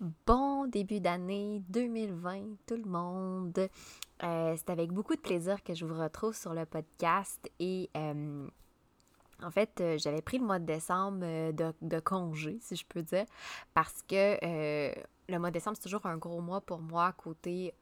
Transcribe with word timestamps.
Bon 0.00 0.66
début 0.66 1.00
d'année 1.00 1.62
2020, 1.70 2.58
tout 2.66 2.76
le 2.76 2.84
monde. 2.84 3.58
Euh, 4.22 4.54
c'est 4.58 4.68
avec 4.68 4.92
beaucoup 4.92 5.16
de 5.16 5.20
plaisir 5.20 5.62
que 5.62 5.72
je 5.72 5.86
vous 5.86 5.98
retrouve 5.98 6.36
sur 6.36 6.52
le 6.52 6.66
podcast 6.66 7.50
et 7.58 7.88
euh, 7.96 8.46
en 9.42 9.50
fait, 9.50 9.80
euh, 9.80 9.96
j'avais 9.96 10.20
pris 10.20 10.36
le 10.36 10.44
mois 10.44 10.58
de 10.58 10.66
décembre 10.66 11.20
de, 11.20 11.72
de, 11.80 11.98
congé, 12.00 12.58
si 12.60 12.76
je 12.76 12.84
peux 12.86 13.02
dire, 13.02 13.24
parce 13.72 14.02
que 14.02 14.36
le 15.30 15.38
mois 15.38 15.48
de 15.48 15.54
décembre, 15.54 15.78
c'est 15.78 15.84
toujours 15.84 16.04
un 16.04 16.18
gros 16.18 16.42
mois 16.42 16.60
pour 16.60 16.80
moi 16.80 17.12
côté 17.12 17.72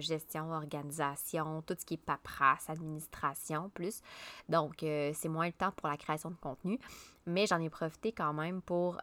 gestion, 0.00 0.52
organisation, 0.52 1.62
tout 1.62 1.74
ce 1.78 1.86
qui 1.86 1.94
est 1.94 1.96
paperasse, 1.96 2.68
administration 2.68 3.70
plus. 3.70 4.02
Donc, 4.50 4.74
c'est 4.80 5.28
moins 5.28 5.46
le 5.46 5.52
temps 5.52 5.72
pour 5.72 5.88
la 5.88 5.96
création 5.96 6.30
de 6.30 6.36
contenu, 6.36 6.78
mais 7.24 7.46
j'en 7.46 7.58
ai 7.58 7.70
profité 7.70 8.12
quand 8.12 8.34
même 8.34 8.60
pour 8.60 9.00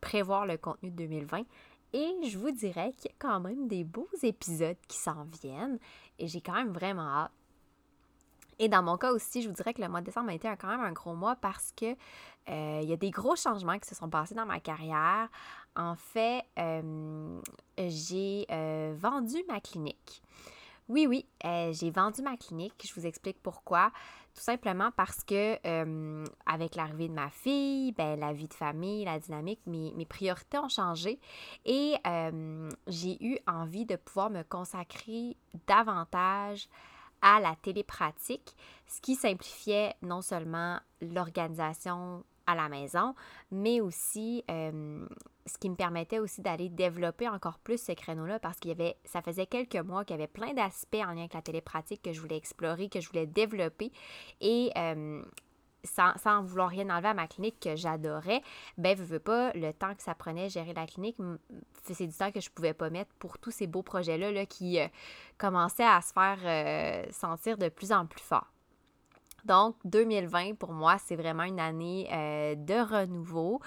prévoir 0.00 0.46
le 0.46 0.56
contenu 0.56 0.90
de 0.90 0.96
2020 0.96 1.42
et 1.92 2.14
je 2.28 2.38
vous 2.38 2.50
dirais 2.50 2.92
qu'il 2.96 3.10
y 3.10 3.14
a 3.14 3.16
quand 3.18 3.40
même 3.40 3.68
des 3.68 3.84
beaux 3.84 4.08
épisodes 4.22 4.76
qui 4.88 4.96
s'en 4.96 5.24
viennent 5.42 5.78
et 6.18 6.28
j'ai 6.28 6.40
quand 6.40 6.54
même 6.54 6.72
vraiment 6.72 7.08
hâte. 7.08 7.32
Et 8.58 8.68
dans 8.68 8.82
mon 8.82 8.98
cas 8.98 9.10
aussi, 9.12 9.40
je 9.40 9.48
vous 9.48 9.54
dirais 9.54 9.72
que 9.72 9.80
le 9.80 9.88
mois 9.88 10.00
de 10.00 10.06
décembre 10.06 10.28
a 10.28 10.34
été 10.34 10.46
quand 10.60 10.68
même 10.68 10.80
un 10.80 10.92
gros 10.92 11.14
mois 11.14 11.34
parce 11.34 11.72
que 11.72 11.96
euh, 12.50 12.80
il 12.82 12.88
y 12.88 12.92
a 12.92 12.96
des 12.96 13.10
gros 13.10 13.34
changements 13.34 13.78
qui 13.78 13.88
se 13.88 13.94
sont 13.94 14.10
passés 14.10 14.34
dans 14.34 14.44
ma 14.44 14.60
carrière. 14.60 15.28
En 15.74 15.94
fait, 15.94 16.44
euh, 16.58 17.40
j'ai 17.78 18.44
euh, 18.50 18.94
vendu 18.98 19.36
ma 19.48 19.60
clinique. 19.60 20.22
Oui, 20.90 21.06
oui, 21.06 21.24
j'ai 21.44 21.92
vendu 21.92 22.20
ma 22.20 22.36
clinique. 22.36 22.84
Je 22.84 22.92
vous 22.98 23.06
explique 23.06 23.40
pourquoi. 23.40 23.92
Tout 24.34 24.42
simplement 24.42 24.90
parce 24.96 25.22
que 25.22 25.56
euh, 25.64 26.24
avec 26.46 26.74
l'arrivée 26.74 27.06
de 27.06 27.12
ma 27.12 27.30
fille, 27.30 27.92
ben, 27.92 28.18
la 28.18 28.32
vie 28.32 28.48
de 28.48 28.54
famille, 28.54 29.04
la 29.04 29.20
dynamique, 29.20 29.60
mes, 29.66 30.04
priorités 30.04 30.58
ont 30.58 30.68
changé 30.68 31.20
et 31.64 31.94
euh, 32.08 32.68
j'ai 32.88 33.24
eu 33.24 33.38
envie 33.46 33.86
de 33.86 33.94
pouvoir 33.94 34.30
me 34.30 34.42
consacrer 34.42 35.36
davantage 35.68 36.68
à 37.22 37.38
la 37.38 37.54
télépratique, 37.54 38.56
ce 38.88 39.00
qui 39.00 39.14
simplifiait 39.14 39.94
non 40.02 40.22
seulement 40.22 40.80
l'organisation 41.00 42.24
à 42.50 42.54
la 42.54 42.68
maison, 42.68 43.14
mais 43.50 43.80
aussi 43.80 44.44
euh, 44.50 45.06
ce 45.46 45.58
qui 45.58 45.70
me 45.70 45.76
permettait 45.76 46.18
aussi 46.18 46.40
d'aller 46.40 46.68
développer 46.68 47.28
encore 47.28 47.58
plus 47.58 47.80
ce 47.80 47.92
créneau-là 47.92 48.38
parce 48.38 48.58
qu'il 48.58 48.70
y 48.70 48.72
avait, 48.72 48.96
ça 49.04 49.22
faisait 49.22 49.46
quelques 49.46 49.76
mois 49.76 50.04
qu'il 50.04 50.16
y 50.16 50.18
avait 50.18 50.26
plein 50.26 50.52
d'aspects 50.52 50.94
en 50.96 51.12
lien 51.12 51.20
avec 51.20 51.34
la 51.34 51.42
télépratique 51.42 52.02
que 52.02 52.12
je 52.12 52.20
voulais 52.20 52.36
explorer, 52.36 52.88
que 52.88 53.00
je 53.00 53.08
voulais 53.08 53.26
développer 53.26 53.92
et 54.40 54.70
euh, 54.76 55.22
sans, 55.84 56.42
vouloir 56.42 56.68
rien 56.68 56.90
enlever 56.90 57.08
à 57.08 57.14
ma 57.14 57.26
clinique 57.26 57.58
que 57.60 57.74
j'adorais, 57.76 58.42
ben, 58.76 58.96
je 58.96 59.02
veux 59.02 59.18
pas, 59.18 59.52
le 59.54 59.72
temps 59.72 59.94
que 59.94 60.02
ça 60.02 60.14
prenait 60.14 60.48
gérer 60.50 60.74
la 60.74 60.86
clinique, 60.86 61.16
c'est 61.84 62.06
du 62.06 62.12
temps 62.12 62.32
que 62.32 62.40
je 62.40 62.50
pouvais 62.50 62.74
pas 62.74 62.90
mettre 62.90 63.12
pour 63.18 63.38
tous 63.38 63.50
ces 63.50 63.66
beaux 63.66 63.82
projets-là 63.82 64.30
là, 64.30 64.44
qui 64.44 64.78
euh, 64.78 64.88
commençaient 65.38 65.84
à 65.84 66.00
se 66.02 66.12
faire 66.12 67.12
sentir 67.12 67.56
de 67.56 67.68
plus 67.68 67.92
en 67.92 68.06
plus 68.06 68.20
fort. 68.20 68.52
Donc, 69.44 69.76
2020, 69.84 70.54
pour 70.54 70.72
moi, 70.72 70.96
c'est 70.98 71.16
vraiment 71.16 71.44
une 71.44 71.60
année 71.60 72.08
euh, 72.12 72.54
de 72.54 72.74
renouveau 72.74 73.60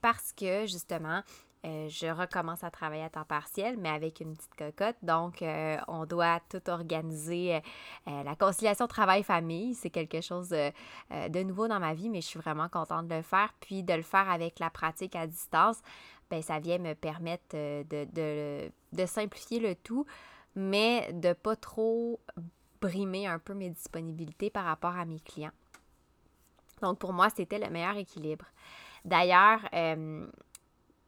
parce 0.00 0.32
que, 0.32 0.66
justement, 0.66 1.22
euh, 1.66 1.88
je 1.88 2.06
recommence 2.06 2.62
à 2.62 2.70
travailler 2.70 3.02
à 3.02 3.10
temps 3.10 3.24
partiel, 3.24 3.76
mais 3.78 3.88
avec 3.88 4.20
une 4.20 4.34
petite 4.36 4.54
cocotte. 4.54 4.96
Donc, 5.02 5.42
euh, 5.42 5.76
on 5.88 6.06
doit 6.06 6.40
tout 6.48 6.70
organiser. 6.70 7.60
la 8.06 8.36
conciliation 8.36 8.86
travail-famille, 8.86 9.74
c'est 9.74 9.90
quelque 9.90 10.20
chose 10.20 10.50
de 10.50 11.42
nouveau 11.42 11.66
dans 11.66 11.80
ma 11.80 11.94
vie, 11.94 12.08
mais 12.08 12.20
je 12.20 12.26
suis 12.26 12.38
vraiment 12.38 12.68
contente 12.68 13.08
de 13.08 13.16
le 13.16 13.22
faire. 13.22 13.52
Puis, 13.60 13.82
de 13.82 13.94
le 13.94 14.02
faire 14.02 14.30
avec 14.30 14.60
la 14.60 14.70
pratique 14.70 15.16
à 15.16 15.26
distance, 15.26 15.78
ben, 16.30 16.42
ça 16.42 16.60
vient 16.60 16.78
me 16.78 16.94
permettre 16.94 17.56
de, 17.56 18.04
de, 18.04 18.70
de 18.92 19.06
simplifier 19.06 19.58
le 19.58 19.74
tout, 19.74 20.06
mais 20.54 21.12
de 21.12 21.32
pas 21.32 21.56
trop 21.56 22.20
brimer 22.80 23.26
un 23.26 23.38
peu 23.38 23.54
mes 23.54 23.70
disponibilités 23.70 24.50
par 24.50 24.64
rapport 24.64 24.96
à 24.96 25.04
mes 25.04 25.20
clients. 25.20 25.52
Donc 26.82 26.98
pour 26.98 27.12
moi, 27.12 27.28
c'était 27.30 27.58
le 27.58 27.70
meilleur 27.70 27.96
équilibre. 27.96 28.46
D'ailleurs, 29.04 29.60
euh, 29.74 30.26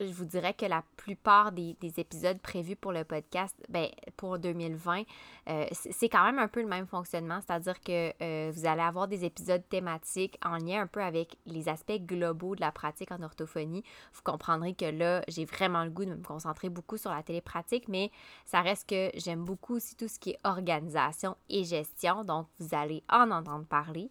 je 0.01 0.13
vous 0.13 0.25
dirais 0.25 0.55
que 0.55 0.67
la 0.67 0.83
plupart 0.97 1.53
des, 1.53 1.77
épisodes 1.99 2.39
prévus 2.39 2.77
pour 2.77 2.93
le 2.93 3.05
podcast, 3.05 3.55
ben, 3.69 3.89
pour 4.17 4.39
2020, 4.39 5.03
euh, 5.49 5.67
c'est 5.73 6.09
quand 6.09 6.25
même 6.25 6.39
un 6.39 6.49
peu 6.49 6.63
le 6.63 6.69
même 6.69 6.87
fonctionnement, 6.87 7.41
c'est-à-dire 7.47 7.81
que 7.81 8.13
euh, 8.23 8.51
vous 8.55 8.67
allez 8.67 8.83
avoir 8.83 9.09
des 9.09 9.25
épisodes 9.25 9.63
thématiques 9.69 10.39
en 10.45 10.57
lien 10.57 10.83
un 10.83 10.87
peu 10.87 11.03
avec 11.03 11.37
les 11.47 11.69
aspects 11.69 12.01
globaux 12.01 12.55
de 12.55 12.61
la 12.61 12.73
pratique 12.73 13.13
en 13.13 13.23
orthophonie. 13.23 13.83
Vous 14.13 14.23
comprendrez 14.23 14.75
que 14.75 14.87
là, 14.87 15.23
j'ai 15.29 15.45
vraiment 15.45 15.85
le 15.85 15.91
goût 15.91 16.05
de 16.05 16.15
me 16.15 16.23
concentrer 16.23 16.69
beaucoup 16.69 16.97
sur 16.97 17.11
la 17.11 17.23
télépratique, 17.23 17.89
mais 17.89 18.11
ça 18.47 18.61
reste 18.63 18.89
que 18.89 19.11
j'aime 19.15 19.45
beaucoup 19.45 19.77
aussi 19.77 19.97
tout 19.97 20.09
ce 20.09 20.19
qui 20.19 20.31
est 20.31 20.39
organisation 20.45 21.37
et 21.49 21.65
gestion, 21.65 22.25
donc 22.25 22.47
vous 22.59 22.75
allez 22.75 23.03
en 23.11 23.31
entendre 23.31 23.67
parler. 23.67 24.11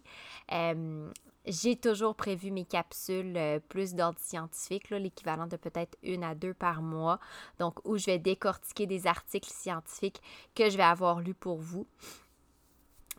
Euh, 0.52 1.10
j'ai 1.46 1.76
toujours 1.76 2.14
prévu 2.14 2.50
mes 2.50 2.64
capsules 2.64 3.36
euh, 3.36 3.60
plus 3.68 3.94
d'ordre 3.94 4.18
scientifique, 4.18 4.90
l'équivalent 4.90 5.46
de 5.46 5.56
peut-être 5.56 5.96
une 6.02 6.22
à 6.22 6.34
deux 6.34 6.54
par 6.54 6.82
mois, 6.82 7.18
donc 7.58 7.78
où 7.84 7.96
je 7.96 8.06
vais 8.06 8.18
décortiquer 8.18 8.86
des 8.86 9.06
articles 9.06 9.50
scientifiques 9.50 10.20
que 10.54 10.68
je 10.68 10.76
vais 10.76 10.82
avoir 10.82 11.20
lus 11.20 11.34
pour 11.34 11.58
vous. 11.58 11.86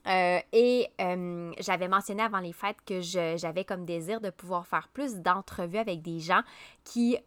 Euh, 0.08 0.40
et 0.52 0.88
euh, 1.00 1.52
j'avais 1.60 1.88
mentionné 1.88 2.24
avant 2.24 2.40
les 2.40 2.54
fêtes 2.54 2.82
que 2.86 3.02
j'avais 3.02 3.66
comme 3.66 3.86
désir 3.86 4.20
de 4.20 4.32
pouvoir 4.32 4.66
faire 4.66 4.88
plus 4.88 5.18
d'entrevues 5.18 5.78
avec 5.78 6.02
des 6.02 6.20
gens 6.20 6.42
qui 6.84 7.18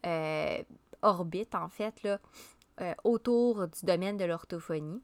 orbitent 1.02 1.54
en 1.54 1.68
fait 1.68 2.02
là, 2.02 2.18
autour 3.04 3.68
du 3.68 3.84
domaine 3.84 4.16
de 4.16 4.24
l'orthophonie 4.24 5.02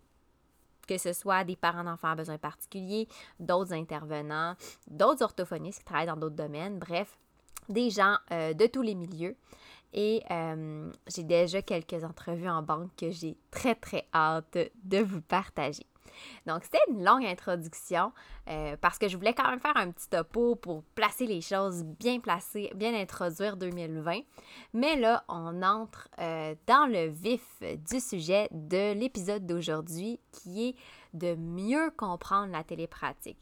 que 0.90 0.98
ce 0.98 1.12
soit 1.12 1.44
des 1.44 1.54
parents 1.54 1.84
d'enfants 1.84 2.08
à 2.08 2.14
besoins 2.16 2.36
particuliers, 2.36 3.06
d'autres 3.38 3.72
intervenants, 3.72 4.56
d'autres 4.88 5.22
orthophonistes 5.22 5.78
qui 5.78 5.84
travaillent 5.84 6.08
dans 6.08 6.16
d'autres 6.16 6.34
domaines, 6.34 6.80
bref, 6.80 7.16
des 7.68 7.90
gens 7.90 8.16
euh, 8.32 8.54
de 8.54 8.66
tous 8.66 8.82
les 8.82 8.96
milieux. 8.96 9.36
Et 9.92 10.20
euh, 10.32 10.90
j'ai 11.06 11.22
déjà 11.22 11.62
quelques 11.62 12.02
entrevues 12.02 12.48
en 12.48 12.62
banque 12.62 12.90
que 12.96 13.12
j'ai 13.12 13.36
très 13.52 13.76
très 13.76 14.08
hâte 14.12 14.58
de 14.82 14.98
vous 14.98 15.20
partager. 15.20 15.86
Donc, 16.46 16.64
c'était 16.64 16.82
une 16.88 17.04
longue 17.04 17.24
introduction 17.24 18.12
euh, 18.48 18.76
parce 18.80 18.98
que 18.98 19.08
je 19.08 19.16
voulais 19.16 19.34
quand 19.34 19.48
même 19.48 19.60
faire 19.60 19.76
un 19.76 19.90
petit 19.90 20.08
topo 20.08 20.56
pour 20.56 20.82
placer 20.94 21.26
les 21.26 21.40
choses, 21.40 21.84
bien 21.84 22.20
placer, 22.20 22.70
bien 22.74 22.94
introduire 22.94 23.56
2020. 23.56 24.20
Mais 24.74 24.96
là, 24.96 25.24
on 25.28 25.62
entre 25.62 26.08
euh, 26.18 26.54
dans 26.66 26.86
le 26.90 27.08
vif 27.08 27.44
du 27.60 28.00
sujet 28.00 28.48
de 28.52 28.92
l'épisode 28.94 29.46
d'aujourd'hui 29.46 30.20
qui 30.32 30.68
est 30.68 30.76
de 31.14 31.34
mieux 31.34 31.90
comprendre 31.96 32.52
la 32.52 32.64
télépratique. 32.64 33.38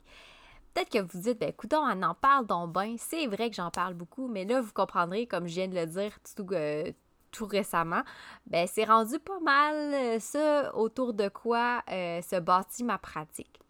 Peut-être 0.75 0.91
que 0.91 1.13
vous 1.13 1.21
dites, 1.21 1.41
ben 1.41 1.49
écoute, 1.49 1.75
on 1.75 2.03
en 2.03 2.15
parle 2.15 2.47
donc 2.47 2.73
bien. 2.73 2.95
C'est 2.99 3.27
vrai 3.27 3.51
que 3.51 3.57
j'en 3.57 3.71
parle 3.71 3.95
beaucoup, 3.95 4.29
mais 4.29 4.45
là, 4.45 4.61
vous 4.61 4.73
comprendrez, 4.73 5.27
comme 5.27 5.49
je 5.49 5.55
viens 5.55 5.69
de 5.69 5.75
le 5.75 5.87
dire 5.87 6.17
tout, 6.37 6.47
euh, 6.53 6.93
tout 7.31 7.47
récemment, 7.47 8.03
ben 8.47 8.67
c'est 8.67 8.85
rendu 8.85 9.19
pas 9.19 9.41
mal 9.41 9.77
euh, 9.77 10.21
ça 10.21 10.75
autour 10.75 11.15
de 11.15 11.29
quoi 11.29 11.83
euh, 11.91 12.21
se 12.23 12.37
bâtit 12.37 12.85
ma 12.85 12.99
pratique. 12.99 13.61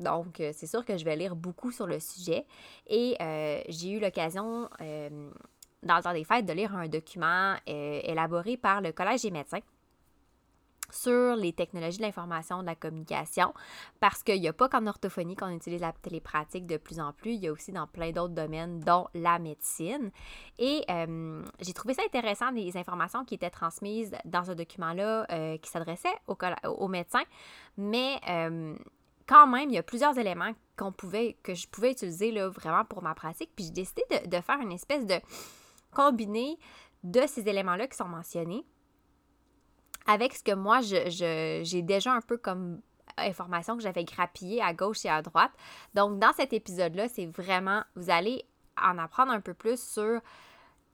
Donc, 0.00 0.40
euh, 0.40 0.50
c'est 0.52 0.66
sûr 0.66 0.84
que 0.84 0.96
je 0.96 1.04
vais 1.04 1.16
lire 1.16 1.36
beaucoup 1.36 1.70
sur 1.70 1.86
le 1.86 2.00
sujet 2.00 2.46
et 2.88 3.16
j'ai 3.68 3.90
eu 3.90 4.00
l'occasion, 4.00 4.68
dans 5.82 5.96
le 5.96 6.02
temps 6.02 6.12
des 6.12 6.24
fêtes, 6.24 6.46
de 6.46 6.52
lire 6.52 6.74
un 6.74 6.88
document 6.88 7.54
élaboré 7.66 8.56
par 8.56 8.80
le 8.80 8.92
Collège 8.92 9.22
des 9.22 9.30
médecins 9.30 9.60
sur 10.90 11.36
les 11.36 11.52
technologies 11.52 11.98
de 11.98 12.02
l'information, 12.02 12.60
de 12.60 12.66
la 12.66 12.74
communication, 12.74 13.52
parce 14.00 14.22
qu'il 14.22 14.40
n'y 14.40 14.48
a 14.48 14.52
pas 14.52 14.68
qu'en 14.68 14.86
orthophonie 14.86 15.36
qu'on 15.36 15.50
utilise 15.50 15.80
la 15.80 15.92
télépratique 15.92 16.66
de 16.66 16.76
plus 16.76 17.00
en 17.00 17.12
plus, 17.12 17.32
il 17.32 17.44
y 17.44 17.48
a 17.48 17.52
aussi 17.52 17.72
dans 17.72 17.86
plein 17.86 18.12
d'autres 18.12 18.34
domaines, 18.34 18.80
dont 18.80 19.08
la 19.14 19.38
médecine. 19.38 20.10
Et 20.58 20.84
euh, 20.90 21.42
j'ai 21.60 21.72
trouvé 21.72 21.94
ça 21.94 22.02
intéressant, 22.04 22.50
les 22.50 22.76
informations 22.76 23.24
qui 23.24 23.34
étaient 23.34 23.50
transmises 23.50 24.14
dans 24.24 24.44
ce 24.44 24.52
document-là 24.52 25.26
euh, 25.30 25.58
qui 25.58 25.70
s'adressait 25.70 26.14
aux, 26.26 26.88
médecins, 26.88 27.24
mais 27.76 28.20
euh, 28.28 28.76
quand 29.26 29.46
même, 29.46 29.70
il 29.70 29.74
y 29.74 29.78
a 29.78 29.82
plusieurs 29.82 30.18
éléments 30.18 30.52
pouvait, 30.96 31.36
que 31.42 31.54
je 31.54 31.68
pouvais 31.68 31.92
utiliser 31.92 32.32
là, 32.32 32.48
vraiment 32.48 32.84
pour 32.84 33.02
ma 33.02 33.14
pratique, 33.14 33.50
puis 33.54 33.66
j'ai 33.66 33.70
décidé 33.70 34.02
de, 34.10 34.28
de 34.28 34.40
faire 34.40 34.60
une 34.60 34.72
espèce 34.72 35.06
de 35.06 35.14
combiné 35.92 36.58
de 37.04 37.20
ces 37.26 37.48
éléments-là 37.48 37.86
qui 37.86 37.96
sont 37.96 38.08
mentionnés 38.08 38.64
avec 40.06 40.34
ce 40.34 40.42
que 40.42 40.54
moi, 40.54 40.80
j'ai 40.82 41.82
déjà 41.82 42.12
un 42.12 42.20
peu 42.20 42.36
comme 42.36 42.80
information 43.16 43.76
que 43.76 43.82
j'avais 43.82 44.04
grappillée 44.04 44.60
à 44.60 44.74
gauche 44.74 45.04
et 45.04 45.08
à 45.08 45.22
droite. 45.22 45.52
Donc, 45.94 46.18
dans 46.18 46.32
cet 46.32 46.52
épisode-là, 46.52 47.08
c'est 47.08 47.26
vraiment, 47.26 47.82
vous 47.94 48.10
allez 48.10 48.44
en 48.76 48.98
apprendre 48.98 49.32
un 49.32 49.40
peu 49.40 49.54
plus 49.54 49.80
sur 49.80 50.20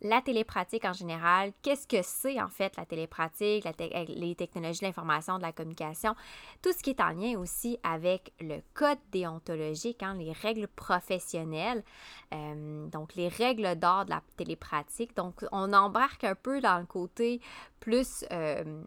la 0.03 0.23
télépratique 0.23 0.85
en 0.85 0.93
général, 0.93 1.53
qu'est-ce 1.63 1.87
que 1.87 2.03
c'est 2.03 2.41
en 2.41 2.49
fait 2.49 2.77
la 2.77 2.87
télépratique, 2.87 3.67
les 4.09 4.35
technologies 4.35 4.81
de 4.81 4.87
l'information, 4.87 5.37
de 5.37 5.43
la 5.43 5.53
communication, 5.53 6.15
tout 6.63 6.73
ce 6.73 6.83
qui 6.83 6.91
est 6.91 7.01
en 7.01 7.11
lien 7.11 7.39
aussi 7.39 7.79
avec 7.83 8.33
le 8.41 8.61
code 8.75 8.99
déontologique, 9.13 10.03
hein, 10.03 10.15
les 10.15 10.33
règles 10.33 10.69
professionnelles, 10.69 11.85
euh, 12.33 12.87
donc 12.89 13.15
les 13.15 13.29
règles 13.29 13.77
d'or 13.77 14.05
de 14.07 14.11
la 14.11 14.23
télépratique. 14.37 15.15
Donc 15.17 15.45
on 15.53 15.73
embarque 15.73 16.25
un 16.25 16.35
peu 16.35 16.61
dans 16.61 16.79
le 16.79 16.87
côté 16.87 17.41
plus... 17.79 18.25
Euh, 18.33 18.83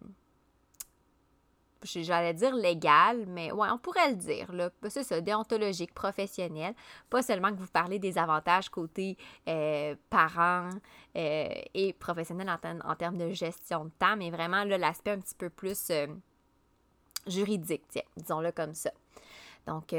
j'allais 1.85 2.33
dire 2.33 2.55
légal, 2.55 3.25
mais 3.27 3.51
ouais, 3.51 3.67
on 3.71 3.77
pourrait 3.77 4.09
le 4.09 4.15
dire, 4.15 4.51
là. 4.53 4.69
C'est 4.89 5.03
ça, 5.03 5.21
déontologique, 5.21 5.93
professionnel. 5.93 6.73
Pas 7.09 7.21
seulement 7.21 7.49
que 7.49 7.57
vous 7.57 7.67
parlez 7.67 7.99
des 7.99 8.17
avantages 8.17 8.69
côté 8.69 9.17
euh, 9.47 9.95
parents 10.09 10.69
euh, 11.15 11.49
et 11.73 11.93
professionnel 11.93 12.49
en, 12.83 12.95
termes 12.95 13.17
de 13.17 13.29
gestion 13.31 13.85
de 13.85 13.91
temps, 13.99 14.15
mais 14.17 14.31
vraiment, 14.31 14.63
l'aspect 14.63 15.11
un 15.11 15.19
petit 15.19 15.35
peu 15.35 15.49
plus 15.49 15.89
euh, 15.89 16.07
juridique, 17.27 17.83
disons-le 18.17 18.51
comme 18.51 18.73
ça. 18.73 18.91
Donc, 19.65 19.95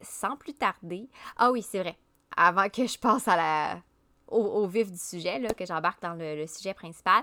sans 0.00 0.36
plus 0.36 0.54
tarder, 0.54 1.08
ah 1.36 1.52
oui, 1.52 1.62
c'est 1.62 1.78
vrai, 1.78 1.96
avant 2.36 2.68
que 2.68 2.84
je 2.84 2.98
passe 2.98 3.28
à 3.28 3.36
la, 3.36 3.80
au, 4.26 4.66
vif 4.66 4.90
du 4.90 4.98
sujet, 4.98 5.38
là, 5.38 5.50
que 5.50 5.64
j'embarque 5.64 6.02
dans 6.02 6.14
le 6.14 6.46
sujet 6.48 6.74
principal, 6.74 7.22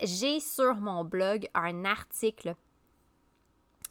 j'ai 0.00 0.40
sur 0.40 0.76
mon 0.76 1.04
blog 1.04 1.48
un 1.54 1.84
article 1.84 2.54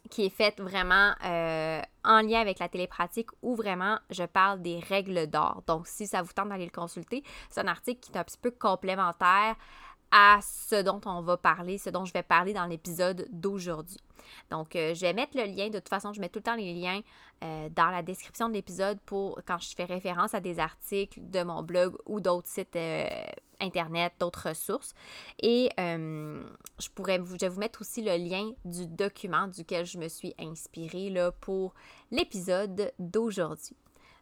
qui 0.09 0.25
est 0.25 0.29
faite 0.29 0.59
vraiment 0.61 1.13
euh, 1.25 1.81
en 2.03 2.21
lien 2.21 2.39
avec 2.39 2.59
la 2.59 2.69
télépratique 2.69 3.29
où 3.41 3.55
vraiment 3.55 3.99
je 4.09 4.23
parle 4.23 4.61
des 4.61 4.79
règles 4.79 5.27
d'or. 5.27 5.63
Donc, 5.67 5.87
si 5.87 6.07
ça 6.07 6.21
vous 6.21 6.33
tente 6.33 6.49
d'aller 6.49 6.65
le 6.65 6.71
consulter, 6.71 7.23
c'est 7.49 7.61
un 7.61 7.67
article 7.67 7.99
qui 7.99 8.11
est 8.11 8.17
un 8.17 8.23
petit 8.23 8.37
peu 8.37 8.51
complémentaire 8.51 9.55
à 10.11 10.39
ce 10.41 10.81
dont 10.81 11.01
on 11.05 11.21
va 11.21 11.37
parler, 11.37 11.77
ce 11.77 11.89
dont 11.89 12.05
je 12.05 12.13
vais 12.13 12.23
parler 12.23 12.53
dans 12.53 12.65
l'épisode 12.65 13.27
d'aujourd'hui. 13.31 13.97
Donc, 14.49 14.75
euh, 14.75 14.93
je 14.93 15.01
vais 15.01 15.13
mettre 15.13 15.37
le 15.37 15.43
lien. 15.43 15.69
De 15.69 15.79
toute 15.79 15.89
façon, 15.89 16.13
je 16.13 16.21
mets 16.21 16.29
tout 16.29 16.39
le 16.39 16.43
temps 16.43 16.55
les 16.55 16.73
liens 16.73 17.01
euh, 17.43 17.69
dans 17.69 17.89
la 17.89 18.01
description 18.01 18.49
de 18.49 18.53
l'épisode 18.53 18.99
pour 19.05 19.39
quand 19.45 19.57
je 19.59 19.75
fais 19.75 19.85
référence 19.85 20.33
à 20.33 20.39
des 20.39 20.59
articles 20.59 21.19
de 21.21 21.43
mon 21.43 21.63
blog 21.63 21.95
ou 22.05 22.19
d'autres 22.19 22.47
sites 22.47 22.75
euh, 22.75 23.07
internet, 23.59 24.13
d'autres 24.19 24.49
ressources. 24.49 24.93
Et 25.41 25.69
je 25.77 26.89
pourrais 26.93 27.17
vous, 27.17 27.35
vais 27.39 27.49
vous 27.49 27.59
mettre 27.59 27.81
aussi 27.81 28.03
le 28.03 28.15
lien 28.15 28.51
du 28.65 28.85
document 28.85 29.47
duquel 29.47 29.85
je 29.85 29.97
me 29.97 30.07
suis 30.07 30.35
inspirée 30.39 31.11
pour 31.41 31.73
l'épisode 32.11 32.93
d'aujourd'hui. 32.99 33.75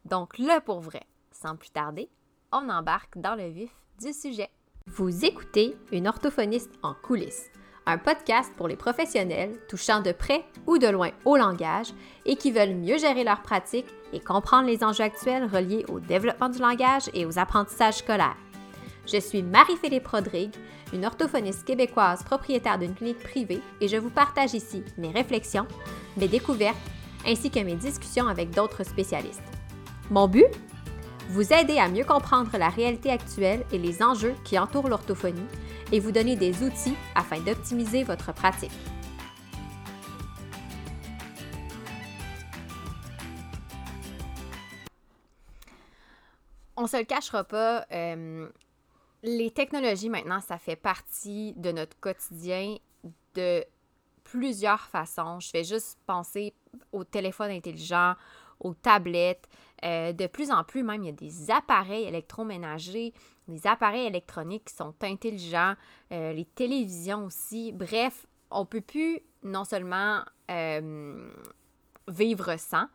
Donc 0.05 0.37
là, 0.37 0.61
pour 0.61 0.79
vrai, 0.79 1.03
sans 1.31 1.57
plus 1.57 1.71
tarder, 1.71 2.09
on 2.51 2.69
embarque 2.69 3.17
dans 3.17 3.35
le 3.35 3.49
vif 3.49 3.71
du 3.99 4.13
sujet. 4.13 4.49
Vous 4.87 5.25
écoutez 5.25 5.75
une 5.91 6.07
orthophoniste 6.07 6.71
en 6.83 6.93
coulisses, 6.93 7.49
un 7.85 7.97
podcast 7.97 8.51
pour 8.57 8.67
les 8.67 8.75
professionnels 8.75 9.55
touchant 9.69 10.01
de 10.01 10.11
près 10.11 10.43
ou 10.65 10.77
de 10.77 10.87
loin 10.87 11.11
au 11.23 11.37
langage 11.37 11.93
et 12.25 12.35
qui 12.35 12.51
veulent 12.51 12.75
mieux 12.75 12.97
gérer 12.97 13.23
leur 13.23 13.41
pratique 13.41 13.87
et 14.13 14.19
comprendre 14.19 14.67
les 14.67 14.83
enjeux 14.83 15.03
actuels 15.03 15.45
reliés 15.45 15.85
au 15.89 15.99
développement 15.99 16.49
du 16.49 16.59
langage 16.59 17.09
et 17.13 17.25
aux 17.25 17.37
apprentissages 17.37 17.97
scolaires. 17.97 18.37
Je 19.05 19.19
suis 19.19 19.43
Marie-Philippe 19.43 20.07
Rodrigue, 20.07 20.55
une 20.93 21.05
orthophoniste 21.05 21.65
québécoise 21.65 22.23
propriétaire 22.23 22.79
d'une 22.79 22.95
clinique 22.95 23.19
privée 23.19 23.61
et 23.81 23.87
je 23.87 23.97
vous 23.97 24.09
partage 24.09 24.53
ici 24.53 24.83
mes 24.97 25.11
réflexions, 25.11 25.67
mes 26.17 26.27
découvertes 26.27 26.77
ainsi 27.25 27.51
que 27.51 27.59
mes 27.59 27.75
discussions 27.75 28.27
avec 28.27 28.51
d'autres 28.51 28.83
spécialistes. 28.83 29.43
Mon 30.09 30.27
but? 30.27 30.45
Vous 31.29 31.53
aider 31.53 31.77
à 31.77 31.89
mieux 31.89 32.03
comprendre 32.03 32.55
la 32.57 32.69
réalité 32.69 33.09
actuelle 33.09 33.65
et 33.71 33.77
les 33.77 34.03
enjeux 34.03 34.35
qui 34.43 34.59
entourent 34.59 34.89
l'orthophonie 34.89 35.47
et 35.91 35.99
vous 35.99 36.11
donner 36.11 36.35
des 36.35 36.63
outils 36.63 36.95
afin 37.15 37.39
d'optimiser 37.39 38.03
votre 38.03 38.33
pratique. 38.33 38.71
On 46.77 46.87
se 46.87 46.97
le 46.97 47.05
cachera 47.05 47.43
pas, 47.43 47.85
euh, 47.91 48.49
les 49.23 49.49
technologies 49.49 50.09
maintenant, 50.09 50.41
ça 50.41 50.57
fait 50.57 50.75
partie 50.75 51.53
de 51.53 51.71
notre 51.71 51.97
quotidien 51.99 52.75
de 53.33 53.63
plusieurs 54.23 54.81
façons. 54.81 55.39
Je 55.39 55.51
vais 55.51 55.63
juste 55.63 55.97
penser 56.05 56.53
au 56.91 57.03
téléphone 57.03 57.51
intelligent, 57.51 58.15
aux 58.59 58.73
tablettes. 58.73 59.47
Euh, 59.83 60.13
de 60.13 60.27
plus 60.27 60.51
en 60.51 60.63
plus, 60.63 60.83
même, 60.83 61.03
il 61.03 61.07
y 61.07 61.09
a 61.09 61.11
des 61.11 61.51
appareils 61.51 62.05
électroménagers, 62.05 63.13
des 63.47 63.67
appareils 63.67 64.07
électroniques 64.07 64.65
qui 64.65 64.73
sont 64.73 64.95
intelligents, 65.01 65.75
euh, 66.11 66.33
les 66.33 66.45
télévisions 66.45 67.25
aussi. 67.25 67.71
Bref, 67.73 68.25
on 68.51 68.65
peut 68.65 68.81
plus 68.81 69.19
non 69.43 69.65
seulement 69.65 70.23
euh, 70.49 71.29
vivre 72.07 72.57
sans, 72.57 72.87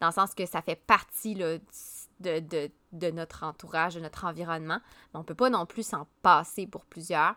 dans 0.00 0.08
le 0.08 0.12
sens 0.12 0.34
que 0.34 0.46
ça 0.46 0.62
fait 0.62 0.76
partie 0.76 1.34
de, 1.34 1.60
de, 2.20 3.10
notre 3.10 3.44
entourage, 3.44 3.96
de 3.96 4.00
notre 4.00 4.24
environnement, 4.24 4.80
mais 5.12 5.20
on 5.20 5.24
peut 5.24 5.34
pas 5.34 5.50
non 5.50 5.66
plus 5.66 5.86
s'en 5.86 6.06
passer 6.22 6.66
pour 6.66 6.84
plusieurs 6.84 7.34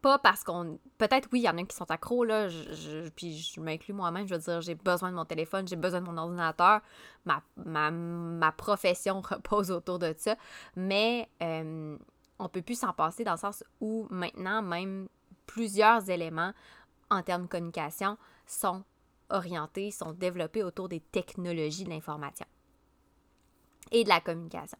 pas 0.00 0.18
parce 0.18 0.44
qu'on. 0.44 0.78
Peut-être, 0.98 1.28
oui, 1.32 1.40
il 1.40 1.44
y 1.44 1.48
en 1.48 1.58
a 1.58 1.62
qui 1.64 1.76
sont 1.76 1.90
accros, 1.90 2.24
là. 2.24 2.48
Je, 2.48 3.08
puis 3.10 3.36
je 3.36 3.60
m'inclus 3.60 3.92
moi-même. 3.92 4.26
Je 4.26 4.34
veux 4.34 4.40
dire, 4.40 4.60
j'ai 4.60 4.74
besoin 4.74 5.10
de 5.10 5.16
mon 5.16 5.24
téléphone, 5.24 5.66
j'ai 5.66 5.76
besoin 5.76 6.00
de 6.00 6.06
mon 6.06 6.16
ordinateur. 6.16 6.80
Ma, 7.24 7.42
ma, 7.56 8.52
profession 8.52 9.20
repose 9.28 9.70
autour 9.70 9.98
de 9.98 10.14
ça. 10.16 10.36
Mais 10.76 11.28
euh, 11.42 11.96
on 12.38 12.48
peut 12.48 12.62
plus 12.62 12.78
s'en 12.78 12.92
passer 12.92 13.24
dans 13.24 13.32
le 13.32 13.38
sens 13.38 13.64
où 13.80 14.06
maintenant, 14.10 14.62
même 14.62 15.08
plusieurs 15.46 16.08
éléments 16.10 16.52
en 17.10 17.22
termes 17.22 17.42
de 17.42 17.48
communication 17.48 18.16
sont 18.46 18.84
orientés, 19.30 19.90
sont 19.90 20.12
développés 20.12 20.62
autour 20.62 20.88
des 20.88 21.00
technologies 21.00 21.84
de 21.84 21.90
l'information 21.90 22.46
et 23.90 24.04
de 24.04 24.08
la 24.08 24.20
communication. 24.20 24.78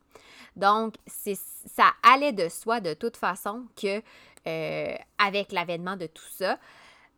Donc, 0.57 0.97
ça 1.07 1.93
allait 2.03 2.33
de 2.33 2.49
soi 2.49 2.81
de 2.81 2.95
toute 2.95 3.17
façon 3.17 3.67
que 3.77 4.03
euh, 4.47 4.95
avec 5.19 5.53
l'avènement 5.53 5.97
de 5.97 6.07
tout 6.07 6.29
ça, 6.31 6.59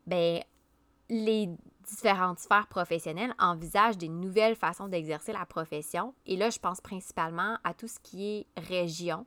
ben, 0.07 0.41
les 1.09 1.49
différentes 1.87 2.39
sphères 2.39 2.69
professionnelles 2.69 3.35
envisagent 3.39 3.99
des 3.99 4.09
nouvelles 4.09 4.57
façons 4.57 4.89
d'exercer 4.89 5.33
la 5.33 5.45
profession. 5.45 6.15
Et 6.27 6.37
là, 6.37 6.51
je 6.51 6.59
pense 6.59 6.81
principalement 6.81 7.59
à 7.65 7.75
tout 7.75 7.89
ce 7.89 7.99
qui 8.01 8.27
est 8.27 8.47
région 8.57 9.27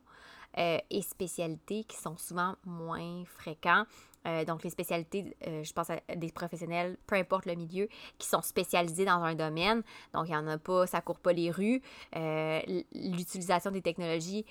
euh, 0.58 0.78
et 0.90 1.02
spécialités 1.02 1.84
qui 1.84 1.96
sont 1.96 2.16
souvent 2.16 2.56
moins 2.64 3.24
fréquents. 3.26 3.84
Euh, 4.26 4.46
donc, 4.46 4.62
les 4.62 4.70
spécialités, 4.70 5.36
je 5.42 5.72
pense 5.74 5.90
à 5.90 6.00
des 6.16 6.32
professionnels, 6.32 6.96
peu 7.06 7.16
importe 7.16 7.44
le 7.44 7.54
milieu, 7.54 7.88
qui 8.16 8.26
sont 8.26 8.40
spécialisés 8.40 9.04
dans 9.04 9.22
un 9.22 9.34
domaine. 9.34 9.82
Donc, 10.14 10.28
il 10.28 10.30
n'y 10.30 10.36
en 10.36 10.46
a 10.48 10.56
pas, 10.56 10.86
ça 10.86 11.02
court 11.02 11.18
pas 11.18 11.34
les 11.34 11.50
rues. 11.50 11.82
L'utilisation 12.14 13.70
des 13.70 13.82
technologies 13.82 14.46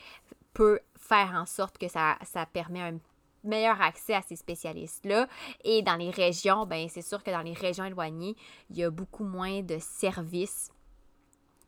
peut 0.53 0.79
faire 0.95 1.33
en 1.33 1.45
sorte 1.45 1.77
que 1.77 1.87
ça, 1.87 2.17
ça 2.23 2.45
permet 2.45 2.81
un 2.81 2.99
meilleur 3.43 3.81
accès 3.81 4.13
à 4.13 4.21
ces 4.21 4.35
spécialistes-là. 4.35 5.27
Et 5.63 5.81
dans 5.81 5.95
les 5.95 6.09
régions, 6.09 6.65
ben 6.65 6.87
c'est 6.89 7.01
sûr 7.01 7.23
que 7.23 7.31
dans 7.31 7.41
les 7.41 7.53
régions 7.53 7.85
éloignées, 7.85 8.35
il 8.69 8.77
y 8.77 8.83
a 8.83 8.89
beaucoup 8.89 9.23
moins 9.23 9.61
de 9.61 9.77
services 9.79 10.71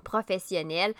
professionnels 0.03 0.93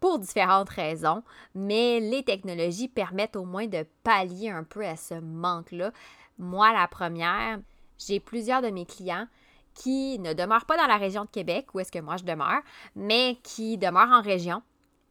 pour 0.00 0.18
différentes 0.18 0.68
raisons, 0.68 1.24
mais 1.54 2.00
les 2.00 2.22
technologies 2.22 2.88
permettent 2.88 3.36
au 3.36 3.44
moins 3.44 3.66
de 3.66 3.84
pallier 4.04 4.50
un 4.50 4.62
peu 4.62 4.86
à 4.86 4.96
ce 4.96 5.14
manque-là. 5.14 5.92
Moi, 6.38 6.72
la 6.72 6.86
première, 6.86 7.58
j'ai 7.98 8.20
plusieurs 8.20 8.62
de 8.62 8.68
mes 8.68 8.86
clients 8.86 9.26
qui 9.74 10.18
ne 10.18 10.32
demeurent 10.34 10.66
pas 10.66 10.76
dans 10.76 10.86
la 10.86 10.96
région 10.96 11.24
de 11.24 11.30
Québec, 11.30 11.66
où 11.74 11.80
est-ce 11.80 11.92
que 11.92 11.98
moi 11.98 12.16
je 12.16 12.24
demeure, 12.24 12.62
mais 12.96 13.38
qui 13.42 13.78
demeurent 13.78 14.12
en 14.12 14.22
région 14.22 14.62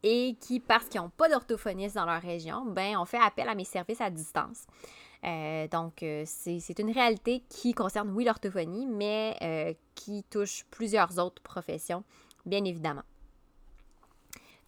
et 0.02 0.36
qui, 0.40 0.60
parce 0.60 0.86
qu'ils 0.86 1.00
n'ont 1.00 1.10
pas 1.10 1.28
d'orthophoniste 1.28 1.96
dans 1.96 2.06
leur 2.06 2.22
région, 2.22 2.64
ben, 2.66 2.96
on 2.98 3.04
fait 3.04 3.18
appel 3.18 3.48
à 3.48 3.54
mes 3.54 3.64
services 3.64 4.00
à 4.00 4.10
distance. 4.10 4.66
Euh, 5.24 5.66
donc, 5.68 6.02
euh, 6.02 6.22
c'est 6.26 6.78
une 6.78 6.92
réalité 6.92 7.42
qui 7.48 7.72
concerne, 7.72 8.10
oui, 8.10 8.24
l'orthophonie, 8.24 8.86
mais 8.86 9.36
euh, 9.42 9.74
qui 9.94 10.24
touche 10.24 10.64
plusieurs 10.70 11.18
autres 11.18 11.42
professions, 11.42 12.04
bien 12.46 12.64
évidemment. 12.64 13.02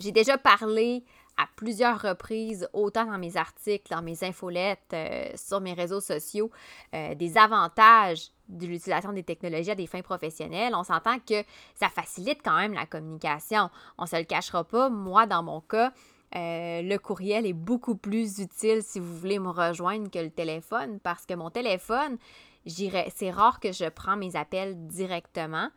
J'ai 0.00 0.12
déjà 0.12 0.38
parlé 0.38 1.04
à 1.40 1.48
plusieurs 1.56 2.00
reprises, 2.00 2.68
autant 2.72 3.06
dans 3.06 3.18
mes 3.18 3.36
articles, 3.36 3.90
dans 3.90 4.02
mes 4.02 4.22
infolettes, 4.24 4.94
sur 5.36 5.60
mes 5.60 5.72
réseaux 5.72 6.00
sociaux, 6.00 6.50
des 6.92 7.38
avantages 7.38 8.30
de 8.50 8.66
l'utilisation 8.66 9.12
des 9.12 9.22
technologies 9.22 9.70
à 9.70 9.74
des 9.74 9.86
fins 9.86 10.02
professionnelles, 10.02 10.74
on 10.74 10.84
s'entend 10.84 11.18
que 11.20 11.42
ça 11.74 11.88
facilite 11.88 12.40
quand 12.44 12.56
même 12.56 12.74
la 12.74 12.86
communication. 12.86 13.70
On 13.96 14.02
ne 14.02 14.08
se 14.08 14.16
le 14.16 14.24
cachera 14.24 14.64
pas. 14.64 14.90
Moi, 14.90 15.26
dans 15.26 15.42
mon 15.42 15.60
cas, 15.60 15.92
euh, 16.36 16.82
le 16.82 16.96
courriel 16.98 17.46
est 17.46 17.52
beaucoup 17.52 17.96
plus 17.96 18.38
utile 18.38 18.82
si 18.82 19.00
vous 19.00 19.16
voulez 19.16 19.38
me 19.38 19.48
rejoindre 19.48 20.10
que 20.10 20.18
le 20.18 20.30
téléphone 20.30 21.00
parce 21.00 21.26
que 21.26 21.34
mon 21.34 21.50
téléphone, 21.50 22.18
c'est 22.66 23.30
rare 23.30 23.58
que 23.58 23.72
je 23.72 23.88
prends 23.88 24.16
mes 24.16 24.36
appels 24.36 24.86
directement 24.86 25.70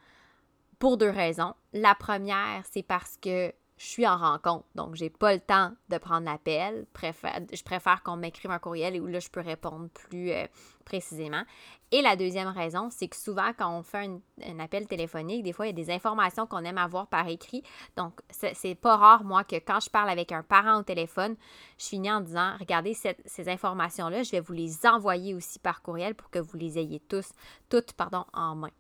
pour 0.78 0.98
deux 0.98 1.10
raisons. 1.10 1.54
La 1.72 1.96
première, 1.96 2.64
c'est 2.70 2.84
parce 2.84 3.18
que 3.18 3.54
je 3.84 3.90
suis 3.90 4.08
en 4.08 4.18
rencontre. 4.18 4.64
Donc, 4.76 4.96
j'ai 4.96 5.10
pas 5.10 5.34
le 5.34 5.42
temps 5.42 5.74
de 5.90 5.98
prendre 5.98 6.26
l'appel. 6.26 6.86
je 7.02 7.64
préfère 7.64 8.02
qu'on 8.02 8.16
m'écrive 8.16 8.50
un 8.50 8.60
courriel 8.60 8.96
et 8.96 9.02
où 9.02 9.08
là, 9.08 9.20
je 9.20 9.30
peux 9.30 9.42
répondre 9.42 9.90
plus 9.90 10.32
euh, 10.32 10.46
précisément. 10.86 11.44
Et 11.92 12.02
la 12.02 12.16
deuxième 12.16 12.48
raison, 12.48 12.88
c'est 12.90 13.10
que 13.10 13.16
souvent, 13.18 13.52
quand 13.58 13.78
on 13.78 13.84
fait 13.84 14.10
un, 14.42 14.60
appel 14.60 14.88
téléphonique, 14.88 15.44
des 15.44 15.52
fois, 15.52 15.66
il 15.66 15.78
y 15.78 15.82
a 15.82 15.86
des 15.86 15.92
informations 15.92 16.48
qu'on 16.48 16.64
aime 16.64 16.78
avoir 16.78 17.08
par 17.08 17.28
écrit. 17.28 17.62
Donc, 17.98 18.22
c'est 18.30 18.76
pas 18.76 18.96
rare, 18.96 19.26
moi, 19.26 19.44
que 19.44 19.58
quand 19.58 19.82
je 19.82 19.90
parle 19.90 20.10
avec 20.10 20.32
un 20.32 20.44
parent 20.44 20.80
au 20.80 20.84
téléphone, 20.84 21.36
je 21.78 21.88
finis 21.88 22.12
en 22.12 22.22
disant 22.22 22.56
Regardez, 22.62 22.94
ces 22.94 23.50
informations-là, 23.50 24.24
je 24.24 24.32
vais 24.32 24.40
vous 24.40 24.54
les 24.54 24.86
envoyer 24.86 25.36
aussi 25.36 25.60
par 25.60 25.82
courriel 25.82 26.16
pour 26.16 26.30
que 26.30 26.40
vous 26.40 26.58
les 26.58 26.80
ayez 26.80 27.02
tous, 27.02 27.32
toutes, 27.70 27.92
pardon, 27.94 28.24
en 28.34 28.56
main. 28.56 28.72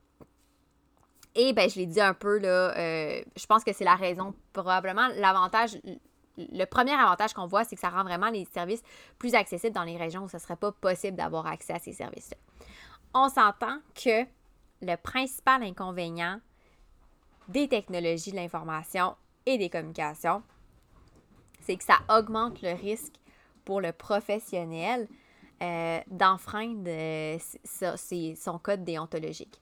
Et 1.35 1.53
ben, 1.53 1.69
je 1.69 1.79
l'ai 1.79 1.85
dit 1.87 2.01
un 2.01 2.13
peu, 2.13 2.37
là, 2.37 2.77
euh, 2.77 3.21
je 3.35 3.45
pense 3.45 3.63
que 3.63 3.73
c'est 3.73 3.83
la 3.83 3.95
raison, 3.95 4.35
probablement, 4.53 5.07
l'avantage, 5.15 5.77
le 6.37 6.65
premier 6.65 6.93
avantage 6.93 7.33
qu'on 7.33 7.47
voit, 7.47 7.63
c'est 7.63 7.75
que 7.75 7.81
ça 7.81 7.89
rend 7.89 8.03
vraiment 8.03 8.29
les 8.29 8.45
services 8.45 8.83
plus 9.17 9.33
accessibles 9.33 9.73
dans 9.73 9.83
les 9.83 9.97
régions 9.97 10.23
où 10.23 10.29
ce 10.29 10.37
ne 10.37 10.41
serait 10.41 10.55
pas 10.55 10.71
possible 10.71 11.17
d'avoir 11.17 11.47
accès 11.47 11.73
à 11.73 11.79
ces 11.79 11.93
services-là. 11.93 12.37
On 13.15 13.29
s'entend 13.29 13.79
que 13.95 14.25
le 14.81 14.95
principal 14.95 15.63
inconvénient 15.63 16.39
des 17.47 17.67
technologies 17.67 18.31
de 18.31 18.35
l'information 18.35 19.15
et 19.45 19.57
des 19.57 19.69
communications, 19.69 20.43
c'est 21.61 21.77
que 21.77 21.83
ça 21.83 21.99
augmente 22.09 22.61
le 22.61 22.73
risque 22.73 23.15
pour 23.65 23.81
le 23.81 23.91
professionnel 23.91 25.07
euh, 25.61 25.99
d'enfreindre 26.07 26.83
euh, 26.87 27.37
son 28.35 28.59
code 28.59 28.83
déontologique. 28.83 29.59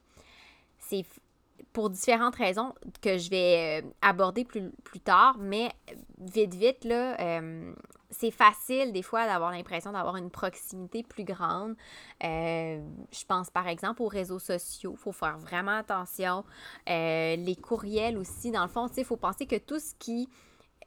Pour 1.74 1.90
différentes 1.90 2.36
raisons 2.36 2.74
que 3.01 3.18
je 3.18 3.30
vais 3.30 3.82
euh, 3.82 3.88
aborder 4.01 4.44
plus, 4.44 4.72
plus 4.84 5.00
tard, 5.00 5.38
mais 5.40 5.72
vite, 6.20 6.54
vite, 6.54 6.84
là, 6.84 7.20
euh, 7.20 7.74
c'est 8.10 8.32
facile 8.32 8.92
des 8.92 9.01
fois 9.01 9.25
d'avoir 9.25 9.51
l'impression 9.51 9.92
d'avoir 9.94 10.18
une 10.18 10.30
proximité 10.30 11.04
plus 11.04 11.24
grande. 11.24 11.75
Euh, 12.24 12.82
je 13.12 13.25
pense 13.25 13.50
par 13.50 13.68
exemple 13.68 14.01
aux 14.01 14.08
réseaux 14.08 14.40
sociaux, 14.40 14.94
il 14.98 15.00
faut 15.00 15.13
faire 15.13 15.38
vraiment 15.38 15.78
attention. 15.78 16.44
les 16.88 17.58
courriels 17.62 18.18
aussi, 18.18 18.51
dans 18.51 18.63
le 18.63 18.70
fond, 18.70 18.88
il 18.96 19.06
faut 19.06 19.18
penser 19.18 19.46
que 19.46 19.58
tout 19.58 19.80
ce 19.80 19.96
qui 19.96 20.30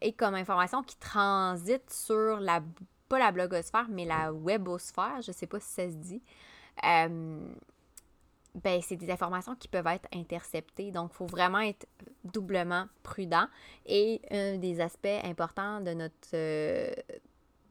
est 0.03 0.13
comme 0.13 0.35
information 0.35 0.83
qui 0.83 0.97
transite 0.97 1.91
sur 1.91 2.39
la, 2.41 2.63
pas 3.09 3.19
la 3.19 3.33
blogosphère, 3.33 3.87
mais 3.89 4.05
la 4.05 4.33
webosphère, 4.33 5.23
je 5.23 5.31
ne 5.31 5.35
sais 5.35 5.47
pas 5.47 5.61
si 5.61 5.73
ça 5.73 5.89
se 5.89 5.97
dit 5.97 6.23
ben, 8.55 8.81
c'est 8.83 8.97
des 8.97 9.11
informations 9.11 9.57
qui 9.57 9.69
peuvent 9.69 9.87
être 9.89 10.09
interceptées. 10.13 10.93
Donc, 10.93 11.11
il 11.13 11.17
faut 11.17 11.27
vraiment 11.27 11.61
être 11.61 11.87
doublement 12.23 12.87
prudent. 13.03 13.47
Et 13.87 14.21
un 14.31 14.59
des 14.59 14.81
aspects 14.81 15.09
importants 15.25 15.81
de 15.81 15.93
notre, 15.93 16.29
euh, 16.35 16.93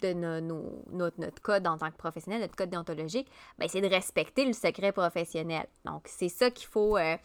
de 0.02 0.14
notre, 0.14 1.20
notre, 1.20 1.42
code 1.42 1.66
en 1.68 1.78
tant 1.78 1.90
que 1.90 1.98
professionnel, 1.98 2.42
notre 2.42 2.56
code 2.56 2.70
déontologique, 2.70 3.30
ben, 3.58 3.70
c'est 3.70 3.82
de 3.82 3.88
respecter 3.88 4.46
le 4.46 4.54
secret 4.54 4.92
professionnel. 4.92 5.68
Donc, 5.86 6.04
c'est 6.06 6.30
ça 6.30 6.52
qu'il 6.52 6.68
faut, 6.68 6.98
euh, 6.98 7.16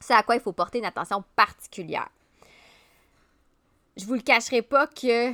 c'est 0.00 0.14
à 0.14 0.22
quoi 0.24 0.34
il 0.34 0.40
faut 0.40 0.52
porter 0.52 0.78
une 0.78 0.86
attention 0.86 1.22
particulière. 1.36 2.08
Je 3.96 4.06
vous 4.06 4.14
le 4.14 4.22
cacherai 4.22 4.62
pas 4.62 4.86
que 4.88 5.32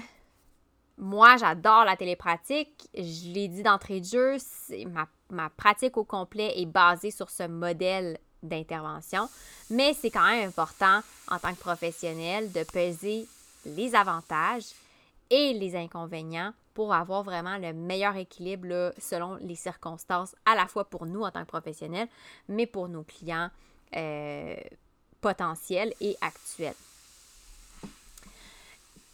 moi, 0.98 1.36
j'adore 1.36 1.84
la 1.84 1.96
télépratique. 1.96 2.88
Je 2.94 3.32
l'ai 3.32 3.48
dit 3.48 3.62
d'entrée 3.62 4.00
de 4.00 4.06
jeu, 4.06 4.36
ma, 4.86 5.06
ma 5.30 5.50
pratique 5.50 5.96
au 5.96 6.04
complet 6.04 6.52
est 6.56 6.66
basée 6.66 7.10
sur 7.10 7.30
ce 7.30 7.44
modèle 7.44 8.18
d'intervention. 8.42 9.28
Mais 9.70 9.94
c'est 9.94 10.10
quand 10.10 10.26
même 10.26 10.48
important 10.48 11.00
en 11.28 11.38
tant 11.38 11.52
que 11.54 11.60
professionnel 11.60 12.52
de 12.52 12.62
peser 12.64 13.26
les 13.64 13.94
avantages 13.94 14.66
et 15.30 15.54
les 15.54 15.74
inconvénients 15.74 16.52
pour 16.74 16.92
avoir 16.92 17.22
vraiment 17.22 17.56
le 17.56 17.72
meilleur 17.72 18.16
équilibre 18.16 18.92
selon 18.98 19.36
les 19.36 19.56
circonstances, 19.56 20.36
à 20.44 20.54
la 20.54 20.66
fois 20.66 20.84
pour 20.84 21.06
nous 21.06 21.22
en 21.22 21.30
tant 21.30 21.40
que 21.40 21.48
professionnels, 21.48 22.08
mais 22.48 22.66
pour 22.66 22.88
nos 22.88 23.02
clients 23.02 23.50
euh, 23.96 24.56
potentiels 25.20 25.94
et 26.00 26.16
actuels. 26.20 26.74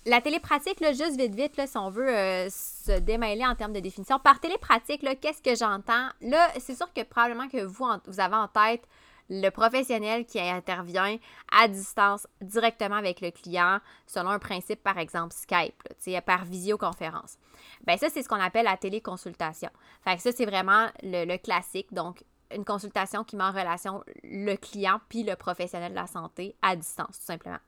La 0.04 0.20
télépratique, 0.20 0.80
là, 0.80 0.92
juste 0.92 1.16
vite, 1.16 1.34
vite, 1.34 1.56
là, 1.56 1.68
si 1.68 1.76
on 1.76 1.88
veut 1.88 2.08
euh, 2.08 2.48
se 2.50 2.98
démêler 2.98 3.46
en 3.46 3.54
termes 3.54 3.72
de 3.72 3.78
définition. 3.78 4.18
Par 4.18 4.40
télépratique, 4.40 5.06
qu'est-ce 5.20 5.40
que 5.40 5.54
j'entends? 5.54 6.08
Là, 6.20 6.50
c'est 6.58 6.74
sûr 6.74 6.92
que 6.92 7.04
probablement 7.04 7.48
que 7.48 7.62
vous, 7.62 7.86
avez 8.18 8.34
en 8.34 8.48
tête 8.48 8.82
le 9.30 9.48
professionnel 9.50 10.26
qui 10.26 10.40
intervient 10.40 11.16
à 11.52 11.68
distance 11.68 12.26
directement 12.40 12.96
avec 12.96 13.20
le 13.20 13.30
client 13.30 13.78
selon 14.08 14.30
un 14.30 14.40
principe, 14.40 14.82
par 14.82 14.98
exemple, 14.98 15.34
Skype, 15.34 15.80
par 16.26 16.44
visioconférence. 16.46 17.38
Bien, 17.86 17.96
ça, 17.96 18.08
c'est 18.10 18.24
ce 18.24 18.28
qu'on 18.28 18.40
appelle 18.40 18.64
la 18.64 18.76
téléconsultation. 18.76 19.70
Fait 20.02 20.16
que 20.16 20.22
ça, 20.22 20.32
c'est 20.32 20.46
vraiment 20.46 20.88
le, 21.04 21.24
le 21.26 21.38
classique. 21.38 21.92
Donc, 21.92 22.24
une 22.54 22.64
consultation 22.64 23.22
qui 23.22 23.36
met 23.36 23.44
en 23.44 23.52
relation 23.52 24.02
le 24.24 24.56
client 24.56 25.00
puis 25.08 25.22
le 25.22 25.36
professionnel 25.36 25.92
de 25.92 25.96
la 25.96 26.08
santé 26.08 26.56
à 26.60 26.74
distance, 26.74 27.20
tout 27.20 27.26
simplement. 27.26 27.58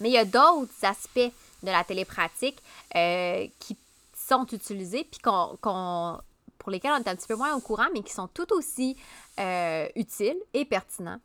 Mais 0.00 0.10
il 0.10 0.12
y 0.12 0.18
a 0.18 0.24
d'autres 0.24 0.72
aspects 0.82 1.32
de 1.64 1.70
la 1.70 1.84
télépratique 1.84 2.62
euh, 2.94 3.46
qui 3.58 3.76
sont 4.14 4.46
utilisés 4.52 5.04
puis 5.04 5.20
qu'on, 5.20 6.18
pour 6.58 6.70
lesquels 6.70 6.92
on 6.92 7.02
est 7.02 7.08
un 7.08 7.16
petit 7.16 7.26
peu 7.26 7.36
moins 7.36 7.54
au 7.54 7.60
courant, 7.60 7.86
mais 7.92 8.02
qui 8.02 8.12
sont 8.12 8.28
tout 8.28 8.52
aussi 8.52 8.96
euh, 9.40 9.86
utiles 9.96 10.38
et 10.52 10.64
pertinents. 10.64 11.20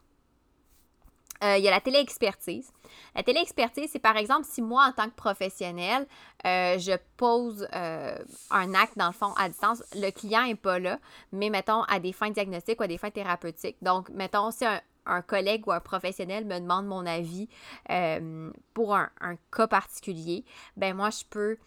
Euh, 1.42 1.58
il 1.58 1.64
y 1.64 1.70
a 1.70 1.72
la 1.72 1.80
téléexpertise. 1.80 2.70
La 3.16 3.24
téléexpertise, 3.24 3.90
c'est 3.92 4.00
par 4.00 4.18
exemple 4.18 4.46
si 4.50 4.62
moi, 4.62 4.86
en 4.90 4.92
tant 4.92 5.10
que 5.10 5.16
professionnel, 5.16 6.06
je 6.44 6.98
pose 7.16 7.66
un 7.72 8.74
acte, 8.74 8.98
dans 8.98 9.08
le 9.08 9.14
fond, 9.14 9.32
à 9.38 9.48
distance, 9.48 9.82
le 9.96 10.10
client 10.12 10.44
n'est 10.48 10.56
pas 10.56 10.80
là, 10.80 11.00
mais 11.32 11.50
mettons 11.50 11.84
à 11.84 12.00
des 12.00 12.12
fins 12.12 12.30
diagnostiques 12.30 12.82
ou 12.82 12.84
à 12.84 12.88
des 12.88 12.98
fins 12.98 13.12
thérapeutiques. 13.12 13.78
Donc, 13.82 14.10
mettons, 14.10 14.52
si 14.52 14.66
un, 14.66 14.82
un 15.10 15.22
collègue 15.22 15.68
ou 15.68 15.72
un 15.72 15.80
professionnel 15.80 16.46
me 16.46 16.60
demande 16.60 16.86
mon 16.86 17.06
avis 17.06 17.50
euh, 17.90 18.52
pour 18.74 18.96
un, 18.96 19.10
cas 19.52 19.68
particulier, 19.68 20.46
ben 20.78 20.96
moi, 20.96 21.10
je 21.10 21.24
peux 21.30 21.58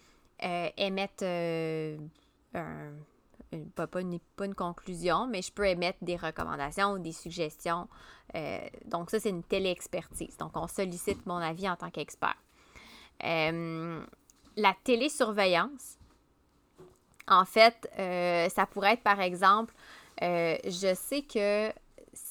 euh, 0.43 0.69
émettre 0.77 1.23
euh, 1.23 1.97
pas, 3.75 3.87
pas, 3.87 4.01
une, 4.01 4.19
conclusion, 4.55 5.27
mais 5.27 5.41
je 5.41 5.51
peux 5.51 5.67
émettre 5.67 5.99
des 6.01 6.15
recommandations 6.15 6.93
ou 6.93 6.99
des 6.99 7.11
suggestions. 7.11 7.87
donc, 8.85 9.11
ça, 9.11 9.19
c'est 9.19 9.29
une 9.29 9.43
téléexpertise. 9.43 10.37
Donc, 10.37 10.51
on 10.55 10.67
sollicite 10.67 11.25
mon 11.25 11.37
avis 11.37 11.69
en 11.69 11.75
tant 11.75 11.89
qu'expert. 11.91 12.37
la 13.21 14.73
télésurveillance, 14.83 15.97
en 17.27 17.45
fait, 17.45 17.87
ça 18.51 18.65
pourrait 18.65 18.93
être, 18.93 19.03
par 19.03 19.19
exemple, 19.19 19.73
je 20.19 20.93
sais 20.95 21.21
que 21.21 21.71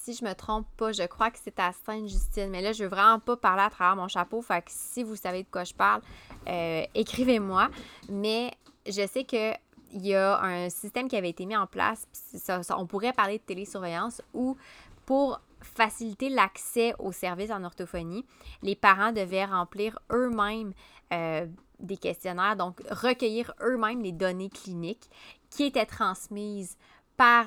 si 0.03 0.15
je 0.15 0.25
me 0.25 0.35
trompe 0.35 0.67
pas, 0.77 0.91
je 0.91 1.05
crois 1.05 1.31
que 1.31 1.39
c'est 1.41 1.61
à 1.61 1.73
Sainte-Justine. 1.87 2.51
Mais 2.51 2.61
là, 2.61 2.73
je 2.73 2.83
veux 2.83 2.91
vraiment 2.91 3.21
pas 3.21 3.37
parler 3.37 3.63
à 3.63 3.71
travers 3.71 3.95
mon 3.95 4.09
chapeau. 4.09 4.43
Fait 4.43 4.61
que 4.61 4.71
si 4.71 5.05
vous 5.05 5.15
savez 5.15 5.45
de 5.45 5.49
quoi 5.49 5.63
je 5.63 5.75
parle, 5.75 6.03
euh, 6.49 6.83
écrivez-moi. 6.95 7.69
Mais 8.09 8.51
je 8.85 9.07
sais 9.07 9.23
que 9.23 9.53
il 9.95 10.07
y 10.07 10.15
a 10.15 10.41
un 10.41 10.71
système 10.71 11.07
qui 11.07 11.17
avait 11.17 11.29
été 11.31 11.47
mis 11.47 11.57
en 11.57 11.67
place. 11.67 12.09
on 12.71 12.87
pourrait 12.87 13.13
parler 13.13 13.39
de 13.39 13.43
télésurveillance 13.43 14.23
où 14.33 14.57
pour 15.07 15.41
faciliter 15.61 16.31
l'accès 16.31 16.95
aux 16.99 17.13
services 17.13 17.51
en 17.51 17.63
orthophonie, 17.63 18.25
les 18.63 18.75
parents 18.75 19.13
devaient 19.13 19.45
remplir 19.45 19.99
eux-mêmes 20.11 20.73
euh, 21.13 21.47
des 21.79 21.99
questionnaires, 21.99 22.57
donc 22.57 22.81
recueillir 22.91 23.53
eux-mêmes 23.61 24.03
les 24.03 24.13
données 24.13 24.49
cliniques 24.49 25.11
qui 25.51 25.65
étaient 25.65 25.87
transmises 25.87 26.77
par 27.17 27.47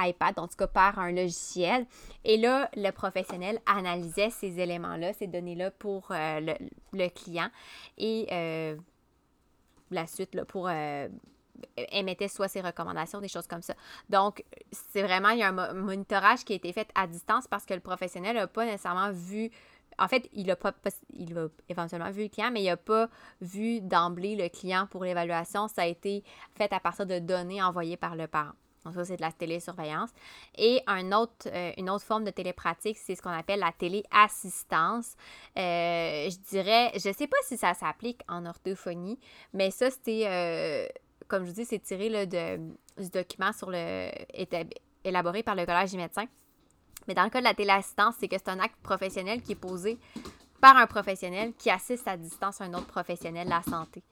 iPad, 0.00 0.38
en 0.38 0.48
tout 0.48 0.56
cas 0.56 0.66
par 0.66 0.98
un 0.98 1.12
logiciel. 1.12 1.86
Et 2.24 2.36
là, 2.36 2.70
le 2.74 2.90
professionnel 2.90 3.60
analysait 3.66 4.30
ces 4.30 4.58
éléments-là, 4.58 5.12
ces 5.12 5.26
données-là 5.26 5.70
pour 5.70 6.08
euh, 6.10 6.54
le, 6.92 7.08
client 7.08 7.48
et 7.98 8.26
euh, 8.32 8.76
la 9.90 10.06
suite 10.06 10.42
pour 10.44 10.70
émettait 11.76 12.28
soit 12.28 12.48
ses 12.48 12.60
recommandations, 12.60 13.20
des 13.20 13.28
choses 13.28 13.46
comme 13.46 13.62
ça. 13.62 13.74
Donc, 14.08 14.44
c'est 14.72 15.02
vraiment, 15.02 15.30
il 15.30 15.40
y 15.40 15.42
a 15.42 15.48
un 15.48 15.74
monitorage 15.74 16.44
qui 16.44 16.52
a 16.54 16.56
été 16.56 16.72
fait 16.72 16.88
à 16.94 17.06
distance 17.06 17.46
parce 17.46 17.66
que 17.66 17.74
le 17.74 17.80
professionnel 17.80 18.36
n'a 18.36 18.46
pas 18.46 18.64
nécessairement 18.64 19.10
vu 19.12 19.50
en 20.00 20.08
fait, 20.08 20.28
il 20.32 20.50
a 20.50 20.56
pas, 20.56 20.72
il 21.12 21.36
a 21.36 21.48
éventuellement 21.68 22.10
vu 22.10 22.22
le 22.22 22.28
client, 22.28 22.50
mais 22.50 22.62
il 22.62 22.66
n'a 22.66 22.76
pas 22.76 23.08
vu 23.40 23.80
d'emblée 23.82 24.34
le 24.34 24.48
client 24.48 24.86
pour 24.86 25.04
l'évaluation. 25.04 25.68
Ça 25.68 25.82
a 25.82 25.86
été 25.86 26.24
fait 26.54 26.72
à 26.72 26.80
partir 26.80 27.06
de 27.06 27.18
données 27.18 27.62
envoyées 27.62 27.98
par 27.98 28.16
le 28.16 28.26
parent. 28.26 28.52
Donc 28.84 28.94
ça, 28.94 29.04
c'est 29.04 29.16
de 29.16 29.20
la 29.20 29.32
télésurveillance. 29.32 30.10
Et 30.56 30.82
un 30.86 31.12
autre, 31.12 31.48
euh, 31.48 31.72
une 31.76 31.90
autre 31.90 32.04
forme 32.04 32.24
de 32.24 32.30
télépratique, 32.30 32.96
c'est 32.98 33.14
ce 33.14 33.22
qu'on 33.22 33.30
appelle 33.30 33.60
la 33.60 33.72
téléassistance. 33.72 35.16
Euh, 35.58 36.30
je 36.30 36.38
dirais, 36.48 36.90
je 36.98 37.08
ne 37.08 37.14
sais 37.14 37.26
pas 37.26 37.36
si 37.44 37.56
ça 37.56 37.74
s'applique 37.74 38.22
en 38.28 38.46
orthophonie, 38.46 39.18
mais 39.52 39.70
ça, 39.70 39.90
c'était, 39.90 40.24
euh, 40.26 40.86
comme 41.28 41.44
je 41.44 41.50
vous 41.50 41.56
dis, 41.56 41.64
c'est 41.66 41.80
tiré 41.80 42.08
là, 42.08 42.24
de, 42.24 42.56
du 42.98 43.10
document 43.10 43.52
sur 43.52 43.70
le, 43.70 44.10
élaboré 45.04 45.42
par 45.42 45.54
le 45.54 45.66
Collège 45.66 45.90
des 45.90 45.98
médecins. 45.98 46.26
Mais 47.06 47.14
dans 47.14 47.24
le 47.24 47.30
cas 47.30 47.40
de 47.40 47.44
la 47.44 47.54
téléassistance, 47.54 48.14
c'est 48.18 48.28
que 48.28 48.36
c'est 48.36 48.50
un 48.50 48.60
acte 48.60 48.76
professionnel 48.82 49.42
qui 49.42 49.52
est 49.52 49.56
posé 49.56 49.98
par 50.60 50.76
un 50.76 50.86
professionnel 50.86 51.54
qui 51.54 51.70
assiste 51.70 52.06
à 52.06 52.16
distance 52.16 52.60
un 52.60 52.72
autre 52.74 52.86
professionnel 52.86 53.46
de 53.46 53.50
la 53.50 53.62
santé. 53.62 54.02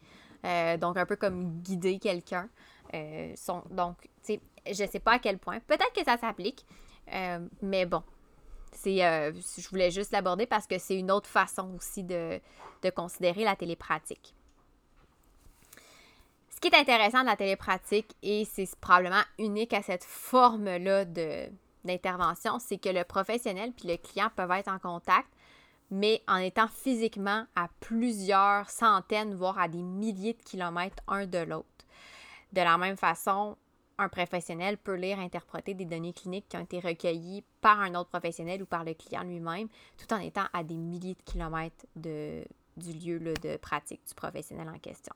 Donc, 0.78 0.96
un 0.96 1.04
peu 1.04 1.16
comme 1.16 1.60
guider 1.60 1.98
quelqu'un. 1.98 2.48
Euh, 2.94 3.34
donc, 3.70 3.96
tu 4.02 4.34
sais, 4.34 4.40
je 4.72 4.82
ne 4.82 4.88
sais 4.88 5.00
pas 5.00 5.12
à 5.12 5.18
quel 5.18 5.38
point. 5.38 5.60
Peut-être 5.60 5.92
que 5.92 6.04
ça 6.04 6.16
s'applique, 6.16 6.64
euh, 7.12 7.46
mais 7.62 7.86
bon, 7.86 8.02
c'est, 8.72 8.98
je 8.98 9.68
voulais 9.68 9.90
juste 9.90 10.12
l'aborder 10.12 10.46
parce 10.46 10.66
que 10.66 10.78
c'est 10.78 10.96
une 10.96 11.10
autre 11.10 11.28
façon 11.28 11.74
aussi 11.76 12.04
de, 12.04 12.40
de 12.82 12.90
considérer 12.90 13.44
la 13.44 13.56
télépratique. 13.56 14.34
Ce 16.50 16.60
qui 16.60 16.68
est 16.68 16.76
intéressant 16.76 17.20
de 17.20 17.26
la 17.26 17.36
télépratique, 17.36 18.14
et 18.22 18.44
c'est 18.44 18.68
probablement 18.80 19.22
unique 19.38 19.72
à 19.72 19.82
cette 19.82 20.04
forme-là 20.04 21.04
d'intervention, 21.84 22.58
c'est 22.58 22.78
que 22.78 22.88
le 22.88 23.04
professionnel 23.04 23.72
puis 23.72 23.88
le 23.88 23.96
client 23.96 24.28
peuvent 24.34 24.50
être 24.50 24.68
en 24.68 24.78
contact 24.78 25.28
mais 25.90 26.22
en 26.28 26.36
étant 26.36 26.68
physiquement 26.68 27.46
à 27.56 27.68
plusieurs 27.80 28.68
centaines, 28.68 29.34
voire 29.34 29.58
à 29.58 29.68
des 29.68 29.82
milliers 29.82 30.34
de 30.34 30.42
kilomètres 30.42 31.02
un 31.08 31.26
de 31.26 31.38
l'autre. 31.38 31.66
De 32.52 32.60
la 32.60 32.78
même 32.78 32.96
façon, 32.96 33.56
un 33.98 34.08
professionnel 34.08 34.78
peut 34.78 34.94
lire, 34.94 35.18
interpréter 35.18 35.74
des 35.74 35.84
données 35.84 36.12
cliniques 36.12 36.48
qui 36.48 36.56
ont 36.56 36.62
été 36.62 36.78
recueillies 36.78 37.44
par 37.60 37.80
un 37.80 37.94
autre 37.94 38.08
professionnel 38.08 38.62
ou 38.62 38.66
par 38.66 38.84
le 38.84 38.94
client 38.94 39.24
lui-même, 39.24 39.68
tout 39.96 40.12
en 40.14 40.18
étant 40.18 40.46
à 40.52 40.62
des 40.62 40.76
milliers 40.76 41.14
de 41.14 41.22
kilomètres 41.22 41.84
du 41.96 42.92
lieu 42.92 43.18
de 43.18 43.56
pratique 43.56 44.06
du 44.06 44.14
professionnel 44.14 44.68
en 44.68 44.78
question. 44.78 45.14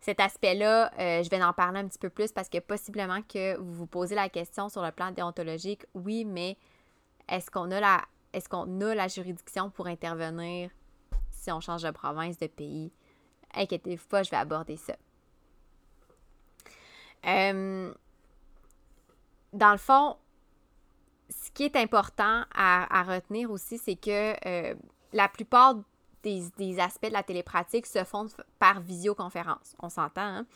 Cet 0.00 0.20
aspect-là, 0.20 0.92
euh, 1.00 1.22
je 1.24 1.30
vais 1.30 1.42
en 1.42 1.52
parler 1.52 1.80
un 1.80 1.88
petit 1.88 1.98
peu 1.98 2.10
plus 2.10 2.30
parce 2.30 2.48
que 2.48 2.58
possiblement 2.58 3.22
que 3.22 3.56
vous 3.56 3.72
vous 3.72 3.86
posez 3.86 4.14
la 4.14 4.28
question 4.28 4.68
sur 4.68 4.82
le 4.82 4.92
plan 4.92 5.10
déontologique, 5.10 5.84
oui, 5.94 6.24
mais 6.24 6.56
est-ce 7.28 7.50
qu'on 7.50 7.70
a 7.72 7.80
la 7.80 8.02
est-ce 8.32 8.48
qu'on 8.48 8.80
a 8.82 8.94
la 8.94 9.08
juridiction 9.08 9.70
pour 9.70 9.86
intervenir 9.86 10.70
si 11.30 11.50
on 11.50 11.60
change 11.60 11.82
de 11.82 11.90
province, 11.90 12.38
de 12.38 12.46
pays? 12.46 12.92
Inquiétez-vous 13.54 14.06
pas, 14.06 14.22
je 14.22 14.30
vais 14.30 14.36
aborder 14.36 14.76
ça. 14.76 14.94
Euh, 17.26 17.92
dans 19.52 19.72
le 19.72 19.78
fond, 19.78 20.16
ce 21.30 21.50
qui 21.50 21.64
est 21.64 21.76
important 21.76 22.44
à, 22.54 23.02
retenir 23.02 23.50
aussi, 23.50 23.78
c'est 23.78 23.96
que 23.96 24.34
euh, 24.46 24.74
la 25.12 25.28
plupart 25.28 25.76
des, 26.22 26.80
aspects 26.80 27.06
de 27.06 27.12
la 27.12 27.22
télépratique 27.22 27.86
se 27.86 28.02
font 28.04 28.26
par 28.58 28.80
visioconférence. 28.80 29.76
On 29.80 29.88
s'entend, 29.88 30.22
hein? 30.22 30.46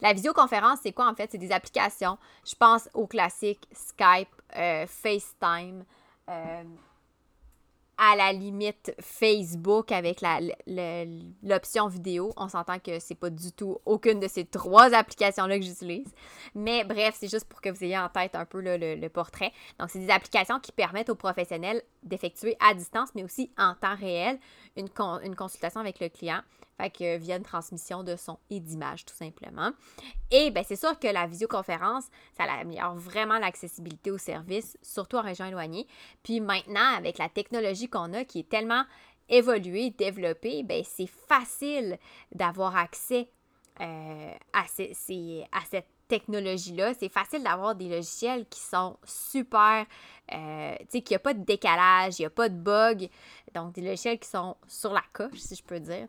La 0.00 0.12
visioconférence, 0.12 0.80
c'est 0.82 0.92
quoi 0.92 1.08
en 1.08 1.14
fait? 1.14 1.30
C'est 1.30 1.38
des 1.38 1.52
applications. 1.52 2.18
Je 2.46 2.54
pense 2.54 2.88
au 2.94 3.06
classique 3.06 3.68
Skype, 3.72 4.28
euh, 4.56 4.86
FaceTime, 4.86 5.84
à 7.98 8.14
la 8.16 8.32
limite 8.32 8.94
Facebook 9.00 9.90
avec 9.90 10.20
l'option 11.42 11.88
vidéo. 11.88 12.32
On 12.36 12.48
s'entend 12.48 12.78
que 12.78 13.00
c'est 13.00 13.16
pas 13.16 13.28
du 13.28 13.52
tout 13.52 13.78
aucune 13.84 14.20
de 14.20 14.28
ces 14.28 14.44
trois 14.44 14.94
applications-là 14.94 15.58
que 15.58 15.64
j'utilise. 15.64 16.08
Mais 16.54 16.84
bref, 16.84 17.16
c'est 17.18 17.28
juste 17.28 17.46
pour 17.46 17.60
que 17.60 17.68
vous 17.68 17.84
ayez 17.84 17.98
en 17.98 18.08
tête 18.08 18.36
un 18.36 18.44
peu 18.44 18.60
le, 18.62 19.08
portrait. 19.08 19.52
Donc, 19.80 19.90
c'est 19.90 19.98
des 19.98 20.10
applications 20.10 20.60
qui 20.60 20.70
permettent 20.70 21.10
aux 21.10 21.16
professionnels 21.16 21.82
d'effectuer 22.04 22.56
à 22.60 22.72
distance, 22.74 23.08
mais 23.14 23.24
aussi 23.24 23.50
en 23.58 23.74
temps 23.74 23.96
réel, 23.96 24.38
une, 24.76 24.88
une 25.24 25.34
consultation 25.34 25.80
avec 25.80 25.98
le 25.98 26.08
client 26.08 26.40
fait 26.78 26.90
que 26.90 27.16
via 27.18 27.36
une 27.36 27.42
transmission 27.42 28.02
de 28.04 28.16
son 28.16 28.38
et 28.50 28.60
d'image, 28.60 29.04
tout 29.04 29.14
simplement. 29.14 29.72
Et 30.30 30.50
bien, 30.50 30.62
c'est 30.62 30.76
sûr 30.76 30.98
que 30.98 31.08
la 31.08 31.26
visioconférence, 31.26 32.04
ça 32.36 32.44
améliore 32.44 32.94
vraiment 32.94 33.38
l'accessibilité 33.38 34.10
au 34.10 34.18
service, 34.18 34.78
surtout 34.82 35.16
en 35.16 35.22
région 35.22 35.46
éloignée. 35.46 35.86
Puis 36.22 36.40
maintenant, 36.40 36.94
avec 36.96 37.18
la 37.18 37.28
technologie 37.28 37.88
qu'on 37.88 38.12
a 38.14 38.24
qui 38.24 38.40
est 38.40 38.48
tellement 38.48 38.84
évoluée, 39.28 39.90
développée, 39.90 40.62
ben 40.62 40.82
c'est 40.84 41.10
facile 41.28 41.98
d'avoir 42.32 42.76
accès 42.76 43.28
euh, 43.80 44.32
à, 44.52 44.62
à 44.62 45.64
cette 45.70 45.88
technologie-là. 46.08 46.94
C'est 46.94 47.10
facile 47.10 47.42
d'avoir 47.42 47.74
des 47.74 47.88
logiciels 47.88 48.46
qui 48.48 48.60
sont 48.60 48.96
super, 49.04 49.86
euh, 50.32 50.74
tu 50.80 50.86
sais, 50.88 51.00
qu'il 51.02 51.12
n'y 51.12 51.16
a 51.16 51.20
pas 51.20 51.34
de 51.34 51.44
décalage, 51.44 52.18
il 52.18 52.22
n'y 52.22 52.26
a 52.26 52.30
pas 52.30 52.48
de 52.48 52.56
bug. 52.56 53.08
Donc, 53.54 53.74
des 53.74 53.82
logiciels 53.82 54.18
qui 54.18 54.28
sont 54.28 54.56
sur 54.66 54.92
la 54.92 55.04
coche, 55.12 55.38
si 55.38 55.54
je 55.54 55.62
peux 55.62 55.80
dire. 55.80 56.08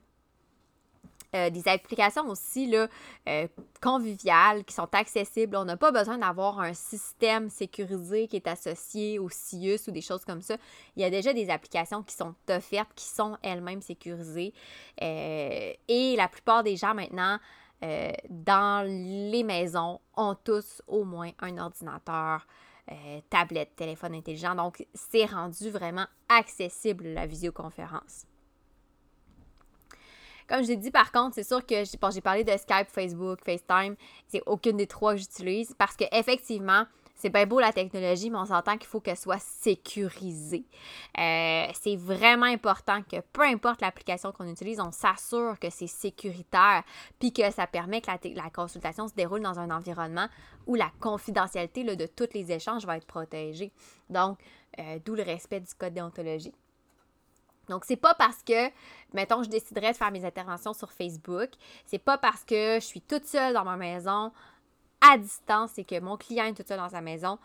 Euh, 1.35 1.51
des 1.51 1.67
applications 1.67 2.27
aussi 2.27 2.65
là, 2.65 2.87
euh, 3.27 3.47
conviviales 3.81 4.63
qui 4.65 4.73
sont 4.73 4.89
accessibles. 4.93 5.55
On 5.57 5.65
n'a 5.65 5.77
pas 5.77 5.91
besoin 5.91 6.17
d'avoir 6.17 6.59
un 6.59 6.73
système 6.73 7.49
sécurisé 7.49 8.27
qui 8.27 8.37
est 8.37 8.47
associé 8.47 9.19
au 9.19 9.29
CIUS 9.29 9.87
ou 9.87 9.91
des 9.91 10.01
choses 10.01 10.25
comme 10.25 10.41
ça. 10.41 10.57
Il 10.95 11.03
y 11.03 11.05
a 11.05 11.11
déjà 11.11 11.31
des 11.31 11.51
applications 11.51 12.01
qui 12.01 12.15
sont 12.15 12.33
offertes, 12.49 12.89
qui 12.95 13.05
sont 13.05 13.37
elles-mêmes 13.43 13.83
sécurisées. 13.83 14.53
Euh, 15.03 15.73
et 15.87 16.15
la 16.15 16.27
plupart 16.27 16.63
des 16.63 16.75
gens 16.75 16.95
maintenant, 16.95 17.37
dans 18.29 18.85
les 18.85 19.43
maisons, 19.43 20.01
ont 20.17 20.35
tous 20.35 20.81
au 20.87 21.05
moins 21.05 21.31
un 21.39 21.57
ordinateur. 21.59 22.45
tablette, 23.29 23.75
téléphone 23.75 24.15
intelligent. 24.15 24.55
Donc, 24.55 24.85
c'est 24.93 25.25
rendu 25.25 25.69
vraiment 25.69 26.07
accessible 26.27 27.05
la 27.05 27.25
visioconférence. 27.25 28.28
Comme 30.49 30.63
je 30.63 30.69
l'ai 30.69 30.77
dit, 30.77 30.89
par 30.89 31.11
contre, 31.11 31.35
c'est 31.35 31.43
sûr 31.43 31.63
que 31.63 31.83
j'ai 31.85 32.21
parlé 32.21 32.43
de 32.43 32.51
Skype, 32.51 32.89
Facebook, 32.89 33.39
FaceTime. 33.45 33.95
C'est 34.27 34.41
aucune 34.47 34.77
des 34.77 34.87
trois 34.87 35.13
que 35.13 35.19
j'utilise 35.19 35.75
parce 35.77 35.95
que 35.95 36.05
effectivement, 36.11 36.85
c'est 37.19 37.29
bien 37.29 37.45
beau 37.45 37.59
la 37.59 37.71
technologie, 37.73 38.29
mais 38.29 38.37
on 38.37 38.45
s'entend 38.45 38.77
qu'il 38.77 38.87
faut 38.87 39.01
qu'elle 39.01 39.17
soit 39.17 39.41
sécurisée. 39.41 40.63
Euh, 41.19 41.67
c'est 41.73 41.97
vraiment 41.97 42.45
important 42.45 43.01
que 43.03 43.17
peu 43.33 43.43
importe 43.43 43.81
l'application 43.81 44.31
qu'on 44.31 44.47
utilise, 44.47 44.79
on 44.79 44.91
s'assure 44.91 45.59
que 45.59 45.69
c'est 45.69 45.87
sécuritaire, 45.87 46.83
puis 47.19 47.33
que 47.33 47.51
ça 47.51 47.67
permet 47.67 48.01
que 48.01 48.09
la, 48.35 48.49
consultation 48.49 49.07
se 49.07 49.13
déroule 49.13 49.41
dans 49.41 49.59
un 49.59 49.69
environnement 49.69 50.27
où 50.65 50.75
la 50.75 50.89
confidentialité 51.01 51.83
de 51.83 52.05
tous 52.05 52.29
les 52.33 52.51
échanges 52.53 52.85
va 52.85 52.97
être 52.97 53.05
protégée. 53.05 53.71
Donc, 54.09 54.39
euh, 54.79 54.97
d'où 55.03 55.13
le 55.13 55.23
respect 55.23 55.59
du 55.59 55.73
code 55.75 55.93
déontologique. 55.93 56.55
Donc, 57.69 57.85
c'est 57.85 57.95
pas 57.95 58.13
parce 58.15 58.43
que, 58.43 58.69
mettons, 59.13 59.43
je 59.43 59.49
déciderais 59.49 59.91
de 59.91 59.97
faire 59.97 60.11
mes 60.11 60.25
interventions 60.25 60.73
sur 60.73 60.91
Facebook, 60.91 61.49
c'est 61.85 61.99
pas 61.99 62.17
parce 62.17 62.43
que 62.43 62.75
je 62.75 62.85
suis 62.85 63.01
toute 63.01 63.25
seule 63.25 63.53
dans 63.53 63.63
ma 63.63 63.77
maison, 63.77 64.31
à 65.01 65.17
distance, 65.17 65.77
et 65.77 65.85
que 65.85 65.99
mon 65.99 66.17
client 66.17 66.45
est 66.45 66.53
tout 66.53 66.63
seul 66.67 66.77
dans 66.77 66.89
sa 66.89 67.01
maison, 67.01 67.39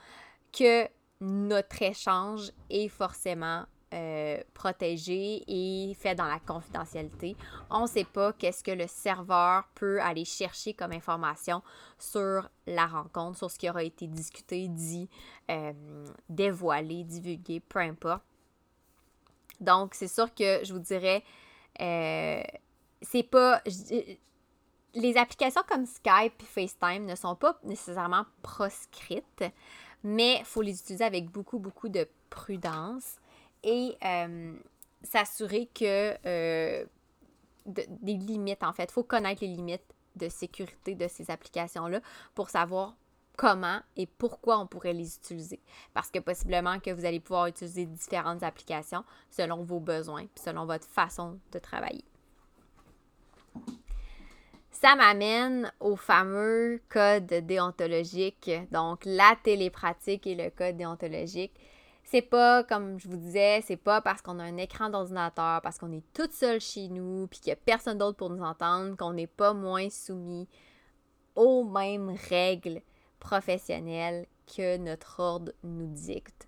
que 0.52 0.88
notre 1.20 1.82
échange 1.82 2.50
est 2.70 2.88
forcément 2.88 3.64
euh, 3.94 4.42
protégé 4.54 5.44
et 5.46 5.94
fait 5.94 6.16
dans 6.16 6.26
la 6.26 6.40
confidentialité. 6.40 7.36
On 7.70 7.82
ne 7.82 7.86
sait 7.86 8.04
pas 8.04 8.32
qu'est-ce 8.32 8.64
que 8.64 8.72
le 8.72 8.88
serveur 8.88 9.68
peut 9.76 10.00
aller 10.00 10.24
chercher 10.24 10.74
comme 10.74 10.90
information 10.90 11.62
sur 11.96 12.48
la 12.66 12.86
rencontre, 12.86 13.38
sur 13.38 13.50
ce 13.50 13.58
qui 13.58 13.70
aura 13.70 13.84
été 13.84 14.08
discuté, 14.08 14.66
dit, 14.66 15.08
euh, 15.48 15.72
dévoilé, 16.28 17.04
divulgué, 17.04 17.60
peu 17.60 17.78
importe. 17.78 18.24
Donc, 19.64 19.94
c'est 19.94 20.08
sûr 20.08 20.32
que 20.34 20.64
je 20.64 20.72
vous 20.72 20.78
dirais, 20.78 21.22
euh, 21.80 22.42
c'est 23.02 23.22
pas. 23.22 23.62
les 24.94 25.16
applications 25.16 25.62
comme 25.68 25.86
Skype 25.86 26.40
et 26.40 26.44
FaceTime 26.44 27.04
ne 27.04 27.14
sont 27.14 27.34
pas 27.34 27.58
nécessairement 27.64 28.24
proscrites, 28.42 29.44
mais 30.02 30.36
il 30.40 30.44
faut 30.44 30.62
les 30.62 30.78
utiliser 30.78 31.04
avec 31.04 31.30
beaucoup, 31.30 31.58
beaucoup 31.58 31.88
de 31.88 32.06
prudence 32.30 33.16
et 33.62 33.96
euh, 34.04 34.54
s'assurer 35.02 35.68
que. 35.74 36.16
Euh, 36.26 36.84
des 37.66 38.12
limites, 38.12 38.62
en 38.62 38.74
fait. 38.74 38.84
Il 38.84 38.92
faut 38.92 39.04
connaître 39.04 39.42
les 39.42 39.48
limites 39.48 39.94
de 40.16 40.28
sécurité 40.28 40.94
de 40.94 41.08
ces 41.08 41.30
applications-là 41.30 42.00
pour 42.34 42.50
savoir 42.50 42.94
comment 43.36 43.80
et 43.96 44.06
pourquoi 44.06 44.58
on 44.58 44.66
pourrait 44.66 44.92
les 44.92 45.16
utiliser. 45.16 45.60
Parce 45.92 46.10
que 46.10 46.18
possiblement 46.18 46.78
que 46.80 46.90
vous 46.90 47.04
allez 47.04 47.20
pouvoir 47.20 47.46
utiliser 47.46 47.86
différentes 47.86 48.42
applications 48.42 49.04
selon 49.30 49.62
vos 49.62 49.80
besoins, 49.80 50.26
selon 50.36 50.66
votre 50.66 50.86
façon 50.86 51.38
de 51.52 51.58
travailler. 51.58 52.04
Ça 54.70 54.96
m'amène 54.96 55.72
au 55.80 55.96
fameux 55.96 56.82
code 56.88 57.26
déontologique, 57.26 58.50
donc 58.70 59.02
la 59.04 59.36
télépratique 59.42 60.26
et 60.26 60.34
le 60.34 60.50
code 60.50 60.76
déontologique. 60.76 61.54
C'est 62.02 62.20
pas, 62.20 62.64
comme 62.64 63.00
je 63.00 63.08
vous 63.08 63.16
disais, 63.16 63.62
c'est 63.66 63.78
pas 63.78 64.02
parce 64.02 64.20
qu'on 64.20 64.38
a 64.38 64.42
un 64.44 64.58
écran 64.58 64.90
d'ordinateur, 64.90 65.62
parce 65.62 65.78
qu'on 65.78 65.90
est 65.90 66.04
toute 66.12 66.32
seule 66.32 66.60
chez 66.60 66.88
nous, 66.88 67.26
puis 67.28 67.40
qu'il 67.40 67.48
n'y 67.48 67.54
a 67.54 67.56
personne 67.64 67.96
d'autre 67.96 68.18
pour 68.18 68.28
nous 68.28 68.42
entendre, 68.42 68.94
qu'on 68.96 69.14
n'est 69.14 69.26
pas 69.26 69.54
moins 69.54 69.88
soumis 69.88 70.46
aux 71.34 71.64
mêmes 71.64 72.14
règles 72.28 72.82
professionnel 73.24 74.26
que 74.46 74.76
notre 74.76 75.18
ordre 75.18 75.52
nous 75.62 75.86
dicte. 75.86 76.46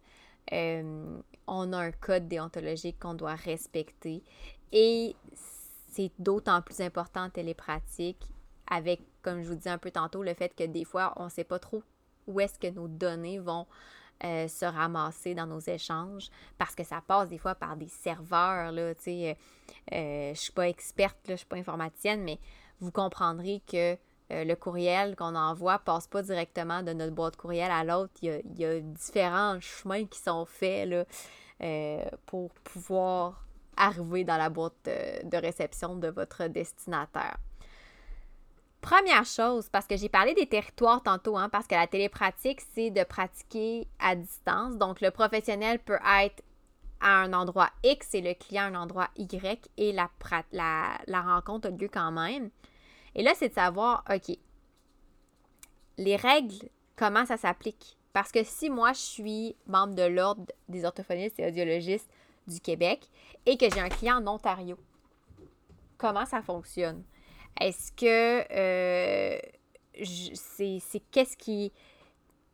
Euh, 0.53 1.19
on 1.47 1.73
a 1.73 1.79
un 1.79 1.91
code 1.91 2.29
déontologique 2.29 3.01
qu'on 3.01 3.15
doit 3.15 3.35
respecter 3.35 4.23
et 4.71 5.17
c'est 5.91 6.13
d'autant 6.19 6.61
plus 6.61 6.81
important 6.83 7.25
en 7.25 7.31
télépratique 7.31 8.29
avec, 8.71 9.01
comme 9.23 9.43
je 9.43 9.49
vous 9.49 9.55
disais 9.55 9.71
un 9.71 9.79
peu 9.79 9.91
tantôt, 9.91 10.23
le 10.23 10.35
fait 10.35 10.55
que 10.55 10.65
des 10.65 10.85
fois, 10.85 11.15
on 11.17 11.25
ne 11.25 11.31
sait 11.31 11.45
pas 11.45 11.59
trop 11.59 11.83
où 12.27 12.41
est-ce 12.41 12.59
que 12.59 12.69
nos 12.69 12.89
données 12.89 13.39
vont 13.39 13.67
euh, 14.25 14.47
se 14.47 14.67
ramasser 14.67 15.35
dans 15.35 15.47
nos 15.47 15.61
échanges 15.61 16.29
parce 16.59 16.75
que 16.75 16.85
ça 16.85 17.01
passe 17.07 17.31
des 17.31 17.39
fois 17.39 17.55
par 17.55 17.77
des 17.77 17.89
serveurs. 17.89 18.73
Euh, 18.75 19.35
je 19.89 20.35
suis 20.35 20.53
pas 20.53 20.69
experte, 20.69 21.19
je 21.29 21.37
suis 21.37 21.47
pas 21.47 21.57
informaticienne, 21.57 22.23
mais 22.23 22.39
vous 22.81 22.91
comprendrez 22.91 23.63
que 23.67 23.97
le 24.31 24.55
courriel 24.55 25.17
qu'on 25.17 25.35
envoie 25.35 25.79
passe 25.79 26.07
pas 26.07 26.23
directement 26.23 26.83
de 26.83 26.93
notre 26.93 27.15
boîte 27.15 27.37
courriel 27.37 27.71
à 27.71 27.85
l'autre. 27.85 28.13
Il, 28.23 28.43
y, 28.57 28.65
a, 28.65 28.81
différents 28.81 29.61
chemins 29.61 30.05
qui 30.07 30.19
sont 30.19 30.45
faits 30.45 30.89
là, 30.89 31.05
pour 32.27 32.51
pouvoir 32.65 33.45
arriver 33.77 34.25
dans 34.25 34.37
la 34.37 34.49
boîte 34.49 34.75
de 34.85 35.37
réception 35.37 35.97
de 35.97 36.09
votre 36.09 36.47
destinataire. 36.49 37.37
Première 38.87 39.25
chose, 39.25 39.69
parce 39.69 39.89
que 39.89 39.97
j'ai 39.97 40.09
parlé 40.09 40.33
des 40.35 40.47
territoires 40.47 41.03
tantôt, 41.03 41.37
hein, 41.37 41.49
parce 41.49 41.67
que 41.67 41.75
la 41.75 41.89
télépratique, 41.89 42.61
c'est 42.73 42.91
de 42.91 43.03
pratiquer 43.03 43.89
à 43.99 44.15
distance. 44.15 44.77
Donc, 44.77 45.01
le 45.01 45.11
professionnel 45.11 45.81
peut 45.81 45.99
être 46.23 46.41
à 47.01 47.23
un 47.23 47.33
endroit 47.33 47.71
X 47.83 48.15
et 48.15 48.21
le 48.21 48.35
client 48.35 48.63
à 48.63 48.67
un 48.67 48.75
endroit 48.77 49.09
Y 49.17 49.69
et 49.77 49.91
la, 49.93 50.09
la, 50.53 50.99
la 51.09 51.21
rencontre 51.21 51.67
a 51.67 51.71
lieu 51.73 51.89
quand 51.93 52.13
même. 52.13 52.51
Et 53.17 53.23
là, 53.23 53.33
c'est 53.35 53.49
de 53.49 53.55
savoir, 53.55 54.05
OK, 54.15 54.37
les 55.97 56.17
règles, 56.17 56.69
comment 56.95 57.25
ça 57.25 57.37
s'applique? 57.37 57.97
Parce 58.13 58.31
que 58.31 58.45
si 58.45 58.71
moi, 58.71 58.93
je 58.93 59.01
suis 59.01 59.57
membre 59.67 59.95
de 59.95 60.03
l'Ordre 60.03 60.45
des 60.69 60.85
orthophonistes 60.85 61.41
et 61.41 61.47
audiologistes 61.47 62.09
du 62.47 62.61
Québec 62.61 63.09
et 63.47 63.57
que 63.57 63.67
j'ai 63.73 63.81
un 63.81 63.89
client 63.89 64.23
en 64.23 64.35
Ontario, 64.35 64.79
comment 65.97 66.27
ça 66.27 66.43
fonctionne? 66.43 67.03
Est-ce 67.59 67.91
que 67.93 68.45
euh, 68.53 69.39
c'est 70.05 71.03
qu'est-ce 71.11 71.37
qui. 71.39 71.73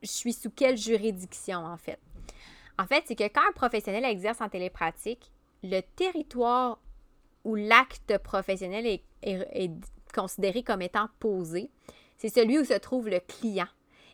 Je 0.00 0.10
suis 0.10 0.32
sous 0.32 0.50
quelle 0.50 0.76
juridiction, 0.76 1.58
en 1.58 1.76
fait? 1.76 1.98
En 2.78 2.86
fait, 2.86 3.04
c'est 3.06 3.16
que 3.16 3.24
quand 3.24 3.42
un 3.48 3.52
professionnel 3.52 4.04
exerce 4.04 4.40
en 4.40 4.48
télépratique, 4.48 5.30
le 5.62 5.80
territoire 5.80 6.78
où 7.44 7.54
l'acte 7.56 8.18
professionnel 8.18 8.86
est, 8.86 9.02
est, 9.22 9.70
considéré 10.12 10.62
comme 10.62 10.82
étant 10.82 11.08
posé, 11.18 11.70
c'est 12.16 12.28
celui 12.28 12.58
où 12.58 12.64
se 12.64 12.74
trouve 12.74 13.08
le 13.08 13.20
client 13.20 13.68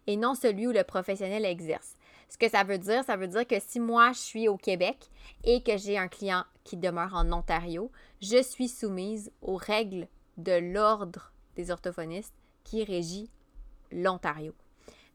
et 0.06 0.16
non 0.16 0.34
celui 0.34 0.66
où 0.66 0.72
le 0.72 0.84
professionnel 0.84 1.44
exerce. 1.44 1.96
Ce 2.28 2.38
que 2.38 2.48
ça 2.48 2.64
veut 2.64 2.78
dire, 2.78 3.04
ça 3.04 3.16
veut 3.16 3.28
dire 3.28 3.46
que 3.46 3.60
si 3.60 3.80
moi 3.80 4.12
je 4.12 4.18
suis 4.18 4.48
au 4.48 4.56
Québec 4.56 5.08
et 5.44 5.62
que 5.62 5.76
j'ai 5.76 5.98
un 5.98 6.08
client 6.08 6.44
qui 6.64 6.76
demeure 6.76 7.14
en 7.14 7.30
Ontario, 7.32 7.90
je 8.20 8.42
suis 8.42 8.68
soumise 8.68 9.30
aux 9.42 9.56
règles 9.56 10.08
de 10.36 10.52
l'Ordre 10.52 11.32
des 11.56 11.70
orthophonistes 11.70 12.34
qui 12.64 12.84
régit 12.84 13.30
l'Ontario. 13.90 14.54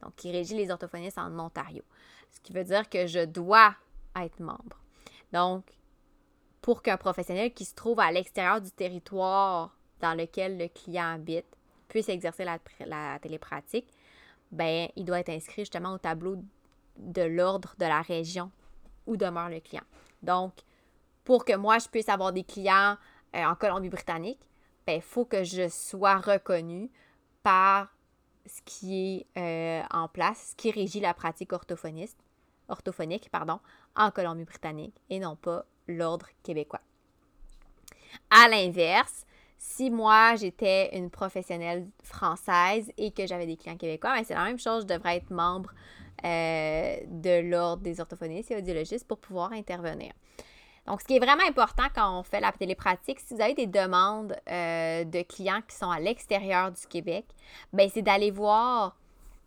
Donc, 0.02 0.16
qui 0.16 0.32
régit 0.32 0.56
les 0.56 0.70
orthophonistes 0.70 1.18
en 1.18 1.40
Ontario. 1.40 1.84
Ce 2.32 2.40
qui 2.42 2.52
veut 2.52 2.64
dire 2.64 2.90
que 2.90 3.08
je 3.08 3.24
dois 3.24 3.76
être 4.16 4.40
membre. 4.40 4.82
Donc, 5.32 5.66
pour 6.62 6.82
qu'un 6.82 6.98
professionnel 6.98 7.54
qui 7.54 7.66
se 7.66 7.76
trouve 7.76 8.00
à 8.00 8.12
l'extérieur 8.12 8.62
du 8.62 8.72
territoire 8.72 9.78
dans 10.04 10.14
lequel 10.14 10.58
le 10.58 10.68
client 10.68 11.14
habite 11.14 11.46
puisse 11.88 12.10
exercer 12.10 12.44
la, 12.44 13.20
télépratique, 13.20 13.88
ben, 14.52 14.90
il 14.98 15.06
doit 15.06 15.22
être 15.22 15.30
inscrit 15.30 15.62
justement 15.62 15.94
au 15.94 15.98
tableau 15.98 16.36
de 16.98 17.22
l'ordre 17.22 17.74
de 17.80 17.86
la 17.86 18.02
région 18.02 18.52
où 19.08 19.16
demeure 19.16 19.48
le 19.48 19.62
client. 19.62 19.86
Donc, 20.22 20.54
pour 21.24 21.46
que 21.46 21.56
moi, 21.56 21.80
je 21.80 21.88
puisse 21.88 22.10
avoir 22.10 22.34
des 22.34 22.44
clients 22.44 22.98
euh, 23.34 23.46
en 23.46 23.56
Colombie-Britannique, 23.56 24.42
il 24.42 24.86
ben, 24.88 25.02
faut 25.02 25.24
que 25.24 25.46
je 25.46 25.70
sois 25.70 26.18
reconnue 26.18 26.92
par 27.42 27.96
ce 28.46 28.62
qui 28.66 29.26
est 29.36 29.40
euh, 29.40 29.84
en 29.90 30.10
place, 30.10 30.50
ce 30.52 30.56
qui 30.58 30.70
régit 30.72 31.00
la 31.00 31.14
pratique 31.14 31.54
orthophoniste, 31.54 32.20
orthophonique 32.68 33.30
pardon, 33.32 33.62
en 33.96 34.12
Colombie-Britannique 34.12 34.96
et 35.10 35.20
non 35.20 35.38
pas 35.38 35.64
l'ordre 35.88 36.28
québécois. 36.44 36.82
À 38.30 38.50
l'inverse, 38.50 39.26
si 39.64 39.90
moi 39.90 40.36
j'étais 40.36 40.96
une 40.98 41.10
professionnelle 41.10 41.88
française 42.04 42.92
et 42.98 43.12
que 43.12 43.26
j'avais 43.26 43.46
des 43.46 43.56
clients 43.56 43.78
québécois, 43.78 44.14
ben, 44.14 44.24
c'est 44.26 44.34
la 44.34 44.44
même 44.44 44.60
chose, 44.60 44.84
je 44.84 44.94
devrais 44.94 45.16
être 45.16 45.32
membre 45.32 45.72
euh, 46.26 46.98
de 47.08 47.50
l'ordre 47.50 47.82
des 47.82 48.02
orthophonistes 48.02 48.52
et 48.52 48.58
audiologistes 48.58 49.08
pour 49.08 49.20
pouvoir 49.20 49.54
intervenir. 49.54 50.12
Donc, 50.86 51.00
ce 51.00 51.08
qui 51.08 51.16
est 51.16 51.20
vraiment 51.20 51.48
important 51.48 51.84
quand 51.96 52.20
on 52.20 52.24
fait 52.24 52.42
la 52.42 52.52
télépratique, 52.52 53.22
si 53.22 53.34
vous 53.34 53.42
avez 53.42 53.54
des 53.54 53.68
demandes 53.68 54.36
euh, 54.52 55.06
de 55.06 55.22
clients 55.22 55.62
qui 55.66 55.78
sont 55.78 55.90
à 55.90 56.02
l'extérieur 56.02 56.70
du 56.74 56.86
Québec, 56.86 57.26
ben 57.72 57.90
c'est 57.92 58.02
d'aller 58.02 58.32
voir 58.32 58.98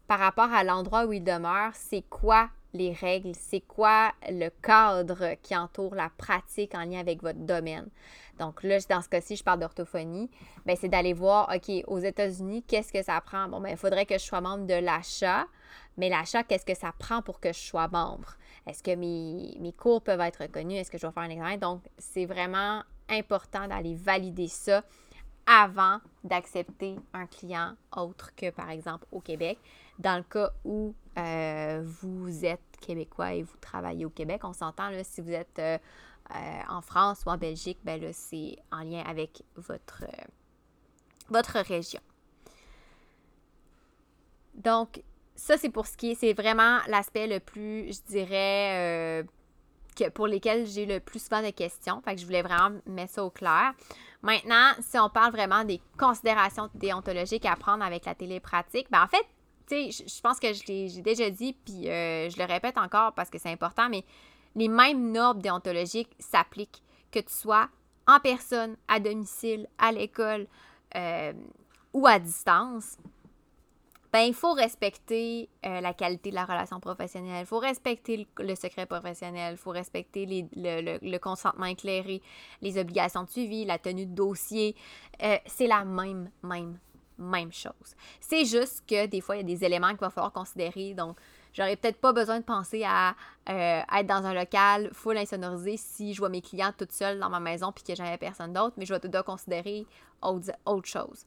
par 0.08 0.18
rapport 0.18 0.50
à 0.50 0.64
l'endroit 0.64 1.04
où 1.04 1.12
ils 1.12 1.22
demeurent, 1.22 1.74
c'est 1.74 2.04
quoi 2.08 2.48
les 2.76 2.92
règles, 2.92 3.32
c'est 3.34 3.60
quoi 3.60 4.12
le 4.28 4.50
cadre 4.62 5.34
qui 5.42 5.56
entoure 5.56 5.94
la 5.94 6.10
pratique 6.16 6.74
en 6.74 6.84
lien 6.84 7.00
avec 7.00 7.22
votre 7.22 7.40
domaine? 7.40 7.88
Donc 8.38 8.62
là, 8.62 8.78
dans 8.88 9.00
ce 9.00 9.08
cas-ci, 9.08 9.36
je 9.36 9.44
parle 9.44 9.60
d'orthophonie. 9.60 10.30
Ben, 10.66 10.76
c'est 10.78 10.88
d'aller 10.88 11.12
voir, 11.12 11.50
OK, 11.54 11.70
aux 11.86 11.98
États-Unis, 11.98 12.62
qu'est-ce 12.62 12.92
que 12.92 13.02
ça 13.02 13.20
prend? 13.20 13.48
Bon, 13.48 13.60
ben, 13.60 13.70
il 13.70 13.76
faudrait 13.76 14.06
que 14.06 14.18
je 14.18 14.24
sois 14.24 14.40
membre 14.40 14.66
de 14.66 14.74
l'achat, 14.74 15.46
mais 15.96 16.08
l'achat, 16.08 16.42
qu'est-ce 16.42 16.66
que 16.66 16.76
ça 16.76 16.92
prend 16.98 17.22
pour 17.22 17.40
que 17.40 17.52
je 17.52 17.58
sois 17.58 17.88
membre? 17.88 18.36
Est-ce 18.66 18.82
que 18.82 18.94
mes, 18.94 19.56
mes 19.60 19.72
cours 19.72 20.02
peuvent 20.02 20.20
être 20.20 20.42
reconnus? 20.42 20.80
Est-ce 20.80 20.90
que 20.90 20.98
je 20.98 21.06
vais 21.06 21.12
faire 21.12 21.22
un 21.22 21.30
examen? 21.30 21.56
Donc, 21.56 21.82
c'est 21.98 22.26
vraiment 22.26 22.82
important 23.08 23.66
d'aller 23.68 23.94
valider 23.94 24.48
ça 24.48 24.82
avant 25.46 25.98
d'accepter 26.24 26.96
un 27.14 27.26
client 27.26 27.74
autre 27.96 28.34
que, 28.34 28.50
par 28.50 28.70
exemple, 28.70 29.06
au 29.12 29.20
Québec. 29.20 29.58
Dans 29.98 30.16
le 30.16 30.22
cas 30.22 30.52
où 30.64 30.94
euh, 31.18 31.82
vous 31.84 32.44
êtes 32.44 32.60
québécois 32.80 33.32
et 33.32 33.42
vous 33.42 33.56
travaillez 33.60 34.04
au 34.04 34.10
Québec, 34.10 34.42
on 34.44 34.52
s'entend, 34.52 34.90
si 35.02 35.22
vous 35.22 35.32
êtes 35.32 35.58
euh, 35.58 35.78
euh, 36.34 36.60
en 36.68 36.82
France 36.82 37.22
ou 37.26 37.30
en 37.30 37.38
Belgique, 37.38 37.78
ben 37.84 38.00
là, 38.00 38.12
c'est 38.12 38.56
en 38.70 38.80
lien 38.80 39.02
avec 39.06 39.42
votre, 39.56 40.04
votre 41.30 41.58
région. 41.60 42.00
Donc, 44.54 45.02
ça, 45.34 45.56
c'est 45.56 45.70
pour 45.70 45.86
ce 45.86 45.96
qui 45.96 46.12
est, 46.12 46.14
c'est 46.14 46.32
vraiment 46.32 46.78
l'aspect 46.88 47.26
le 47.26 47.40
plus, 47.40 47.92
je 47.92 48.02
dirais, 48.06 49.24
que 49.96 50.08
pour 50.10 50.26
lesquels 50.26 50.66
j'ai 50.66 50.86
le 50.86 51.00
plus 51.00 51.22
souvent 51.22 51.42
de 51.42 51.50
questions. 51.50 52.00
Fait 52.02 52.14
que 52.14 52.20
je 52.20 52.26
voulais 52.26 52.42
vraiment 52.42 52.78
mettre 52.86 53.14
ça 53.14 53.24
au 53.24 53.30
clair. 53.30 53.72
Maintenant, 54.22 54.72
si 54.80 54.98
on 54.98 55.08
parle 55.08 55.32
vraiment 55.32 55.64
des 55.64 55.80
considérations 55.98 56.70
déontologiques 56.74 57.46
à 57.46 57.56
prendre 57.56 57.84
avec 57.84 58.04
la 58.06 58.14
télépratique, 58.14 58.88
ben 58.90 59.02
en 59.02 59.08
fait, 59.08 59.24
tu 59.68 59.90
sais, 59.92 60.04
je 60.06 60.20
pense 60.20 60.38
que 60.38 60.52
je 60.52 60.64
l'ai 60.66 61.02
déjà 61.02 61.30
dit, 61.30 61.52
puis 61.52 61.88
euh, 61.88 62.30
je 62.30 62.38
le 62.38 62.44
répète 62.44 62.78
encore 62.78 63.12
parce 63.12 63.30
que 63.30 63.38
c'est 63.38 63.50
important, 63.50 63.88
mais 63.88 64.04
les 64.54 64.68
mêmes 64.68 65.12
normes 65.12 65.40
déontologiques 65.40 66.14
s'appliquent 66.18 66.82
que 67.10 67.18
tu 67.18 67.32
sois 67.32 67.68
en 68.06 68.20
personne, 68.20 68.76
à 68.86 69.00
domicile, 69.00 69.66
à 69.78 69.90
l'école 69.90 70.46
euh, 70.94 71.32
ou 71.92 72.06
à 72.06 72.18
distance 72.18 72.96
ben, 74.12 74.20
il 74.20 74.34
faut 74.34 74.52
respecter 74.52 75.50
euh, 75.66 75.80
la 75.82 75.92
qualité 75.92 76.30
de 76.30 76.36
la 76.36 76.46
relation 76.46 76.80
professionnelle, 76.80 77.40
il 77.42 77.46
faut 77.46 77.58
respecter 77.58 78.26
le, 78.38 78.54
secret 78.54 78.86
professionnel, 78.86 79.54
il 79.54 79.58
faut 79.58 79.72
respecter 79.72 80.48
le, 80.54 81.18
consentement 81.18 81.66
éclairé, 81.66 82.22
les 82.62 82.78
obligations 82.78 83.24
de 83.24 83.28
suivi, 83.28 83.66
la 83.66 83.78
tenue 83.78 84.06
de 84.06 84.14
dossier. 84.14 84.74
C'est 85.44 85.66
la 85.66 85.84
même, 85.84 86.30
même, 86.42 86.78
même 87.18 87.52
chose. 87.52 87.96
C'est 88.20 88.44
juste 88.44 88.84
que 88.86 89.06
des 89.06 89.20
fois, 89.20 89.36
il 89.36 89.38
y 89.38 89.52
a 89.52 89.56
des 89.56 89.64
éléments 89.64 89.88
qu'il 89.88 89.98
va 89.98 90.10
falloir 90.10 90.32
considérer. 90.32 90.94
Donc, 90.94 91.16
j'aurais 91.52 91.76
peut-être 91.76 92.00
pas 92.00 92.12
besoin 92.12 92.38
de 92.38 92.44
penser 92.44 92.84
à 92.84 93.14
euh, 93.48 93.80
être 93.98 94.06
dans 94.06 94.24
un 94.24 94.34
local 94.34 94.90
full 94.92 95.16
insonorisé 95.16 95.76
si 95.76 96.14
je 96.14 96.18
vois 96.18 96.28
mes 96.28 96.42
clients 96.42 96.72
toutes 96.76 96.92
seules 96.92 97.18
dans 97.18 97.30
ma 97.30 97.40
maison 97.40 97.72
puis 97.72 97.84
que 97.84 97.94
j'avais 97.94 98.18
personne 98.18 98.52
d'autre, 98.52 98.74
mais 98.76 98.86
je 98.86 98.94
vais 98.94 99.22
considérer 99.24 99.86
autre, 100.22 100.52
autre 100.64 100.88
chose. 100.88 101.26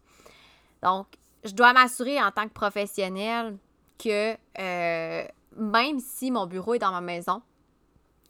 Donc, 0.84 1.08
je 1.44 1.54
dois 1.54 1.74
m'assurer 1.74 2.22
en 2.22 2.32
tant 2.32 2.48
que 2.48 2.54
professionnel 2.54 3.58
que 3.98 4.36
euh, 4.60 5.28
même 5.56 6.00
si 6.00 6.32
mon 6.32 6.46
bureau 6.48 6.76
est 6.76 6.80
dans 6.80 6.92
ma 6.92 7.02
maison, 7.02 7.42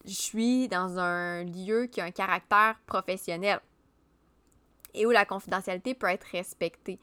je 0.05 0.13
suis 0.13 0.67
dans 0.67 0.97
un 0.97 1.43
lieu 1.43 1.87
qui 1.87 2.01
a 2.01 2.05
un 2.05 2.11
caractère 2.11 2.79
professionnel 2.85 3.59
et 4.93 5.05
où 5.05 5.11
la 5.11 5.25
confidentialité 5.25 5.93
peut 5.93 6.07
être 6.07 6.25
respectée. 6.31 6.99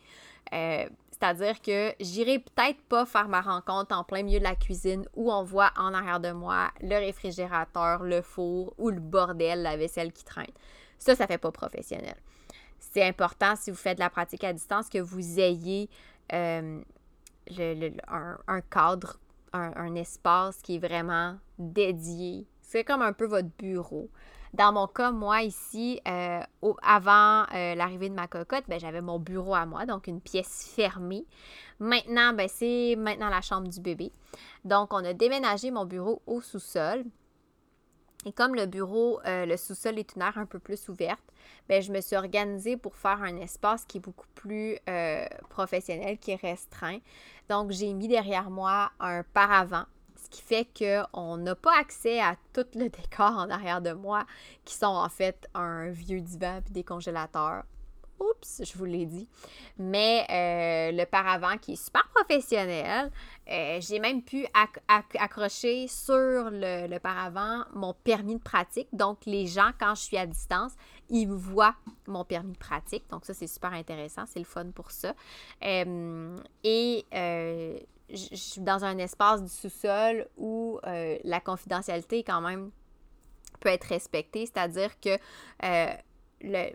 Euh, 0.53 0.89
c'est-à-dire 1.11 1.63
que 1.63 1.93
j'irai 1.99 2.39
peut-être 2.39 2.81
pas 2.89 3.07
faire 3.07 3.29
ma 3.29 3.41
rencontre 3.41 3.97
en 3.97 4.05
plein 4.05 4.23
milieu 4.23 4.39
de 4.39 4.45
la 4.45 4.55
cuisine 4.55 5.07
où 5.15 5.33
on 5.33 5.43
voit 5.43 5.73
en 5.77 5.95
arrière 5.95 6.21
de 6.21 6.33
moi 6.33 6.71
le 6.83 6.97
réfrigérateur, 6.97 8.03
le 8.03 8.21
four 8.21 8.75
ou 8.77 8.91
le 8.91 9.01
bordel, 9.01 9.63
la 9.63 9.77
vaisselle 9.77 10.13
qui 10.13 10.25
traîne. 10.25 10.53
Ça, 10.99 11.15
ça 11.15 11.27
fait 11.27 11.39
pas 11.39 11.53
professionnel 11.53 12.17
c'est 12.97 13.03
important 13.03 13.57
si 13.57 13.71
vous 13.71 13.77
faites 13.77 13.99
de 13.99 14.03
la 14.03 14.11
pratique 14.11 14.45
à 14.45 14.53
distance 14.53 14.89
que 14.89 14.99
vous 14.99 15.39
ayez 15.39 15.91
euh, 16.33 16.81
un, 17.59 18.61
cadre, 18.71 19.19
un, 19.53 19.95
espace 19.95 20.63
qui 20.63 20.77
est 20.77 20.79
vraiment 20.79 21.37
dédié. 21.59 22.47
C'est 22.63 22.85
comme 22.85 23.03
un 23.03 23.13
peu 23.13 23.27
votre 23.27 23.49
bureau 23.59 24.09
Dans 24.57 24.73
mon 24.73 24.87
cas, 24.87 25.11
moi, 25.11 25.43
ici, 25.43 26.01
euh, 26.09 26.41
avant 26.83 27.43
euh, 27.55 27.75
l'arrivée 27.75 28.09
de 28.09 28.15
ma 28.15 28.27
cocotte, 28.27 28.65
ben, 28.69 28.81
j'avais 28.81 29.03
mon 29.03 29.19
bureau 29.19 29.55
à 29.55 29.67
moi, 29.67 29.85
donc 29.85 30.07
une 30.07 30.23
pièce 30.23 30.73
fermée. 30.75 31.27
Maintenant, 31.79 32.33
ben, 32.33 32.49
c'est 32.49 32.97
maintenant 32.97 33.29
la 33.29 33.43
chambre 33.43 33.69
du 33.69 33.81
bébé. 33.81 34.13
Donc, 34.65 34.95
on 34.95 35.05
a 35.05 35.13
déménagé 35.13 35.71
mon 35.71 35.85
bureau 35.85 36.23
au 36.27 36.41
sous-sol. 36.41 37.05
Et 38.25 38.33
comme 38.33 38.55
le 38.55 38.65
bureau, 38.65 39.21
euh, 39.27 39.45
le 39.45 39.59
sous-sol 39.59 39.99
est 39.99 40.17
une 40.17 40.23
aire 40.23 40.39
un 40.39 40.47
peu 40.47 40.59
plus 40.59 40.89
ouverte, 40.89 41.23
ben, 41.69 41.83
je 41.83 41.93
me 41.93 42.01
suis 42.01 42.17
organisée 42.17 42.79
pour 42.79 42.97
faire 42.97 43.23
un 43.23 43.37
espace 43.37 43.85
qui 43.85 43.99
est 43.99 44.01
beaucoup 44.01 44.29
plus 44.35 44.79
professionnel, 45.51 46.17
qui 46.17 46.31
est 46.31 46.41
restreint. 46.41 47.01
Donc, 47.51 47.73
j'ai 47.73 47.93
mis 47.93 48.09
derrière 48.09 48.49
moi 48.49 48.91
un 49.01 49.23
paravent 49.23 49.85
ce 50.27 50.31
qui 50.31 50.43
fait 50.43 50.67
qu'on 50.77 51.37
n'a 51.37 51.55
pas 51.55 51.79
accès 51.79 52.21
à 52.21 52.37
tout 52.53 52.67
le 52.75 52.89
décor 52.89 53.33
en 53.33 53.49
arrière 53.49 53.81
de 53.81 53.93
moi, 53.93 54.27
qui 54.65 54.75
sont 54.75 54.87
en 54.87 55.09
fait 55.09 55.49
un 55.55 55.91
vieux 55.91 56.21
divan 56.21 56.61
et 56.69 56.73
des 56.73 56.83
congélateurs. 56.83 57.63
Oups, 58.19 58.63
je 58.65 58.79
vous 58.79 58.87
l'ai 58.87 59.05
dit. 59.05 59.29
Mais 59.79 60.25
euh, 60.31 60.97
le 60.97 61.05
paravent 61.05 61.59
qui 61.59 61.75
est 61.75 61.85
super 61.85 62.09
professionnel, 62.15 63.13
euh, 63.49 63.79
j'ai 63.81 63.99
même 63.99 64.23
pu 64.23 64.47
accrocher 64.89 65.87
sur 65.87 66.51
le, 66.51 66.89
le, 66.89 66.99
paravent 66.99 67.65
mon 67.75 67.93
permis 67.93 68.37
de 68.37 68.43
pratique. 68.43 68.89
Donc, 68.95 69.27
les 69.27 69.47
gens, 69.47 69.71
quand 69.79 69.95
je 69.95 70.01
suis 70.01 70.17
à 70.17 70.27
distance, 70.27 70.73
ils 71.11 71.29
voient 71.29 71.77
mon 72.07 72.25
permis 72.25 72.53
de 72.53 72.59
pratique. 72.59 73.05
Donc, 73.11 73.27
ça, 73.27 73.35
c'est 73.35 73.47
super 73.47 73.75
intéressant. 73.75 74.25
C'est 74.27 74.39
le 74.39 74.47
fun 74.47 74.71
pour 74.75 74.91
ça. 74.91 75.15
Euh, 75.63 76.39
et 76.65 77.05
je 78.11 78.37
suis 78.37 78.61
dans 78.61 78.85
un 78.85 78.99
espace 78.99 79.43
du 79.43 79.49
sous-sol 79.49 80.29
où 80.37 80.79
euh, 80.87 81.19
la 81.25 81.41
confidentialité 81.41 82.23
quand 82.23 82.41
même 82.41 82.71
peut 83.61 83.69
être 83.69 83.85
respectée, 83.85 84.47
c'est-à-dire 84.47 84.99
que 85.01 85.19
euh, 85.65 85.95
le, 86.41 86.71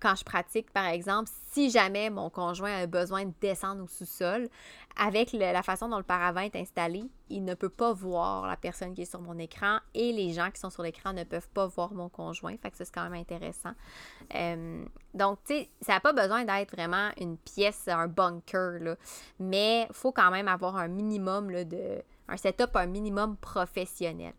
quand 0.00 0.14
je 0.14 0.24
pratique, 0.24 0.70
par 0.72 0.86
exemple, 0.86 1.30
si 1.50 1.70
jamais 1.70 2.10
mon 2.10 2.30
conjoint 2.30 2.74
a 2.82 2.86
besoin 2.86 3.24
de 3.24 3.32
descendre 3.40 3.84
au 3.84 3.86
sous-sol, 3.86 4.48
avec 4.96 5.32
la 5.32 5.62
façon 5.62 5.88
dont 5.88 5.96
le 5.96 6.02
paravent 6.02 6.40
est 6.40 6.56
installé, 6.56 7.04
il 7.30 7.44
ne 7.44 7.54
peut 7.54 7.68
pas 7.68 7.92
voir 7.92 8.46
la 8.46 8.56
personne 8.56 8.94
qui 8.94 9.02
est 9.02 9.10
sur 9.10 9.20
mon 9.20 9.38
écran 9.38 9.78
et 9.94 10.12
les 10.12 10.32
gens 10.32 10.50
qui 10.50 10.60
sont 10.60 10.70
sur 10.70 10.82
l'écran 10.82 11.12
ne 11.12 11.24
peuvent 11.24 11.48
pas 11.50 11.66
voir 11.66 11.92
mon 11.92 12.08
conjoint. 12.08 12.56
Fait 12.60 12.70
que 12.70 12.76
c'est 12.76 12.90
quand 12.90 13.04
même 13.04 13.20
intéressant. 13.20 13.72
Euh, 14.34 14.84
donc, 15.14 15.38
tu 15.44 15.54
sais, 15.54 15.70
ça 15.80 15.94
n'a 15.94 16.00
pas 16.00 16.12
besoin 16.12 16.44
d'être 16.44 16.74
vraiment 16.74 17.10
une 17.20 17.36
pièce, 17.36 17.86
un 17.86 18.08
bunker, 18.08 18.80
là, 18.80 18.96
mais 19.38 19.86
il 19.88 19.94
faut 19.94 20.12
quand 20.12 20.30
même 20.30 20.48
avoir 20.48 20.76
un 20.76 20.88
minimum 20.88 21.52
de 21.64 22.02
un 22.28 22.36
setup 22.36 22.76
un 22.76 22.86
minimum 22.86 23.36
professionnel. 23.36 24.34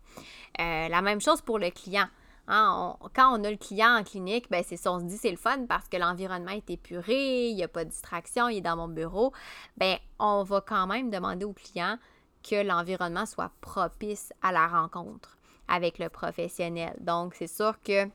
Euh, 0.60 0.88
la 0.88 1.02
même 1.02 1.22
chose 1.22 1.42
pour 1.42 1.58
le 1.58 1.72
client. 1.72 2.08
Hein, 2.52 2.96
quand 3.16 3.40
on 3.40 3.44
a 3.44 3.52
le 3.52 3.58
client 3.58 4.00
en 4.00 4.04
clinique, 4.04 4.50
ben 4.50 4.64
c'est 4.68 4.76
ça, 4.76 4.92
on 4.92 5.00
se 5.00 5.06
dit 5.06 5.18
c'est 5.18 5.30
le 5.30 5.38
fun 5.38 5.66
parce 5.68 5.88
que 5.88 5.98
l'environnement 5.98 6.52
est 6.52 6.68
épuré, 6.72 7.50
il 7.50 7.56
n'y 7.56 7.64
a 7.64 7.68
pas 7.68 7.86
de 7.86 7.92
distraction, 7.92 8.50
il 8.50 8.58
est 8.58 8.62
dans 8.62 8.76
mon 8.76 8.88
bureau. 8.88 9.32
Ben, 9.78 9.98
on 10.18 10.42
va 10.42 10.60
quand 10.60 10.88
même 10.88 11.12
demander 11.12 11.46
au 11.46 11.54
client 11.54 12.00
que 12.44 12.64
l'environnement 12.64 13.28
soit 13.28 13.52
propice 13.62 14.34
à 14.42 14.52
la 14.52 14.68
rencontre 14.68 15.38
avec 15.68 16.00
le 16.00 16.10
professionnel. 16.10 16.96
Donc, 17.00 17.36
c'est 17.36 17.48
sûr 17.48 17.80
que 17.84 18.10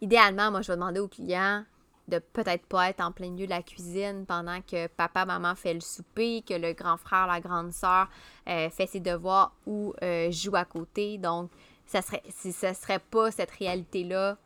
idéalement, 0.00 0.50
moi, 0.50 0.62
je 0.62 0.68
vais 0.72 0.76
demander 0.76 1.00
au 1.00 1.08
client 1.08 1.64
de 2.08 2.18
peut-être 2.18 2.64
pas 2.64 2.88
être 2.88 3.02
en 3.02 3.12
plein 3.12 3.28
milieu 3.28 3.44
de 3.44 3.50
la 3.50 3.62
cuisine 3.62 4.24
pendant 4.26 4.62
que 4.62 4.86
papa, 4.86 5.26
maman 5.26 5.54
fait 5.54 5.74
le 5.74 5.80
souper, 5.80 6.42
que 6.48 6.54
le 6.54 6.72
grand 6.72 6.96
frère, 6.96 7.26
la 7.26 7.40
grande 7.40 7.72
sœur 7.72 8.08
euh, 8.48 8.70
fait 8.70 8.86
ses 8.86 9.00
devoirs 9.00 9.52
ou 9.66 9.92
euh, 10.02 10.30
joue 10.30 10.56
à 10.56 10.64
côté. 10.64 11.18
Donc, 11.18 11.50
ça 11.88 12.02
serait, 12.02 12.22
si 12.28 12.52
serait 12.52 12.98
pas 12.98 13.30
cette 13.30 13.50
réalité-là 13.50 14.36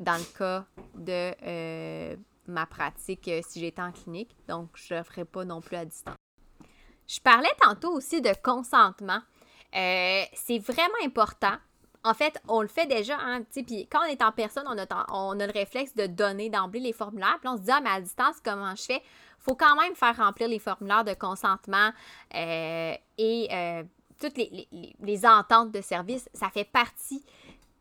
dans 0.00 0.16
le 0.16 0.38
cas 0.38 0.64
de 0.94 1.34
euh, 1.42 2.16
ma 2.46 2.64
pratique 2.64 3.28
euh, 3.28 3.42
si 3.46 3.60
j'étais 3.60 3.82
en 3.82 3.92
clinique. 3.92 4.34
Donc, 4.48 4.70
je 4.74 4.94
ne 4.94 5.02
ferais 5.02 5.26
pas 5.26 5.44
non 5.44 5.60
plus 5.60 5.76
à 5.76 5.84
distance. 5.84 6.16
Je 7.06 7.20
parlais 7.20 7.52
tantôt 7.60 7.92
aussi 7.92 8.22
de 8.22 8.32
consentement. 8.42 9.20
Euh, 9.76 10.22
c'est 10.32 10.58
vraiment 10.58 11.04
important. 11.04 11.54
En 12.02 12.14
fait, 12.14 12.40
on 12.48 12.62
le 12.62 12.68
fait 12.68 12.86
déjà, 12.86 13.18
hein, 13.20 13.42
puis 13.52 13.86
quand 13.86 14.00
on 14.00 14.08
est 14.08 14.22
en 14.22 14.32
personne, 14.32 14.64
on 14.66 14.78
a, 14.78 15.06
on 15.12 15.38
a 15.38 15.46
le 15.46 15.52
réflexe 15.52 15.94
de 15.94 16.06
donner 16.06 16.48
d'emblée 16.48 16.80
les 16.80 16.94
formulaires, 16.94 17.36
puis 17.40 17.48
on 17.50 17.58
se 17.58 17.62
dit, 17.62 17.70
ah, 17.70 17.82
mais 17.82 17.90
à 17.90 18.00
distance, 18.00 18.36
comment 18.42 18.74
je 18.74 18.82
fais? 18.82 19.02
faut 19.42 19.54
quand 19.54 19.74
même 19.74 19.94
faire 19.94 20.14
remplir 20.18 20.48
les 20.48 20.58
formulaires 20.58 21.02
de 21.02 21.14
consentement 21.14 21.92
et 22.34 22.98
toutes 24.20 24.36
les, 24.36 25.26
ententes 25.26 25.72
de 25.72 25.80
service, 25.80 26.28
ça 26.34 26.50
fait 26.50 26.64
partie 26.64 27.24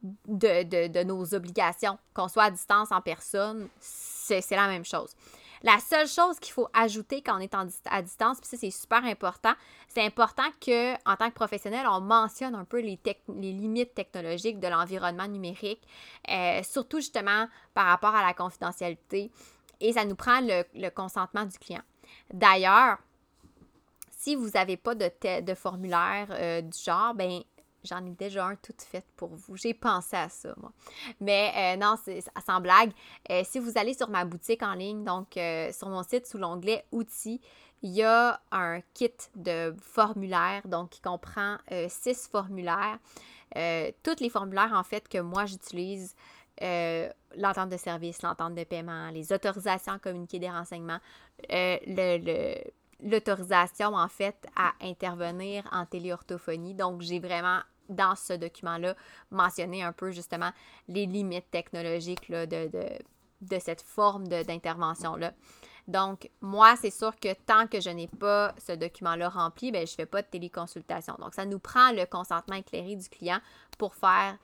de, 0.01 1.03
nos 1.03 1.33
obligations. 1.35 1.97
Qu'on 2.13 2.27
soit 2.27 2.45
à 2.45 2.51
distance, 2.51 2.91
en 2.91 3.01
personne, 3.01 3.67
c'est 3.79 4.51
la 4.51 4.67
même 4.67 4.85
chose. 4.85 5.15
La 5.61 5.77
seule 5.79 6.07
chose 6.07 6.39
qu'il 6.39 6.53
faut 6.53 6.69
ajouter 6.73 7.21
quand 7.21 7.35
on 7.35 7.39
est 7.39 7.53
à 7.85 8.01
distance, 8.01 8.39
puis 8.39 8.47
ça 8.47 8.55
c'est 8.55 8.71
super 8.71 9.03
important, 9.03 9.51
c'est 9.89 10.05
important 10.05 10.49
que 10.61 10.93
en 11.05 11.17
tant 11.17 11.27
que 11.27 11.33
professionnel, 11.35 11.85
on 11.85 11.99
mentionne 11.99 12.55
un 12.55 12.63
peu 12.63 12.79
les, 12.79 12.97
limites 13.27 13.93
technologiques 13.93 14.61
de 14.61 14.69
l'environnement 14.69 15.27
numérique, 15.27 15.81
euh, 16.29 16.63
surtout 16.63 16.99
justement 16.99 17.47
par 17.73 17.87
rapport 17.87 18.15
à 18.15 18.25
la 18.25 18.33
confidentialité, 18.33 19.31
et 19.81 19.91
ça 19.91 20.05
nous 20.05 20.15
prend 20.15 20.39
le 20.39 20.89
consentement 20.91 21.43
du 21.43 21.59
client. 21.59 21.83
D'ailleurs, 22.33 22.99
si 24.19 24.35
vous 24.35 24.49
n'avez 24.49 24.75
pas 24.75 24.95
de, 24.95 25.09
de 25.39 25.53
formulaire 25.53 26.27
euh, 26.31 26.61
du 26.61 26.77
genre, 26.77 27.13
ben 27.13 27.41
j'en 27.85 28.05
ai 28.05 28.09
déjà 28.09 28.47
un 28.47 28.55
tout 28.57 28.73
fait 28.77 29.05
pour 29.15 29.29
vous. 29.29 29.55
J'ai 29.55 29.73
pensé 29.73 30.17
à 30.17 30.27
ça, 30.27 30.53
moi. 30.57 30.73
Mais 31.21 31.53
euh, 31.55 31.77
non, 31.77 31.95
sans 32.45 32.59
blague. 32.59 32.91
Euh, 33.31 33.43
si 33.45 33.59
vous 33.59 33.77
allez 33.77 33.93
sur 33.93 34.09
ma 34.09 34.25
boutique 34.25 34.61
en 34.61 34.73
ligne, 34.73 35.05
donc 35.05 35.39
sur 35.71 35.87
mon 35.87 36.03
site 36.03 36.27
sous 36.27 36.37
l'onglet 36.37 36.83
outils, 36.91 37.39
il 37.81 37.91
y 37.91 38.03
a 38.03 38.41
un 38.51 38.81
kit 38.93 39.13
de 39.35 39.73
formulaires, 39.81 40.67
donc 40.67 40.89
qui 40.89 40.99
comprend 40.99 41.55
six 41.87 42.27
formulaires. 42.27 42.99
tous 44.03 44.19
les 44.19 44.29
formulaires, 44.29 44.73
en 44.73 44.83
fait, 44.83 45.07
que 45.07 45.19
moi 45.19 45.45
j'utilise. 45.45 46.13
l'entente 46.61 47.69
de 47.69 47.77
service, 47.77 48.21
l'entente 48.21 48.55
de 48.55 48.65
paiement, 48.65 49.11
les 49.11 49.31
autorisations 49.31 49.93
à 49.93 49.99
communiquer 49.99 50.39
des 50.39 50.49
renseignements, 50.49 50.99
le, 51.47 52.59
l'autorisation, 53.01 53.93
en 53.93 54.07
fait, 54.07 54.45
à 54.55 54.73
intervenir 54.81 55.67
en 55.71 55.85
téléorthophonie. 55.85 56.73
Donc, 56.73 57.01
j'ai 57.01 57.19
vraiment, 57.19 57.59
dans 57.87 58.15
ce 58.15 58.33
document-là, 58.33 58.95
mentionné 59.31 59.83
un 59.83 59.93
peu, 59.93 60.11
justement, 60.11 60.51
les 60.87 61.05
limites 61.05 61.49
technologiques 61.51 62.29
de, 62.29 62.69
de, 63.41 63.59
cette 63.59 63.81
forme 63.81 64.27
d'intervention-là. 64.27 65.33
Donc, 65.87 66.29
moi, 66.41 66.75
c'est 66.75 66.91
sûr 66.91 67.15
que 67.19 67.33
tant 67.45 67.65
que 67.67 67.81
je 67.81 67.89
n'ai 67.89 68.07
pas 68.07 68.53
ce 68.59 68.73
document-là 68.73 69.29
rempli, 69.29 69.71
ben, 69.71 69.87
je 69.87 69.93
ne 69.93 69.95
fais 69.95 70.05
pas 70.05 70.21
de 70.21 70.27
téléconsultation. 70.27 71.15
Donc, 71.19 71.33
ça 71.33 71.45
nous 71.45 71.59
prend 71.59 71.91
le 71.91 72.05
consentement 72.05 72.57
éclairé 72.57 72.95
du 72.95 73.09
client 73.09 73.39
pour 73.77 73.95
faire 73.95 74.37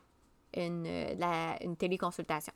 une, 0.55 0.87
une 1.61 1.75
téléconsultation. 1.75 2.53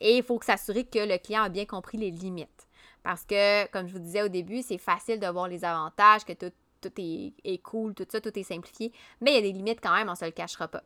Et 0.00 0.16
il 0.16 0.22
faut 0.22 0.40
s'assurer 0.40 0.84
que 0.84 0.98
le 0.98 1.18
client 1.18 1.42
a 1.42 1.48
bien 1.48 1.66
compris 1.66 1.98
les 1.98 2.10
limites. 2.10 2.68
Parce 3.04 3.24
que, 3.24 3.66
comme 3.70 3.86
je 3.86 3.92
vous 3.92 4.00
disais 4.00 4.22
au 4.22 4.28
début, 4.28 4.62
c'est 4.62 4.78
facile 4.78 5.20
de 5.20 5.26
voir 5.26 5.46
les 5.46 5.64
avantages, 5.64 6.24
que 6.24 6.32
tout, 6.32 6.50
est, 6.96 7.62
cool, 7.62 7.94
tout 7.94 8.06
ça, 8.08 8.20
tout 8.20 8.36
est 8.36 8.42
simplifié. 8.42 8.92
Mais 9.20 9.32
il 9.32 9.34
y 9.34 9.38
a 9.38 9.42
des 9.42 9.52
limites 9.52 9.80
quand 9.82 9.94
même, 9.94 10.08
on 10.08 10.12
ne 10.12 10.16
se 10.16 10.24
le 10.24 10.30
cachera 10.30 10.68
pas. 10.68 10.82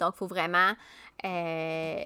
Donc, 0.00 0.14
il 0.16 0.18
faut 0.18 0.26
vraiment 0.26 0.72
euh, 1.24 2.04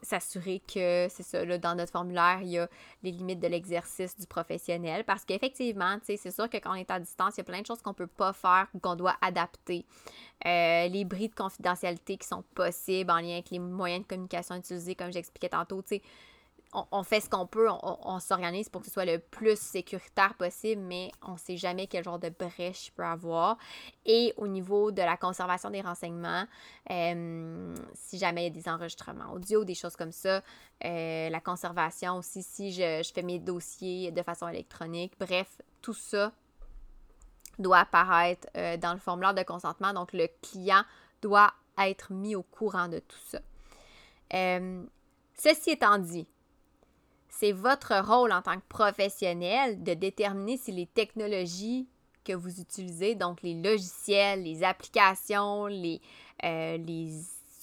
s'assurer 0.00 0.60
que, 0.60 1.08
c'est 1.10 1.24
ça, 1.24 1.44
là, 1.44 1.58
dans 1.58 1.74
notre 1.74 1.90
formulaire, 1.90 2.38
il 2.42 2.50
y 2.50 2.58
a 2.58 2.68
les 3.02 3.10
limites 3.10 3.40
de 3.40 3.48
l'exercice 3.48 4.16
du 4.16 4.28
professionnel. 4.28 5.02
Parce 5.02 5.24
qu'effectivement, 5.24 5.98
c'est 6.04 6.16
sûr 6.30 6.48
que 6.48 6.58
quand 6.58 6.70
on 6.70 6.76
est 6.76 6.90
à 6.92 7.00
distance, 7.00 7.34
il 7.36 7.38
y 7.38 7.40
a 7.40 7.44
plein 7.44 7.62
de 7.62 7.66
choses 7.66 7.82
qu'on 7.82 7.90
ne 7.90 7.96
peut 7.96 8.06
pas 8.06 8.32
faire 8.32 8.68
ou 8.74 8.78
qu'on 8.78 8.94
doit 8.94 9.16
adapter. 9.22 9.84
Euh, 10.46 10.86
les 10.86 11.04
bris 11.04 11.30
de 11.30 11.34
confidentialité 11.34 12.16
qui 12.16 12.28
sont 12.28 12.44
possibles 12.54 13.10
en 13.10 13.18
lien 13.18 13.32
avec 13.32 13.50
les 13.50 13.58
moyens 13.58 14.04
de 14.04 14.06
communication 14.06 14.54
utilisés, 14.54 14.94
comme 14.94 15.12
j'expliquais 15.12 15.48
tantôt, 15.48 15.82
tu 15.82 15.96
sais 15.96 16.02
on, 16.90 17.02
fait 17.04 17.20
ce 17.20 17.30
qu'on 17.30 17.46
peut, 17.46 17.68
on, 17.70 18.18
s'organise 18.18 18.68
pour 18.68 18.80
que 18.80 18.88
ce 18.88 18.92
soit 18.92 19.04
le 19.04 19.18
plus 19.18 19.58
sécuritaire 19.58 20.34
possible, 20.34 20.82
mais 20.82 21.10
on 21.22 21.32
ne 21.32 21.38
sait 21.38 21.56
jamais 21.56 21.86
quel 21.86 22.02
genre 22.02 22.18
de 22.18 22.30
brèche 22.30 22.88
il 22.88 22.90
peut 22.92 23.04
avoir. 23.04 23.56
Et 24.04 24.34
au 24.36 24.48
niveau 24.48 24.90
de 24.90 25.00
la 25.00 25.16
conservation 25.16 25.70
des 25.70 25.80
renseignements, 25.80 26.44
euh, 26.90 27.74
si 27.94 28.18
jamais 28.18 28.42
il 28.42 28.44
y 28.44 28.58
a 28.58 28.62
des 28.62 28.68
enregistrements 28.68 29.32
audio, 29.32 29.64
des 29.64 29.74
choses 29.74 29.94
comme 29.94 30.10
ça, 30.10 30.42
euh, 30.84 31.30
la 31.30 31.40
conservation 31.40 32.16
aussi, 32.16 32.42
si 32.42 32.72
je, 32.72 33.08
fais 33.14 33.22
mes 33.22 33.38
dossiers 33.38 34.10
de 34.10 34.22
façon 34.22 34.48
électronique, 34.48 35.12
bref, 35.18 35.60
tout 35.80 35.94
ça 35.94 36.32
doit 37.58 37.78
apparaître 37.78 38.48
euh, 38.56 38.76
dans 38.76 38.92
le 38.92 38.98
formulaire 38.98 39.34
de 39.34 39.42
consentement. 39.44 39.92
Donc, 39.92 40.12
le 40.12 40.26
client 40.42 40.82
doit 41.22 41.52
être 41.78 42.12
mis 42.12 42.34
au 42.34 42.42
courant 42.42 42.88
de 42.88 42.98
tout 42.98 43.18
ça. 43.28 43.38
ceci 45.36 45.70
étant 45.70 45.98
dit, 45.98 46.26
c'est 47.38 47.52
votre 47.52 47.94
rôle 48.06 48.32
en 48.32 48.42
tant 48.42 48.56
que 48.56 48.66
professionnel 48.68 49.82
de 49.82 49.94
déterminer 49.94 50.56
si 50.56 50.72
les 50.72 50.86
technologies 50.86 51.88
que 52.24 52.32
vous 52.32 52.60
utilisez, 52.60 53.14
donc 53.14 53.42
les 53.42 53.54
logiciels, 53.54 54.42
les 54.42 54.64
applications, 54.64 55.66
les, 55.66 56.00
euh, 56.44 56.78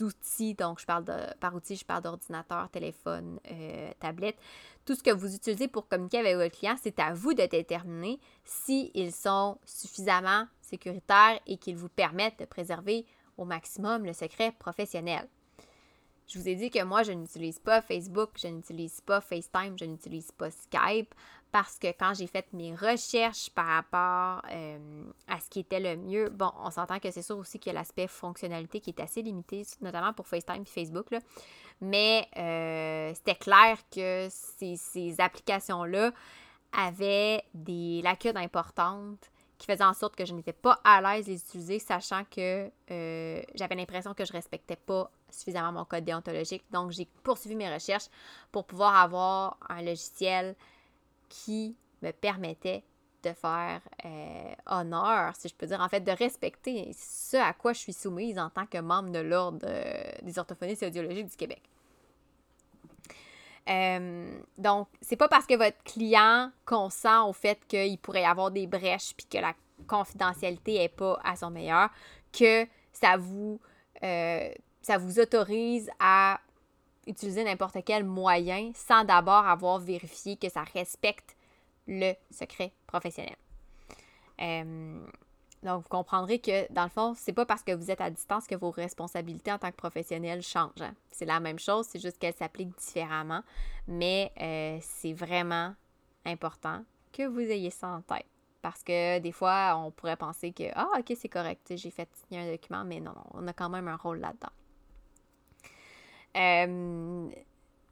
outils. 0.01 0.53
Donc, 0.55 0.79
je 0.79 0.85
parle 0.85 1.05
de, 1.05 1.33
par 1.39 1.55
outils, 1.55 1.75
je 1.75 1.85
parle 1.85 2.03
d'ordinateur, 2.03 2.69
téléphone, 2.69 3.39
euh, 3.51 3.91
tablette. 3.99 4.37
Tout 4.85 4.95
ce 4.95 5.03
que 5.03 5.11
vous 5.11 5.35
utilisez 5.35 5.67
pour 5.67 5.87
communiquer 5.87 6.19
avec 6.19 6.35
votre 6.35 6.57
client, 6.57 6.75
c'est 6.81 6.99
à 6.99 7.13
vous 7.13 7.33
de 7.33 7.45
déterminer 7.45 8.19
s'ils 8.43 9.13
sont 9.13 9.57
suffisamment 9.65 10.47
sécuritaires 10.61 11.39
et 11.45 11.57
qu'ils 11.57 11.77
vous 11.77 11.89
permettent 11.89 12.39
de 12.39 12.45
préserver 12.45 13.05
au 13.37 13.45
maximum 13.45 14.05
le 14.05 14.13
secret 14.13 14.53
professionnel. 14.59 15.27
Je 16.31 16.39
vous 16.39 16.47
ai 16.47 16.55
dit 16.55 16.69
que 16.69 16.81
moi, 16.83 17.03
je 17.03 17.11
n'utilise 17.11 17.59
pas 17.59 17.81
Facebook, 17.81 18.29
je 18.41 18.47
n'utilise 18.47 19.01
pas 19.01 19.19
FaceTime, 19.19 19.77
je 19.77 19.83
n'utilise 19.83 20.31
pas 20.31 20.49
Skype 20.49 21.13
parce 21.51 21.77
que 21.77 21.87
quand 21.87 22.13
j'ai 22.13 22.27
fait 22.27 22.45
mes 22.53 22.73
recherches 22.73 23.49
par 23.49 23.65
rapport 23.65 24.41
euh, 24.49 25.03
à 25.27 25.41
ce 25.41 25.49
qui 25.49 25.59
était 25.59 25.81
le 25.81 25.97
mieux, 25.97 26.29
bon, 26.29 26.49
on 26.63 26.71
s'entend 26.71 26.99
que 26.99 27.11
c'est 27.11 27.21
sûr 27.21 27.37
aussi 27.37 27.59
qu'il 27.59 27.73
y 27.73 27.75
a 27.75 27.79
l'aspect 27.79 28.07
fonctionnalité 28.07 28.79
qui 28.79 28.91
est 28.91 29.01
assez 29.01 29.21
limité, 29.21 29.63
notamment 29.81 30.13
pour 30.13 30.25
FaceTime 30.25 30.61
et 30.61 30.65
Facebook, 30.65 31.11
là. 31.11 31.19
mais 31.81 32.25
euh, 32.37 33.13
c'était 33.13 33.35
clair 33.35 33.77
que 33.93 34.29
ces, 34.29 35.19
applications-là 35.19 36.11
avaient 36.71 37.43
des 37.53 38.01
lacunes 38.01 38.37
importantes 38.37 39.29
qui 39.57 39.67
faisait 39.67 39.83
en 39.83 39.93
sorte 39.93 40.15
que 40.15 40.25
je 40.25 40.33
n'étais 40.33 40.53
pas 40.53 40.79
à 40.85 41.01
l'aise 41.01 41.27
les 41.27 41.39
utiliser, 41.39 41.79
sachant 41.79 42.23
que 42.23 42.71
euh, 42.89 43.41
j'avais 43.53 43.75
l'impression 43.75 44.13
que 44.13 44.23
je 44.23 44.31
respectais 44.31 44.77
pas 44.77 45.11
suffisamment 45.31 45.71
mon 45.71 45.85
code 45.85 46.03
déontologique. 46.03 46.63
Donc, 46.71 46.91
j'ai 46.91 47.07
poursuivi 47.23 47.55
mes 47.55 47.73
recherches 47.73 48.07
pour 48.51 48.65
pouvoir 48.65 48.95
avoir 48.95 49.57
un 49.69 49.81
logiciel 49.81 50.55
qui 51.29 51.75
me 52.01 52.11
permettait 52.11 52.83
de 53.23 53.33
faire 53.33 53.81
euh, 54.05 54.53
honneur, 54.65 55.35
si 55.35 55.47
je 55.47 55.55
peux 55.55 55.67
dire, 55.67 55.79
en 55.79 55.89
fait, 55.89 56.01
de 56.01 56.11
respecter 56.11 56.91
ce 56.97 57.37
à 57.37 57.53
quoi 57.53 57.73
je 57.73 57.79
suis 57.79 57.93
soumise 57.93 58.39
en 58.39 58.49
tant 58.49 58.65
que 58.65 58.79
membre 58.79 59.11
de 59.11 59.19
l'Ordre 59.19 59.59
euh, 59.63 60.11
des 60.23 60.39
orthophonistes 60.39 60.83
et 60.83 60.87
audiologiques 60.87 61.27
du 61.27 61.35
Québec. 61.35 61.61
Euh, 63.69 64.39
donc, 64.57 64.87
c'est 65.01 65.15
pas 65.15 65.27
parce 65.27 65.45
que 65.45 65.55
votre 65.55 65.81
client 65.83 66.51
consent 66.65 67.29
au 67.29 67.33
fait 67.33 67.59
qu'il 67.67 67.97
pourrait 67.99 68.23
y 68.23 68.25
avoir 68.25 68.49
des 68.49 68.65
brèches 68.65 69.13
puis 69.15 69.27
que 69.27 69.37
la 69.37 69.53
confidentialité 69.87 70.79
n'est 70.79 70.89
pas 70.89 71.19
à 71.23 71.35
son 71.35 71.51
meilleur 71.51 71.89
que 72.33 72.65
ça 72.91 73.17
vous, 73.17 73.59
ça 74.81 74.97
vous 74.97 75.19
autorise 75.19 75.89
à 75.99 76.39
utiliser 77.07 77.43
n'importe 77.43 77.77
quel 77.85 78.03
moyen 78.03 78.71
sans 78.75 79.03
d'abord 79.03 79.47
avoir 79.47 79.79
vérifié 79.79 80.37
que 80.37 80.49
ça 80.49 80.63
respecte 80.73 81.35
le 81.87 82.13
secret 82.31 82.71
professionnel. 82.87 83.35
Euh, 84.39 85.05
donc, 85.63 85.83
vous 85.83 85.89
comprendrez 85.89 86.39
que, 86.39 86.71
dans 86.73 86.83
le 86.83 86.89
fond, 86.89 87.13
c'est 87.15 87.33
pas 87.33 87.45
parce 87.45 87.61
que 87.61 87.71
vous 87.71 87.91
êtes 87.91 88.01
à 88.01 88.09
distance 88.09 88.47
que 88.47 88.55
vos 88.55 88.71
responsabilités 88.71 89.51
en 89.51 89.59
tant 89.59 89.69
que 89.69 89.75
professionnel 89.75 90.41
changent. 90.41 90.81
Hein. 90.81 90.95
C'est 91.11 91.25
la 91.25 91.39
même 91.39 91.59
chose, 91.59 91.85
c'est 91.87 91.99
juste 91.99 92.17
qu'elles 92.17 92.33
s'appliquent 92.33 92.75
différemment. 92.77 93.43
Mais 93.87 94.31
euh, 94.41 94.79
c'est 94.81 95.13
vraiment 95.13 95.75
important 96.25 96.83
que 97.13 97.27
vous 97.27 97.41
ayez 97.41 97.69
ça 97.69 97.89
en 97.89 98.01
tête. 98.01 98.25
Parce 98.63 98.83
que 98.83 99.19
des 99.19 99.31
fois, 99.31 99.75
on 99.77 99.91
pourrait 99.91 100.17
penser 100.17 100.51
que, 100.51 100.63
ah, 100.75 100.87
ok, 100.97 101.13
c'est 101.19 101.29
correct, 101.29 101.73
j'ai 101.75 101.91
fait 101.91 102.09
signer 102.13 102.47
un 102.47 102.51
document, 102.51 102.83
mais 102.83 102.99
non, 102.99 103.13
on 103.33 103.47
a 103.47 103.53
quand 103.53 103.69
même 103.69 103.87
un 103.87 103.95
rôle 103.95 104.19
là-dedans. 104.19 104.51
Euh, 106.35 107.29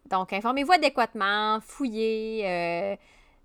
donc, 0.10 0.34
informez-vous 0.34 0.72
adéquatement, 0.72 1.60
fouillez. 1.62 2.44
Euh, 2.46 2.96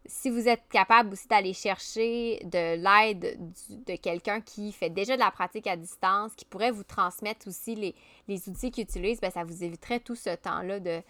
si 0.06 0.28
vous 0.28 0.48
êtes 0.48 0.68
capable 0.70 1.12
aussi 1.12 1.26
d'aller 1.28 1.54
chercher 1.54 2.40
de 2.44 2.76
l'aide 2.76 3.38
de 3.86 3.96
quelqu'un 3.96 4.40
qui 4.42 4.70
fait 4.70 4.90
déjà 4.90 5.14
de 5.14 5.20
la 5.20 5.30
pratique 5.30 5.66
à 5.66 5.76
distance, 5.76 6.34
qui 6.34 6.44
pourrait 6.44 6.70
vous 6.70 6.84
transmettre 6.84 7.48
aussi 7.48 7.74
les, 7.74 8.48
outils 8.48 8.70
qu'il 8.70 8.84
utilise, 8.84 9.20
bien, 9.20 9.30
ça 9.30 9.44
vous 9.44 9.64
éviterait 9.64 10.00
tout 10.00 10.14
ce 10.14 10.34
temps-là 10.36 10.80
de, 10.80 11.02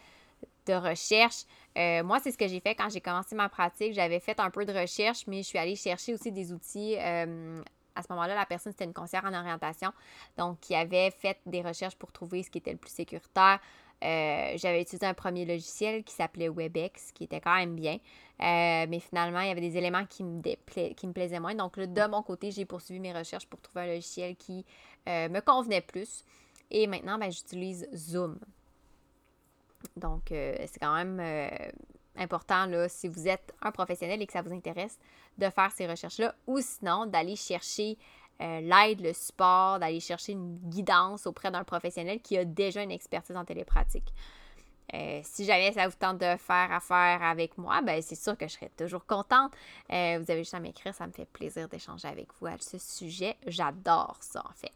recherche. 0.68 1.44
Euh, 1.77 2.03
moi, 2.05 2.20
c'est 2.23 2.31
ce 2.31 2.38
que 2.38 2.49
j'ai 2.49 2.61
fait 2.61 2.75
quand 2.75 2.88
j'ai 2.88 3.01
commencé 3.01 3.35
ma 3.35 3.49
pratique. 3.49 3.92
J'avais 3.92 4.20
fait 4.20 4.38
un 4.40 4.51
peu 4.51 4.64
de 4.64 4.73
recherche, 4.73 5.27
mais 5.27 5.38
je 5.42 5.49
suis 5.49 5.59
allée 5.59 5.77
chercher 5.77 6.14
aussi 6.14 6.33
des 6.33 6.53
outils. 6.53 6.97
À 7.94 8.02
ce 8.02 8.07
moment-là, 8.11 8.35
la 8.35 8.46
personne, 8.46 8.72
c'était 8.72 8.85
une 8.85 8.92
conseillère 8.92 9.24
en 9.24 9.35
orientation, 9.35 9.92
donc 10.37 10.61
qui 10.61 10.74
avait 10.74 11.11
fait 11.11 11.38
des 11.46 11.62
recherches 11.62 11.96
pour 11.96 12.12
trouver 12.12 12.42
ce 12.42 12.50
qui 12.50 12.59
était 12.59 12.72
le 12.72 12.78
plus 12.78 12.90
sécuritaire. 12.90 13.61
Euh, 14.02 14.52
j'avais 14.57 14.83
utilisé 14.83 15.07
un 15.07 15.14
premier 15.14 15.44
logiciel 15.46 16.04
qui 16.04 16.14
s'appelait 16.14 16.48
WebEx, 16.48 17.12
qui 17.12 17.24
était 17.24 17.40
quand 17.40 17.54
même 17.54 17.74
bien. 17.74 17.94
Euh, 17.94 18.87
mais 18.88 19.00
finalement, 19.00 19.40
il 19.40 19.48
y 19.48 19.50
avait 19.50 19.61
des 19.61 19.78
éléments 19.78 20.04
qui 20.04 20.24
me, 20.24 21.12
plaisaient 21.12 21.40
moins. 21.40 21.54
Donc 21.54 21.76
là, 21.76 21.87
de 21.87 22.07
mon 22.11 22.22
côté, 22.22 22.50
j'ai 22.50 22.64
poursuivi 22.64 23.00
mes 23.00 23.12
recherches 23.12 23.46
pour 23.46 23.61
trouver 23.61 23.85
un 23.85 23.87
logiciel 23.87 24.37
qui 24.37 24.66
euh, 25.09 25.28
me 25.28 25.40
convenait 25.40 25.80
plus. 25.80 26.24
Et 26.70 26.87
maintenant, 26.87 27.18
ben, 27.18 27.30
j'utilise 27.30 27.88
Zoom. 27.94 28.38
Donc, 29.96 30.22
c'est 30.28 30.78
quand 30.80 30.94
même 30.94 31.20
important, 32.16 32.66
là, 32.66 32.88
si 32.88 33.07
vous 33.07 33.28
êtes 33.28 33.54
un 33.61 33.70
professionnel 33.70 34.20
et 34.22 34.26
que 34.26 34.33
ça 34.33 34.40
vous 34.40 34.52
intéresse, 34.52 34.98
de 35.38 35.51
faire 35.51 35.70
ces 35.73 35.87
recherches-là. 35.87 36.35
Ou 36.47 36.61
sinon, 36.61 37.07
d'aller 37.07 37.37
chercher 37.37 37.97
euh, 38.40 38.61
l'aide, 38.61 39.01
le 39.01 39.12
support, 39.12 39.79
d'aller 39.79 40.01
chercher 40.01 40.33
une 40.33 40.59
guidance 40.59 41.27
auprès 41.27 41.51
d'un 41.51 41.64
professionnel 41.64 42.20
qui 42.20 42.37
a 42.37 42.44
déjà 42.44 42.83
une 42.83 42.90
expertise 42.90 43.37
en 43.37 43.44
télépratique. 43.44 44.12
Euh, 44.92 45.20
si 45.25 45.44
jamais 45.44 45.73
ça 45.73 45.88
vous 45.88 45.94
tente 45.99 46.18
de 46.18 46.37
faire 46.37 46.70
affaire 46.70 47.23
avec 47.23 47.57
moi, 47.57 47.81
ben 47.81 48.03
c'est 48.03 48.14
sûr 48.14 48.37
que 48.37 48.47
je 48.47 48.53
serais 48.53 48.70
toujours 48.77 49.07
contente. 49.07 49.53
Euh, 49.90 50.18
vous 50.20 50.31
avez 50.31 50.40
juste 50.40 50.55
à 50.55 50.61
m'écrire, 50.61 50.94
ça 50.94 51.07
me 51.07 51.12
fait 51.12 51.25
plaisir 51.25 51.68
d'échanger 51.68 52.09
avec 52.09 52.29
vous 52.38 52.47
à 52.47 52.59
ce 52.59 52.79
sujet. 52.79 53.37
J'adore 53.47 54.18
ça 54.20 54.42
en 54.44 54.53
fait. 54.53 54.73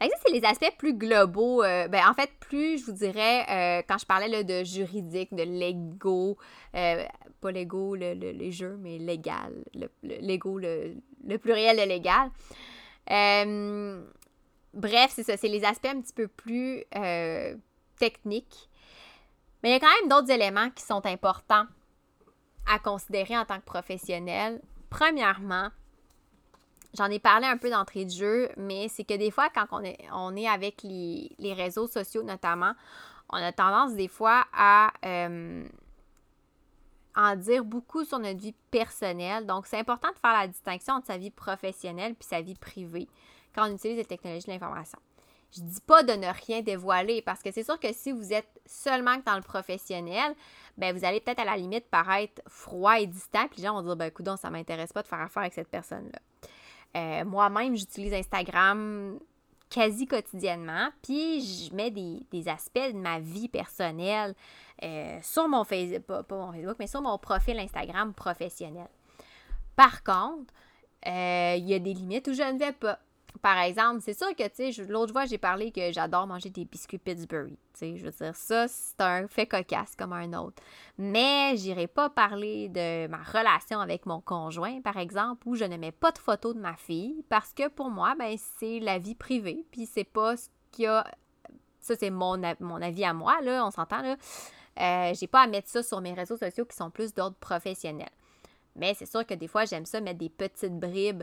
Ça, 0.00 0.08
c'est 0.24 0.32
les 0.32 0.44
aspects 0.44 0.76
plus 0.78 0.94
globaux. 0.94 1.62
ben, 1.62 2.02
en 2.08 2.14
fait, 2.14 2.30
plus, 2.40 2.78
je 2.78 2.86
vous 2.86 2.92
dirais, 2.92 3.84
quand 3.88 3.98
je 3.98 4.06
parlais 4.06 4.28
là, 4.28 4.42
de 4.42 4.64
juridique, 4.64 5.34
de 5.34 5.42
légaux, 5.42 6.36
pas 6.72 7.50
légaux, 7.50 7.94
les 7.94 8.52
jeux, 8.52 8.78
mais 8.80 8.98
légal. 8.98 9.52
Le, 9.74 9.88
le, 10.02 10.94
le, 11.24 11.38
pluriel 11.38 11.76
de 11.76 11.82
légal. 11.82 12.30
Euh, 13.10 14.02
bref, 14.74 15.12
c'est 15.14 15.24
ça, 15.24 15.36
c'est 15.36 15.48
les 15.48 15.64
aspects 15.64 15.86
un 15.86 16.00
petit 16.00 16.12
peu 16.12 16.28
plus 16.28 16.84
euh, 16.94 17.56
techniques. 17.98 18.68
Mais 19.62 19.70
il 19.70 19.72
y 19.72 19.76
a 19.76 19.80
quand 19.80 20.00
même 20.00 20.08
d'autres 20.08 20.30
éléments 20.30 20.70
qui 20.70 20.82
sont 20.82 21.04
importants 21.06 21.66
à 22.66 22.78
considérer 22.78 23.36
en 23.36 23.44
tant 23.44 23.58
que 23.58 23.64
professionnel. 23.64 24.60
Premièrement, 24.90 25.68
j'en 26.94 27.06
ai 27.06 27.18
parlé 27.18 27.46
un 27.46 27.56
peu 27.56 27.70
d'entrée 27.70 28.04
de 28.04 28.10
jeu, 28.10 28.48
mais 28.56 28.88
c'est 28.88 29.04
que 29.04 29.14
des 29.14 29.30
fois, 29.30 29.48
quand 29.50 29.66
on 29.72 29.82
est, 29.82 29.98
on 30.12 30.36
est 30.36 30.48
avec 30.48 30.82
les, 30.82 31.54
réseaux 31.54 31.86
sociaux 31.86 32.22
notamment, 32.22 32.72
on 33.30 33.36
a 33.36 33.52
tendance 33.52 33.94
des 33.94 34.08
fois 34.08 34.44
à 34.52 34.92
euh, 35.04 35.66
en 37.16 37.36
dire 37.36 37.64
beaucoup 37.64 38.04
sur 38.04 38.18
notre 38.18 38.38
vie 38.38 38.54
personnelle. 38.70 39.46
Donc, 39.46 39.66
c'est 39.66 39.78
important 39.78 40.08
de 40.10 40.18
faire 40.18 40.32
la 40.32 40.48
distinction 40.48 40.94
entre 40.94 41.06
sa 41.06 41.18
vie 41.18 41.30
professionnelle 41.30 42.14
puis 42.14 42.28
sa 42.28 42.40
vie 42.40 42.54
privée 42.54 43.08
quand 43.54 43.68
on 43.68 43.74
utilise 43.74 43.96
les 43.96 44.04
technologies 44.04 44.46
de 44.46 44.52
l'information. 44.52 44.98
Je 45.54 45.60
dis 45.60 45.80
pas 45.86 46.02
de 46.02 46.12
ne 46.12 46.28
rien 46.46 46.62
dévoiler 46.62 47.20
parce 47.20 47.42
que 47.42 47.50
c'est 47.50 47.62
sûr 47.62 47.78
que 47.78 47.92
si 47.92 48.10
vous 48.10 48.32
êtes 48.32 48.48
seulement 48.64 49.18
dans 49.26 49.36
le 49.36 49.42
professionnel, 49.42 50.34
ben 50.78 50.96
vous 50.96 51.04
allez 51.04 51.20
peut-être 51.20 51.40
à 51.40 51.44
la 51.44 51.56
limite 51.58 51.84
paraître 51.90 52.40
froid 52.46 52.98
et 52.98 53.06
distant, 53.06 53.46
puis 53.48 53.58
les 53.58 53.64
gens 53.64 53.74
vont 53.74 53.82
dire 53.82 53.96
ben 53.96 54.10
coudon, 54.10 54.38
ça 54.38 54.48
m'intéresse 54.48 54.94
pas 54.94 55.02
de 55.02 55.08
faire 55.08 55.20
affaire 55.20 55.42
avec 55.42 55.52
cette 55.52 55.68
personne-là. 55.68 56.18
Euh, 56.96 57.24
moi-même, 57.24 57.76
j'utilise 57.76 58.12
Instagram 58.12 59.18
quasi 59.70 60.06
quotidiennement, 60.06 60.90
puis 61.02 61.40
je 61.40 61.74
mets 61.74 61.90
des, 61.90 62.48
aspects 62.48 62.92
de 62.92 62.98
ma 62.98 63.20
vie 63.20 63.48
personnelle 63.48 64.34
euh, 64.82 65.18
sur 65.22 65.48
mon 65.48 65.64
Facebook, 65.64 66.02
pas, 66.02 66.24
mon 66.30 66.52
Facebook, 66.52 66.76
mais 66.78 66.86
sur 66.86 67.00
mon 67.00 67.16
profil 67.16 67.58
Instagram 67.58 68.12
professionnel. 68.12 68.88
Par 69.74 70.02
contre, 70.02 70.52
euh, 71.06 71.54
il 71.56 71.66
y 71.66 71.74
a 71.74 71.78
des 71.78 71.94
limites 71.94 72.28
où 72.28 72.34
je 72.34 72.42
ne 72.42 72.58
vais 72.58 72.72
pas. 72.72 72.98
Par 73.40 73.58
exemple, 73.58 74.00
c'est 74.02 74.16
sûr 74.16 74.34
que, 74.36 74.46
tu 74.48 74.72
sais, 74.72 74.84
l'autre 74.84 75.12
fois, 75.12 75.24
j'ai 75.24 75.38
parlé 75.38 75.72
que 75.72 75.90
j'adore 75.92 76.26
manger 76.26 76.50
des 76.50 76.64
biscuits 76.64 76.98
Pittsburgh. 76.98 77.50
Tu 77.50 77.56
sais, 77.74 77.96
je 77.96 78.04
veux 78.04 78.10
dire, 78.10 78.36
ça, 78.36 78.68
c'est 78.68 79.00
un 79.00 79.26
fait 79.26 79.46
cocasse 79.46 79.96
comme 79.96 80.12
un 80.12 80.32
autre. 80.34 80.62
Mais 80.98 81.56
j'irai 81.56 81.86
pas 81.86 82.10
parler 82.10 82.68
de 82.68 83.06
ma 83.08 83.22
relation 83.22 83.80
avec 83.80 84.06
mon 84.06 84.20
conjoint, 84.20 84.80
par 84.82 84.96
exemple, 84.96 85.48
où 85.48 85.54
je 85.54 85.64
ne 85.64 85.76
mets 85.76 85.92
pas 85.92 86.12
de 86.12 86.18
photos 86.18 86.54
de 86.54 86.60
ma 86.60 86.76
fille 86.76 87.24
parce 87.28 87.52
que 87.52 87.68
pour 87.68 87.90
moi, 87.90 88.14
ben, 88.18 88.36
c'est 88.58 88.78
la 88.80 88.98
vie 88.98 89.14
privée. 89.14 89.64
Puis 89.70 89.86
c'est 89.86 90.04
pas 90.04 90.36
ce 90.36 90.48
qu'il 90.70 90.84
y 90.84 90.88
a. 90.88 91.04
Ça, 91.80 91.94
c'est 91.98 92.10
mon, 92.10 92.42
avis 92.80 93.04
à 93.04 93.12
moi, 93.12 93.40
là, 93.40 93.66
on 93.66 93.70
s'entend, 93.70 94.02
là. 94.02 94.16
Euh, 94.80 95.12
j'ai 95.14 95.26
pas 95.26 95.42
à 95.42 95.46
mettre 95.46 95.68
ça 95.68 95.82
sur 95.82 96.00
mes 96.00 96.14
réseaux 96.14 96.36
sociaux 96.36 96.64
qui 96.64 96.76
sont 96.76 96.90
plus 96.90 97.12
d'ordre 97.12 97.36
professionnel. 97.36 98.08
Mais 98.76 98.94
c'est 98.94 99.06
sûr 99.06 99.26
que 99.26 99.34
des 99.34 99.48
fois, 99.48 99.64
j'aime 99.64 99.86
ça 99.86 100.00
mettre 100.00 100.18
des 100.18 100.30
petites 100.30 100.78
bribes 100.78 101.22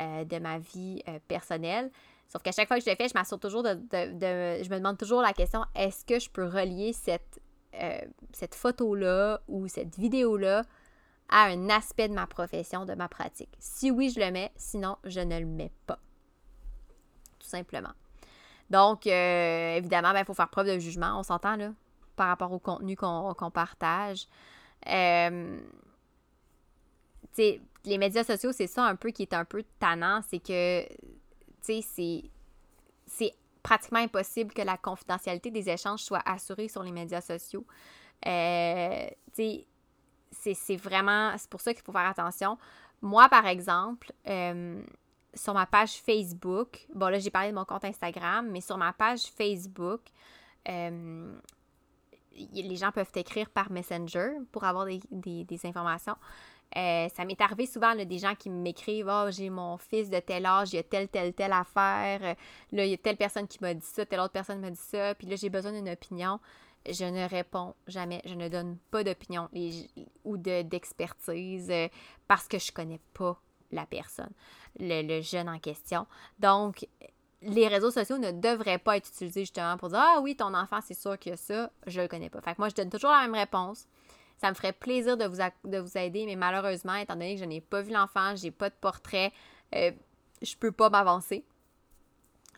euh, 0.00 0.24
de 0.24 0.38
ma 0.38 0.58
vie 0.58 1.02
euh, 1.08 1.18
personnelle. 1.28 1.90
Sauf 2.28 2.42
qu'à 2.42 2.52
chaque 2.52 2.68
fois 2.68 2.78
que 2.78 2.84
je 2.84 2.90
le 2.90 2.96
fais, 2.96 3.08
je 3.08 3.14
m'assure 3.14 3.40
toujours 3.40 3.62
de, 3.62 3.78
Je 3.90 4.70
me 4.70 4.76
demande 4.76 4.98
toujours 4.98 5.20
la 5.20 5.32
question 5.32 5.64
est-ce 5.74 6.04
que 6.04 6.18
je 6.18 6.30
peux 6.30 6.44
relier 6.44 6.92
cette, 6.92 7.40
euh, 7.74 8.00
cette 8.32 8.54
photo-là 8.54 9.40
ou 9.48 9.66
cette 9.66 9.96
vidéo-là 9.98 10.62
à 11.28 11.44
un 11.46 11.68
aspect 11.70 12.08
de 12.08 12.14
ma 12.14 12.26
profession, 12.26 12.84
de 12.84 12.94
ma 12.94 13.08
pratique? 13.08 13.56
Si 13.58 13.90
oui, 13.90 14.10
je 14.10 14.20
le 14.20 14.30
mets, 14.30 14.52
sinon, 14.56 14.96
je 15.04 15.20
ne 15.20 15.38
le 15.40 15.46
mets 15.46 15.72
pas. 15.86 15.98
Tout 17.38 17.48
simplement. 17.48 17.92
Donc, 18.68 19.06
évidemment, 19.06 20.10
il 20.10 20.14
ben, 20.14 20.24
faut 20.24 20.34
faire 20.34 20.48
preuve 20.48 20.68
de 20.68 20.78
jugement, 20.78 21.18
on 21.18 21.24
s'entend 21.24 21.56
là, 21.56 21.72
par 22.14 22.28
rapport 22.28 22.52
au 22.52 22.60
contenu 22.60 22.96
qu'on 22.96 23.50
partage. 23.52 24.28
Euh, 24.86 25.60
les 27.38 27.98
médias 27.98 28.24
sociaux, 28.24 28.52
c'est 28.52 28.66
ça 28.66 28.84
un 28.84 28.96
peu 28.96 29.10
qui 29.10 29.22
est 29.22 29.34
un 29.34 29.44
peu 29.44 29.64
tannant, 29.78 30.20
c'est 30.28 30.40
que, 30.40 30.86
tu 31.64 31.82
sais, 31.82 32.30
c'est 33.06 33.34
pratiquement 33.62 33.98
impossible 34.00 34.52
que 34.52 34.62
la 34.62 34.76
confidentialité 34.76 35.50
des 35.50 35.68
échanges 35.68 36.00
soit 36.00 36.22
assurée 36.24 36.68
sur 36.68 36.82
les 36.82 36.92
médias 36.92 37.20
sociaux. 37.20 37.66
Euh, 38.26 39.06
tu 39.34 39.64
sais, 40.32 40.54
c'est 40.54 40.76
vraiment, 40.76 41.34
c'est 41.36 41.48
pour 41.50 41.60
ça 41.60 41.74
qu'il 41.74 41.82
faut 41.82 41.92
faire 41.92 42.06
attention. 42.06 42.58
Moi, 43.02 43.28
par 43.28 43.46
exemple, 43.46 44.12
euh, 44.28 44.82
sur 45.34 45.54
ma 45.54 45.66
page 45.66 46.00
Facebook, 46.00 46.86
bon 46.94 47.08
là, 47.08 47.18
j'ai 47.18 47.30
parlé 47.30 47.50
de 47.50 47.54
mon 47.54 47.64
compte 47.64 47.84
Instagram, 47.84 48.48
mais 48.50 48.60
sur 48.60 48.76
ma 48.76 48.92
page 48.92 49.22
Facebook, 49.22 50.00
euh, 50.68 51.32
les 52.32 52.76
gens 52.76 52.92
peuvent 52.92 53.10
écrire 53.14 53.50
par 53.50 53.70
Messenger 53.70 54.32
pour 54.52 54.64
avoir 54.64 54.86
des, 54.86 55.00
des 55.44 55.66
informations. 55.66 56.16
Euh, 56.76 57.08
ça 57.14 57.24
m'est 57.24 57.40
arrivé 57.40 57.66
souvent 57.66 57.94
des 57.96 58.18
gens 58.18 58.34
qui 58.34 58.48
m'écrivent 58.48 59.10
Oh, 59.10 59.26
j'ai 59.30 59.50
mon 59.50 59.76
fils 59.76 60.08
de 60.08 60.20
tel 60.20 60.46
âge, 60.46 60.72
il 60.72 60.76
y 60.76 60.78
a 60.78 60.82
telle, 60.82 61.08
telle, 61.08 61.34
telle 61.34 61.52
affaire. 61.52 62.20
Euh, 62.22 62.34
là, 62.72 62.84
il 62.84 62.90
y 62.90 62.94
a 62.94 62.98
telle 62.98 63.16
personne 63.16 63.48
qui 63.48 63.58
m'a 63.60 63.74
dit 63.74 63.86
ça, 63.86 64.06
telle 64.06 64.20
autre 64.20 64.32
personne 64.32 64.60
m'a 64.60 64.70
dit 64.70 64.80
ça. 64.80 65.14
Puis 65.16 65.26
là, 65.26 65.36
j'ai 65.36 65.50
besoin 65.50 65.72
d'une 65.72 65.88
opinion. 65.88 66.38
Je 66.88 67.04
ne 67.04 67.28
réponds 67.28 67.74
jamais. 67.88 68.22
Je 68.24 68.34
ne 68.34 68.48
donne 68.48 68.78
pas 68.90 69.02
d'opinion 69.04 69.48
ou 70.24 70.36
d'expertise 70.36 71.70
euh, 71.70 71.88
parce 72.28 72.46
que 72.46 72.58
je 72.58 72.72
connais 72.72 73.00
pas 73.14 73.40
la 73.72 73.86
personne, 73.86 74.32
le, 74.78 75.20
jeune 75.20 75.48
en 75.48 75.58
question. 75.58 76.06
Donc, 76.38 76.86
les 77.42 77.68
réseaux 77.68 77.90
sociaux 77.90 78.18
ne 78.18 78.32
devraient 78.32 78.78
pas 78.78 78.96
être 78.96 79.08
utilisés 79.08 79.42
justement 79.42 79.76
pour 79.76 79.88
dire 79.88 79.98
Ah 80.00 80.20
oui, 80.22 80.36
ton 80.36 80.54
enfant, 80.54 80.78
c'est 80.82 80.94
sûr 80.94 81.18
qu'il 81.18 81.30
y 81.30 81.32
a 81.34 81.36
ça. 81.36 81.70
Je 81.86 82.00
le 82.00 82.08
connais 82.08 82.30
pas. 82.30 82.40
Fait 82.40 82.54
que 82.54 82.60
moi, 82.60 82.68
je 82.68 82.74
donne 82.74 82.90
toujours 82.90 83.10
la 83.10 83.22
même 83.22 83.34
réponse. 83.34 83.86
Ça 84.40 84.48
me 84.48 84.54
ferait 84.54 84.72
plaisir 84.72 85.18
de 85.18 85.26
vous, 85.26 85.36
de 85.64 85.78
vous 85.78 85.98
aider, 85.98 86.24
mais 86.24 86.34
malheureusement, 86.34 86.94
étant 86.94 87.12
donné 87.12 87.34
que 87.34 87.40
je 87.40 87.44
n'ai 87.44 87.60
pas 87.60 87.82
vu 87.82 87.92
l'enfant, 87.92 88.34
j'ai 88.36 88.50
pas 88.50 88.70
de 88.70 88.74
portrait, 88.80 89.34
euh, 89.74 89.90
je 90.40 90.56
peux 90.56 90.72
pas 90.72 90.88
m'avancer. 90.88 91.44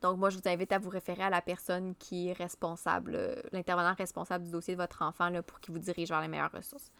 Donc, 0.00 0.16
moi, 0.16 0.30
je 0.30 0.38
vous 0.38 0.48
invite 0.48 0.70
à 0.70 0.78
vous 0.78 0.90
référer 0.90 1.24
à 1.24 1.30
la 1.30 1.42
personne 1.42 1.96
qui 1.96 2.28
est 2.28 2.34
responsable, 2.34 3.14
euh, 3.16 3.34
l'intervenant 3.50 3.94
responsable 3.94 4.44
du 4.44 4.52
dossier 4.52 4.74
de 4.74 4.80
votre 4.80 5.02
enfant 5.02 5.30
pour 5.44 5.58
qu'il 5.58 5.74
vous 5.74 5.80
dirige 5.80 6.10
vers 6.10 6.20
les 6.20 6.28
meilleures 6.28 6.52
ressources. 6.52 6.92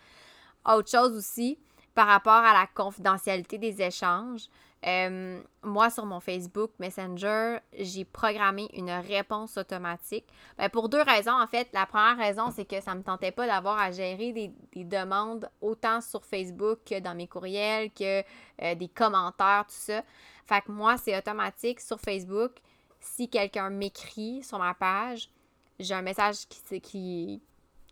Autre 0.68 0.90
chose 0.90 1.16
aussi, 1.16 1.60
par 1.94 2.08
rapport 2.08 2.32
à 2.32 2.52
la 2.52 2.66
confidentialité 2.66 3.58
des 3.58 3.82
échanges, 3.82 4.48
euh, 4.84 5.40
moi, 5.62 5.90
sur 5.90 6.04
mon 6.06 6.18
Facebook 6.18 6.72
Messenger, 6.80 7.58
j'ai 7.78 8.04
programmé 8.04 8.68
une 8.74 8.90
réponse 8.90 9.56
automatique. 9.56 10.24
Ben, 10.58 10.68
pour 10.68 10.88
deux 10.88 11.02
raisons, 11.02 11.32
en 11.32 11.46
fait. 11.46 11.68
La 11.72 11.86
première 11.86 12.16
raison, 12.16 12.50
c'est 12.50 12.64
que 12.64 12.80
ça 12.80 12.92
ne 12.94 12.98
me 12.98 13.04
tentait 13.04 13.30
pas 13.30 13.46
d'avoir 13.46 13.78
à 13.78 13.92
gérer 13.92 14.32
des, 14.32 14.84
demandes 14.84 15.48
autant 15.60 16.00
sur 16.00 16.24
Facebook 16.24 16.80
que 16.84 16.98
dans 16.98 17.14
mes 17.14 17.28
courriels, 17.28 17.90
que 17.92 18.22
euh, 18.62 18.74
des 18.74 18.88
commentaires, 18.88 19.64
tout 19.68 19.74
ça. 19.74 20.02
Fait 20.46 20.60
que 20.62 20.72
moi, 20.72 20.96
c'est 20.96 21.16
automatique 21.16 21.80
sur 21.80 22.00
Facebook. 22.00 22.52
Si 23.00 23.28
quelqu'un 23.28 23.70
m'écrit 23.70 24.42
sur 24.42 24.58
ma 24.58 24.74
page, 24.74 25.30
j'ai 25.78 25.94
un 25.94 26.02
message 26.02 26.48
qui, 26.48 26.80
qui, 26.80 27.42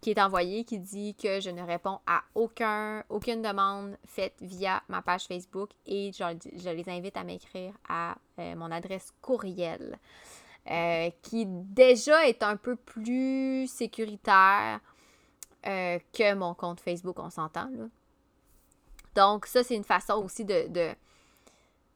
qui 0.00 0.10
est 0.10 0.20
envoyé 0.20 0.64
qui 0.64 0.78
dit 0.78 1.14
que 1.14 1.40
je 1.40 1.50
ne 1.50 1.62
réponds 1.62 1.98
à 2.06 2.22
aucun, 2.34 3.04
aucune 3.08 3.42
demande 3.42 3.96
faite 4.06 4.34
via 4.40 4.82
ma 4.88 5.02
page 5.02 5.26
Facebook 5.26 5.70
et 5.86 6.10
je, 6.12 6.70
les 6.70 6.88
invite 6.88 7.16
à 7.16 7.24
m'écrire 7.24 7.74
à 7.88 8.16
euh, 8.38 8.54
mon 8.56 8.70
adresse 8.70 9.12
courriel 9.20 9.98
euh, 10.70 11.10
qui 11.22 11.44
déjà 11.46 12.26
est 12.26 12.42
un 12.42 12.56
peu 12.56 12.76
plus 12.76 13.66
sécuritaire 13.66 14.80
euh, 15.66 15.98
que 16.14 16.34
mon 16.34 16.54
compte 16.54 16.80
Facebook, 16.80 17.18
on 17.18 17.30
s'entend. 17.30 17.70
Donc 19.14 19.44
ça, 19.46 19.62
c'est 19.62 19.74
une 19.76 19.84
façon 19.84 20.14
aussi 20.14 20.46
de, 20.46 20.68
de 20.68 20.94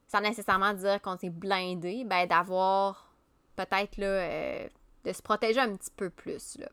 sans 0.09 0.21
nécessairement 0.21 0.75
dire 0.75 1.01
qu'on 1.01 1.17
s'est 1.17 1.31
blindé, 1.31 2.05
ben, 2.05 2.27
d'avoir 2.27 3.11
peut-être 3.57 3.97
là, 3.97 4.67
de 5.05 5.13
se 5.13 5.23
protéger 5.23 5.61
un 5.61 5.75
petit 5.75 5.91
peu 5.97 6.11
plus. 6.11 6.59
Là. 6.59 6.69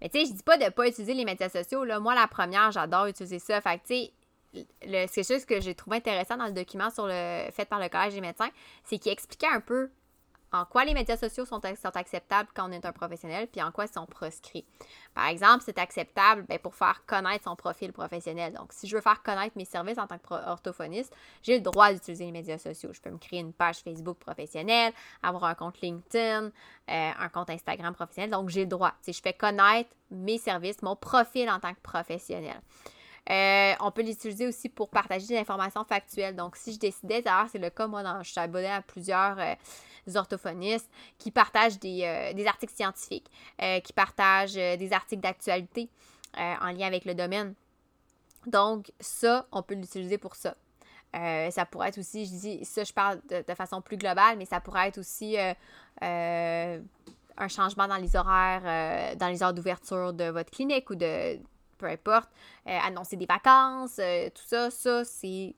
Mais 0.00 0.08
tu 0.08 0.18
sais, 0.18 0.26
je 0.26 0.32
dis 0.32 0.42
pas 0.42 0.58
de 0.58 0.68
pas 0.70 0.88
utiliser 0.88 1.14
les 1.14 1.24
médias 1.24 1.48
sociaux. 1.48 1.84
Là. 1.84 2.00
Moi, 2.00 2.14
la 2.14 2.26
première, 2.26 2.70
j'adore 2.70 3.06
utiliser 3.06 3.38
ça. 3.38 3.60
Fait 3.60 3.78
que 3.78 3.86
tu 3.86 3.94
sais, 3.94 5.06
c'est 5.08 5.26
juste 5.26 5.40
ce 5.40 5.46
que 5.46 5.60
j'ai 5.60 5.74
trouvé 5.74 5.98
intéressant 5.98 6.36
dans 6.36 6.46
le 6.46 6.52
document 6.52 6.90
sur 6.90 7.06
le 7.06 7.50
fait 7.50 7.66
par 7.66 7.80
le 7.80 7.88
Collège 7.88 8.14
des 8.14 8.20
médecins, 8.20 8.50
c'est 8.84 8.98
qu'il 8.98 9.12
expliquait 9.12 9.48
un 9.52 9.60
peu 9.60 9.90
en 10.52 10.64
quoi 10.64 10.84
les 10.84 10.94
médias 10.94 11.16
sociaux 11.16 11.44
sont, 11.44 11.60
acceptables 11.94 12.48
quand 12.54 12.68
on 12.68 12.72
est 12.72 12.84
un 12.84 12.92
professionnel, 12.92 13.48
puis 13.48 13.62
en 13.62 13.72
quoi 13.72 13.84
ils 13.86 13.92
sont 13.92 14.06
proscrits. 14.06 14.64
Par 15.14 15.26
exemple, 15.26 15.62
c'est 15.64 15.78
acceptable 15.78 16.44
ben, 16.48 16.58
pour 16.58 16.74
faire 16.74 17.04
connaître 17.06 17.44
son 17.44 17.56
profil 17.56 17.92
professionnel. 17.92 18.52
Donc, 18.54 18.72
si 18.72 18.86
je 18.86 18.96
veux 18.96 19.02
faire 19.02 19.22
connaître 19.22 19.56
mes 19.56 19.64
services 19.64 19.98
en 19.98 20.06
tant 20.06 20.18
qu'orthophoniste, 20.18 21.14
j'ai 21.42 21.56
le 21.56 21.62
droit 21.62 21.92
d'utiliser 21.92 22.26
les 22.26 22.32
médias 22.32 22.58
sociaux. 22.58 22.90
Je 22.92 23.00
peux 23.00 23.10
me 23.10 23.18
créer 23.18 23.40
une 23.40 23.52
page 23.52 23.78
Facebook 23.78 24.18
professionnelle, 24.18 24.92
avoir 25.22 25.44
un 25.44 25.54
compte 25.54 25.80
LinkedIn, 25.80 26.44
euh, 26.44 26.50
un 26.88 27.28
compte 27.28 27.50
Instagram 27.50 27.94
professionnel. 27.94 28.30
Donc, 28.30 28.48
j'ai 28.48 28.62
le 28.62 28.68
droit. 28.68 28.94
Si 29.02 29.12
je 29.12 29.20
fais 29.20 29.32
connaître 29.32 29.90
mes 30.10 30.38
services, 30.38 30.82
mon 30.82 30.96
profil 30.96 31.50
en 31.50 31.58
tant 31.58 31.74
que 31.74 31.80
professionnel. 31.80 32.60
Euh, 33.28 33.74
on 33.80 33.90
peut 33.90 34.02
l'utiliser 34.02 34.46
aussi 34.46 34.68
pour 34.68 34.88
partager 34.88 35.26
des 35.26 35.38
informations 35.38 35.84
factuelles. 35.84 36.36
Donc, 36.36 36.56
si 36.56 36.72
je 36.72 36.78
décidais, 36.78 37.22
d'ailleurs, 37.22 37.48
c'est 37.50 37.58
le 37.58 37.70
cas, 37.70 37.86
moi, 37.86 38.02
je 38.22 38.30
suis 38.30 38.40
abonnée 38.40 38.70
à 38.70 38.82
plusieurs 38.82 39.38
euh, 39.38 39.54
orthophonistes 40.14 40.88
qui 41.18 41.32
partagent 41.32 41.78
des, 41.80 42.02
euh, 42.04 42.46
articles 42.46 42.74
scientifiques, 42.74 43.28
qui 43.82 43.92
partagent 43.92 44.54
des 44.54 44.92
articles 44.92 45.22
d'actualité 45.22 45.88
en 46.36 46.70
lien 46.70 46.86
avec 46.86 47.04
le 47.04 47.14
domaine. 47.14 47.54
Donc, 48.46 48.92
ça, 49.00 49.46
on 49.50 49.62
peut 49.62 49.74
l'utiliser 49.74 50.18
pour 50.18 50.36
ça. 50.36 50.54
ça 51.12 51.66
pourrait 51.66 51.88
être 51.88 51.98
aussi, 51.98 52.26
je 52.26 52.30
dis, 52.30 52.64
ça, 52.64 52.84
je 52.84 52.92
parle 52.92 53.20
de, 53.28 53.42
de 53.42 53.54
façon 53.54 53.80
plus 53.80 53.96
globale, 53.96 54.36
mais 54.38 54.44
ça 54.44 54.60
pourrait 54.60 54.88
être 54.88 54.98
aussi 54.98 55.36
un 56.00 57.48
changement 57.48 57.88
dans 57.88 57.96
les 57.96 58.14
horaires, 58.14 59.16
dans 59.16 59.28
les 59.28 59.42
heures 59.42 59.54
d'ouverture 59.54 60.12
de 60.12 60.24
votre 60.30 60.50
clinique 60.52 60.88
ou 60.90 60.94
de 60.94 61.40
peu 61.76 61.86
importe, 61.86 62.28
euh, 62.66 62.78
annoncer 62.82 63.16
des 63.16 63.26
vacances, 63.26 63.98
euh, 63.98 64.28
tout 64.30 64.42
ça, 64.46 64.70
ça, 64.70 65.04
c'est 65.04 65.54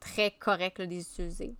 très 0.00 0.32
correct 0.32 0.80
de 0.80 0.86
les 0.86 1.00
utiliser. 1.00 1.54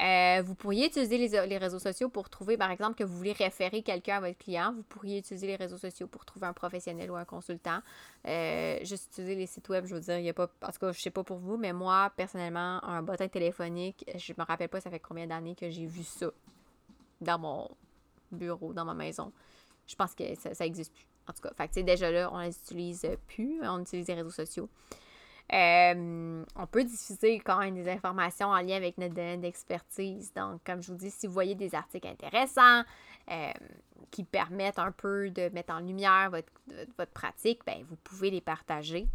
Euh, 0.00 0.42
vous 0.44 0.54
pourriez 0.54 0.86
utiliser 0.86 1.18
les, 1.18 1.58
réseaux 1.58 1.80
sociaux 1.80 2.08
pour 2.08 2.30
trouver, 2.30 2.56
par 2.56 2.70
exemple, 2.70 2.94
que 2.94 3.02
vous 3.02 3.16
voulez 3.16 3.32
référer 3.32 3.82
quelqu'un 3.82 4.18
à 4.18 4.20
votre 4.20 4.38
client. 4.38 4.72
Vous 4.72 4.84
pourriez 4.84 5.18
utiliser 5.18 5.48
les 5.48 5.56
réseaux 5.56 5.78
sociaux 5.78 6.06
pour 6.06 6.24
trouver 6.24 6.46
un 6.46 6.52
professionnel 6.52 7.10
ou 7.10 7.16
un 7.16 7.24
consultant. 7.24 7.80
juste 8.24 9.08
utiliser 9.08 9.34
les 9.34 9.46
sites 9.46 9.68
web, 9.68 9.86
je 9.86 9.96
veux 9.96 10.00
dire, 10.00 10.18
il 10.18 10.22
n'y 10.22 10.28
a 10.28 10.34
pas. 10.34 10.48
En 10.62 10.70
tout 10.70 10.78
cas, 10.78 10.92
je 10.92 11.00
sais 11.00 11.10
pas 11.10 11.24
pour 11.24 11.38
vous, 11.38 11.56
mais 11.56 11.72
moi, 11.72 12.12
personnellement, 12.16 12.82
un 12.84 13.02
bottin 13.02 13.26
téléphonique, 13.26 14.04
je 14.14 14.32
me 14.38 14.44
rappelle 14.44 14.68
pas 14.68 14.80
ça 14.80 14.90
fait 14.90 15.00
combien 15.00 15.26
d'années 15.26 15.56
que 15.56 15.68
j'ai 15.68 15.86
vu 15.86 16.04
ça 16.04 16.30
dans 17.20 17.38
mon 17.40 17.68
bureau, 18.30 18.72
dans 18.72 18.84
ma 18.84 18.94
maison. 18.94 19.32
Je 19.88 19.96
pense 19.96 20.14
que 20.14 20.34
ça, 20.36 20.54
ça 20.54 20.64
existe 20.64 20.92
plus. 20.92 21.06
En 21.28 21.32
tout 21.32 21.42
cas, 21.42 21.82
déjà 21.82 22.10
là, 22.10 22.30
on 22.32 22.38
les 22.38 22.56
utilise 22.56 23.06
plus, 23.26 23.60
on 23.62 23.80
utilise 23.80 24.08
les 24.08 24.14
réseaux 24.14 24.30
sociaux. 24.30 24.68
Euh, 25.52 26.44
on 26.56 26.66
peut 26.66 26.84
diffuser 26.84 27.40
quand 27.40 27.58
même 27.58 27.74
des 27.74 27.88
informations 27.88 28.48
en 28.48 28.60
lien 28.60 28.76
avec 28.76 28.98
notre 28.98 29.14
domaine 29.14 29.40
d'expertise. 29.40 30.32
Donc, 30.34 30.62
comme 30.64 30.82
je 30.82 30.92
vous 30.92 30.98
dis, 30.98 31.10
si 31.10 31.26
vous 31.26 31.32
voyez 31.32 31.54
des 31.54 31.74
articles 31.74 32.06
intéressants 32.06 32.82
euh, 33.30 33.52
qui 34.10 34.24
permettent 34.24 34.78
un 34.78 34.92
peu 34.92 35.30
de 35.30 35.48
mettre 35.54 35.72
en 35.72 35.80
lumière 35.80 36.30
votre, 36.30 37.10
pratique, 37.12 37.60
ben, 37.66 37.82
vous 37.88 37.96
pouvez 37.96 38.30
les 38.30 38.42
partager. 38.42 39.08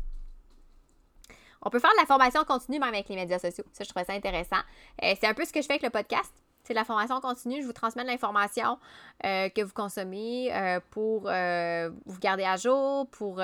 On 1.62 1.70
peut 1.70 1.80
faire 1.80 1.92
de 1.92 2.02
la 2.02 2.06
formation 2.06 2.44
continue 2.44 2.80
même 2.80 2.94
avec 2.94 3.08
les 3.10 3.16
médias 3.16 3.40
sociaux. 3.40 3.64
Ça, 3.72 3.84
je 3.84 3.90
trouve 3.90 4.04
ça 4.04 4.14
intéressant. 4.14 4.60
Euh, 5.04 5.14
c'est 5.20 5.28
un 5.28 5.34
peu 5.34 5.46
ce 5.46 5.54
que 5.54 5.62
je 5.62 5.68
fais 5.68 5.74
avec 5.74 5.84
le 5.84 5.92
podcast. 5.92 6.43
C'est 6.64 6.74
la 6.74 6.86
formation 6.86 7.20
continue. 7.20 7.62
Je 7.62 7.68
vous 7.68 7.74
transmets 7.74 8.06
l'information 8.06 8.80
euh, 9.26 9.50
que 9.50 9.62
vous 9.62 9.74
consommez 9.74 10.54
euh, 10.54 10.80
pour 10.92 11.24
euh, 11.26 11.90
vous 12.06 12.20
garder 12.20 12.46
à 12.46 12.56
jour, 12.56 13.08
pour... 13.08 13.42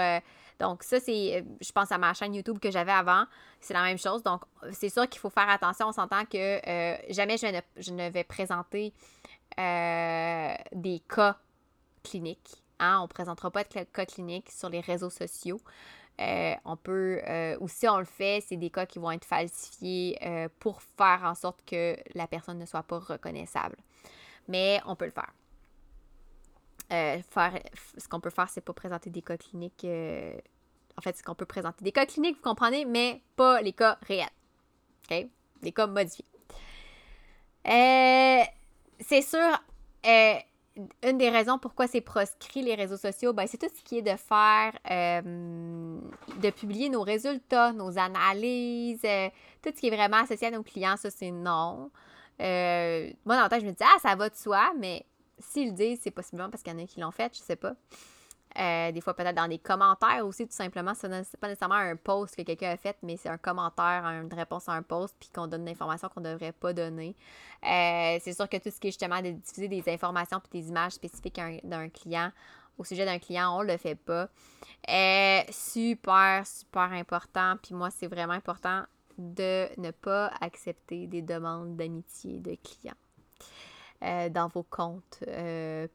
donc 0.59 0.83
ça, 0.83 0.99
c'est, 0.99 1.45
je 1.59 1.71
pense 1.71 1.91
à 1.91 1.97
ma 1.97 2.13
chaîne 2.13 2.33
YouTube 2.33 2.59
que 2.59 2.71
j'avais 2.71 2.93
avant. 2.93 3.25
C'est 3.59 3.73
la 3.73 3.83
même 3.83 3.97
chose. 3.97 4.23
Donc, 4.23 4.43
c'est 4.71 4.89
sûr 4.89 5.07
qu'il 5.09 5.19
faut 5.19 5.29
faire 5.29 5.49
attention. 5.49 5.87
On 5.89 5.91
s'entend 5.91 6.23
que 6.25 6.59
jamais 7.09 7.37
je, 7.37 7.47
ne, 7.47 7.59
je 7.77 7.91
ne 7.91 8.09
vais 8.09 8.23
présenter 8.23 8.93
des 9.57 11.01
cas 11.13 11.37
cliniques. 12.03 12.63
Hein? 12.79 12.99
On 12.99 13.03
ne 13.03 13.07
présentera 13.07 13.51
pas 13.51 13.65
de 13.65 13.83
cas 13.83 14.05
cliniques 14.05 14.49
sur 14.49 14.69
les 14.69 14.79
réseaux 14.79 15.09
sociaux. 15.09 15.59
Euh, 16.19 16.55
on 16.65 16.75
peut, 16.75 17.21
euh, 17.27 17.55
ou 17.61 17.69
si 17.69 17.87
on 17.87 17.97
le 17.97 18.05
fait, 18.05 18.43
c'est 18.45 18.57
des 18.57 18.69
cas 18.69 18.85
qui 18.85 18.99
vont 18.99 19.11
être 19.11 19.23
falsifiés 19.23 20.17
euh, 20.21 20.49
pour 20.59 20.81
faire 20.81 21.21
en 21.23 21.33
sorte 21.33 21.63
que 21.65 21.95
la 22.13 22.27
personne 22.27 22.57
ne 22.57 22.65
soit 22.65 22.83
pas 22.83 22.99
reconnaissable. 22.99 23.77
Mais 24.47 24.81
on 24.85 24.95
peut 24.95 25.05
le 25.05 25.11
faire. 25.11 25.31
faire 26.89 27.53
ce 27.97 28.07
qu'on 28.09 28.19
peut 28.19 28.31
faire, 28.31 28.49
c'est 28.49 28.61
pas 28.61 28.73
présenter 28.73 29.09
des 29.09 29.21
cas 29.21 29.37
cliniques. 29.37 29.85
en 29.85 31.01
fait, 31.01 31.15
ce 31.15 31.23
qu'on 31.23 31.35
peut 31.35 31.45
présenter 31.45 31.85
des 31.85 31.91
cas 31.93 32.05
cliniques, 32.05 32.35
vous 32.37 32.49
comprenez, 32.49 32.83
mais 32.83 33.21
pas 33.35 33.61
les 33.61 33.73
cas 33.73 33.97
réels. 34.01 34.27
OK? 35.09 35.27
Les 35.61 35.71
cas 35.71 35.87
modifiés. 35.87 36.25
c'est 37.63 39.21
sûr, 39.21 39.63
une 41.03 41.17
des 41.17 41.29
raisons 41.29 41.57
pourquoi 41.57 41.87
c'est 41.87 42.01
proscrit 42.01 42.61
les 42.61 42.75
réseaux 42.75 42.97
sociaux, 42.97 43.33
ben, 43.33 43.47
c'est 43.47 43.57
tout 43.57 43.69
ce 43.75 43.83
qui 43.83 43.97
est 43.97 44.01
de 44.01 44.15
faire, 44.15 44.73
euh, 44.89 45.99
de 46.41 46.49
publier 46.49 46.89
nos 46.89 47.01
résultats, 47.01 47.73
nos 47.73 47.97
analyses, 47.97 49.01
euh, 49.03 49.29
tout 49.61 49.71
ce 49.75 49.79
qui 49.79 49.87
est 49.87 49.95
vraiment 49.95 50.17
associé 50.17 50.47
à 50.47 50.51
nos 50.51 50.63
clients, 50.63 50.97
ça 50.97 51.09
c'est 51.09 51.31
non. 51.31 51.91
Euh, 52.41 53.09
moi, 53.25 53.35
dans 53.35 53.43
le 53.43 53.49
temps, 53.49 53.59
je 53.59 53.65
me 53.65 53.71
dis, 53.71 53.83
ah, 53.83 53.99
ça 54.01 54.15
va 54.15 54.29
de 54.29 54.35
soi, 54.35 54.71
mais 54.77 55.05
s'ils 55.39 55.69
le 55.69 55.73
disent, 55.75 55.99
c'est 56.01 56.11
possiblement 56.11 56.49
parce 56.49 56.63
qu'il 56.63 56.73
y 56.73 56.75
en 56.75 56.83
a 56.83 56.87
qui 56.87 56.99
l'ont 56.99 57.11
fait, 57.11 57.33
je 57.35 57.41
sais 57.41 57.55
pas. 57.55 57.73
Euh, 58.59 58.91
des 58.91 58.99
fois, 58.99 59.13
peut-être 59.13 59.35
dans 59.35 59.47
des 59.47 59.59
commentaires 59.59 60.25
aussi, 60.25 60.45
tout 60.45 60.53
simplement. 60.55 60.93
Ce 60.93 61.07
n'est 61.07 61.23
pas 61.39 61.47
nécessairement 61.47 61.75
un 61.75 61.95
post 61.95 62.35
que 62.35 62.41
quelqu'un 62.41 62.71
a 62.71 62.77
fait, 62.77 62.97
mais 63.03 63.15
c'est 63.15 63.29
un 63.29 63.37
commentaire, 63.37 64.03
une 64.05 64.33
réponse 64.33 64.67
à 64.67 64.73
un 64.73 64.81
post, 64.81 65.15
puis 65.17 65.29
qu'on 65.29 65.47
donne 65.47 65.61
une 65.61 65.69
information 65.69 66.09
qu'on 66.09 66.19
ne 66.19 66.33
devrait 66.33 66.51
pas 66.51 66.73
donner. 66.73 67.15
Euh, 67.63 68.17
c'est 68.21 68.33
sûr 68.33 68.49
que 68.49 68.57
tout 68.57 68.69
ce 68.69 68.79
qui 68.79 68.87
est 68.87 68.91
justement 68.91 69.21
de 69.21 69.31
diffuser 69.31 69.69
des 69.69 69.83
informations 69.87 70.39
puis 70.41 70.61
des 70.61 70.69
images 70.69 70.93
spécifiques 70.93 71.39
d'un 71.63 71.89
client, 71.89 72.31
au 72.77 72.83
sujet 72.83 73.05
d'un 73.05 73.19
client, 73.19 73.57
on 73.57 73.61
le 73.61 73.77
fait 73.77 73.95
pas. 73.95 74.27
Euh, 74.89 75.41
super, 75.49 76.45
super 76.45 76.91
important. 76.91 77.55
Puis 77.63 77.73
moi, 77.73 77.89
c'est 77.91 78.07
vraiment 78.07 78.33
important 78.33 78.83
de 79.17 79.69
ne 79.79 79.91
pas 79.91 80.31
accepter 80.41 81.07
des 81.07 81.21
demandes 81.21 81.77
d'amitié 81.77 82.39
de 82.39 82.55
clients 82.55 82.93
dans 84.01 84.47
vos 84.47 84.63
comptes 84.63 85.21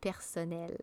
personnels. 0.02 0.76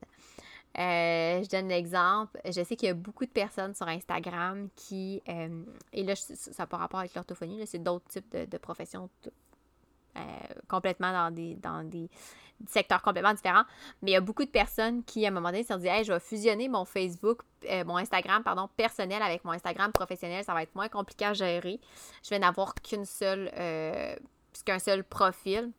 Euh, 0.78 1.43
je 1.43 1.49
donne 1.49 1.67
l'exemple. 1.67 2.39
Je 2.45 2.63
sais 2.63 2.76
qu'il 2.76 2.88
y 2.88 2.91
a 2.91 2.93
beaucoup 2.93 3.26
de 3.26 3.32
personnes 3.32 3.74
sur 3.74 3.88
Instagram 3.88 4.69
qui. 4.76 5.22
Euh, 5.28 5.63
et 5.91 6.03
là, 6.03 6.15
ça 6.15 6.51
n'a 6.59 6.67
pas 6.67 6.78
rapport 6.78 6.99
avec 6.99 7.13
l'orthophonie, 7.13 7.65
c'est 7.67 7.84
d'autres 7.84 8.07
types 8.07 8.36
de, 8.36 8.57
professions 8.57 9.09
euh, 10.15 10.22
complètement 10.69 11.11
dans 11.11 11.32
des, 11.32 11.55
dans 11.55 11.84
des 11.84 12.09
secteurs 12.67 13.01
complètement 13.01 13.34
différents. 13.34 13.65
Mais 14.01 14.11
il 14.11 14.13
y 14.13 14.17
a 14.17 14.22
beaucoup 14.22 14.45
de 14.45 14.49
personnes 14.49 15.03
qui, 15.03 15.26
à 15.26 15.28
un 15.28 15.32
moment 15.32 15.49
donné, 15.49 15.63
se 15.63 15.74
sont 15.74 15.80
dit 15.80 15.88
Hey, 15.88 16.05
je 16.05 16.13
vais 16.13 16.19
fusionner 16.22 16.69
mon 16.69 16.86
Facebook, 16.86 17.41
mon 17.86 17.97
Instagram, 17.97 18.41
pardon, 18.43 18.69
personnel 18.78 19.22
avec 19.22 19.43
mon 19.43 19.51
Instagram 19.51 19.91
professionnel. 19.91 20.45
Ça 20.45 20.53
va 20.53 20.63
être 20.63 20.76
moins 20.76 20.89
compliqué 20.89 21.26
à 21.26 21.34
gérer. 21.34 21.82
Je 22.24 22.30
vais 22.30 22.39
n'avoir 22.39 22.76
qu'une 22.76 23.05
seule. 23.05 23.51
qu'un 24.63 24.80
seul 24.80 25.03
profil. 25.03 25.72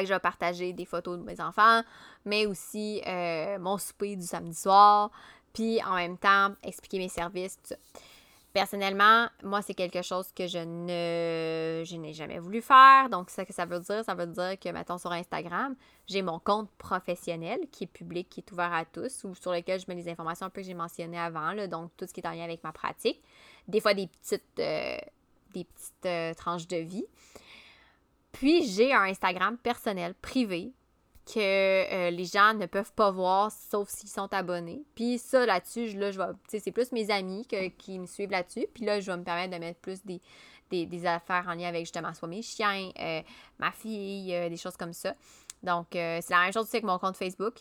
Que 0.00 0.06
je 0.06 0.14
vais 0.14 0.20
partager 0.20 0.72
des 0.72 0.84
photos 0.84 1.18
de 1.18 1.24
mes 1.24 1.40
enfants, 1.40 1.82
mais 2.24 2.46
aussi 2.46 3.02
euh, 3.06 3.58
mon 3.58 3.78
souper 3.78 4.16
du 4.16 4.26
samedi 4.26 4.54
soir, 4.54 5.10
puis 5.52 5.82
en 5.84 5.94
même 5.94 6.18
temps 6.18 6.50
expliquer 6.62 6.98
mes 6.98 7.08
services, 7.08 7.56
tout 7.56 7.74
ça. 7.74 7.76
Personnellement, 8.54 9.26
moi, 9.42 9.62
c'est 9.62 9.74
quelque 9.74 10.00
chose 10.02 10.30
que 10.30 10.46
je 10.46 10.58
ne 10.58 11.82
je 11.84 11.96
n'ai 11.96 12.12
jamais 12.12 12.38
voulu 12.38 12.62
faire. 12.62 13.08
Donc, 13.10 13.28
ça 13.28 13.44
que 13.44 13.52
ça 13.52 13.66
veut 13.66 13.80
dire, 13.80 14.04
ça 14.04 14.14
veut 14.14 14.28
dire 14.28 14.56
que, 14.60 14.68
mettons, 14.68 14.96
sur 14.96 15.10
Instagram, 15.10 15.74
j'ai 16.06 16.22
mon 16.22 16.38
compte 16.38 16.70
professionnel 16.78 17.58
qui 17.72 17.82
est 17.82 17.88
public, 17.88 18.28
qui 18.30 18.40
est 18.40 18.52
ouvert 18.52 18.72
à 18.72 18.84
tous, 18.84 19.24
ou 19.24 19.34
sur 19.34 19.50
lequel 19.50 19.80
je 19.80 19.86
mets 19.88 19.96
les 19.96 20.08
informations 20.08 20.46
un 20.46 20.50
peu 20.50 20.60
que 20.60 20.68
j'ai 20.68 20.74
mentionnées 20.74 21.18
avant, 21.18 21.52
donc 21.66 21.90
tout 21.96 22.06
ce 22.06 22.12
qui 22.12 22.20
est 22.20 22.28
en 22.28 22.30
lien 22.30 22.44
avec 22.44 22.62
ma 22.62 22.70
pratique. 22.70 23.20
Des 23.66 23.80
fois, 23.80 23.92
des 23.92 24.06
petites, 24.06 24.60
euh, 24.60 24.98
des 25.52 25.64
petites 25.64 26.06
euh, 26.06 26.32
tranches 26.34 26.68
de 26.68 26.76
vie. 26.76 27.06
Puis 28.34 28.66
j'ai 28.66 28.92
un 28.92 29.02
Instagram 29.02 29.56
personnel, 29.56 30.12
privé, 30.14 30.72
que 31.24 31.38
euh, 31.38 32.10
les 32.10 32.24
gens 32.24 32.52
ne 32.52 32.66
peuvent 32.66 32.92
pas 32.92 33.10
voir 33.10 33.50
sauf 33.50 33.88
s'ils 33.88 34.10
sont 34.10 34.32
abonnés. 34.34 34.82
Puis 34.94 35.18
ça, 35.18 35.46
là-dessus, 35.46 35.96
là, 35.96 36.10
je 36.10 36.18
vais. 36.18 36.26
c'est 36.48 36.72
plus 36.72 36.92
mes 36.92 37.10
amis 37.10 37.46
qui 37.78 37.98
me 37.98 38.06
suivent 38.06 38.32
là-dessus. 38.32 38.66
Puis 38.74 38.84
là, 38.84 39.00
je 39.00 39.10
vais 39.10 39.16
me 39.16 39.24
permettre 39.24 39.54
de 39.54 39.58
mettre 39.58 39.80
plus 39.80 40.00
des, 40.04 40.20
affaires 41.06 41.46
en 41.48 41.54
lien 41.54 41.68
avec 41.68 41.82
justement 41.82 42.12
soit 42.12 42.28
mes 42.28 42.42
chiens, 42.42 42.90
euh, 43.00 43.22
ma 43.58 43.70
fille, 43.70 44.34
euh, 44.34 44.48
des 44.48 44.56
choses 44.56 44.76
comme 44.76 44.92
ça. 44.92 45.14
Donc, 45.62 45.86
c'est 45.92 46.30
la 46.30 46.42
même 46.42 46.52
chose 46.52 46.64
aussi 46.64 46.76
avec 46.76 46.84
mon 46.84 46.98
compte 46.98 47.16
Facebook. 47.16 47.54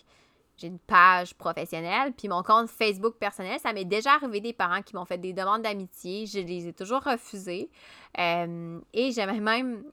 J'ai 0.57 0.67
une 0.67 0.79
page 0.79 1.33
professionnelle, 1.35 2.11
puis 2.11 2.27
mon 2.27 2.43
compte 2.43 2.69
Facebook 2.69 3.15
personnel, 3.15 3.59
ça 3.59 3.71
m'est 3.71 3.85
déjà 3.85 4.13
arrivé 4.15 4.41
des 4.41 4.53
parents 4.53 4.81
qui 4.81 4.95
m'ont 4.95 5.05
fait 5.05 5.17
des 5.17 5.31
demandes 5.31 5.61
d'amitié. 5.61 6.25
Je 6.25 6.39
les 6.39 6.67
ai 6.67 6.73
toujours 6.73 7.01
refusées. 7.01 7.69
et 8.17 9.11
j'avais 9.11 9.39
même 9.39 9.83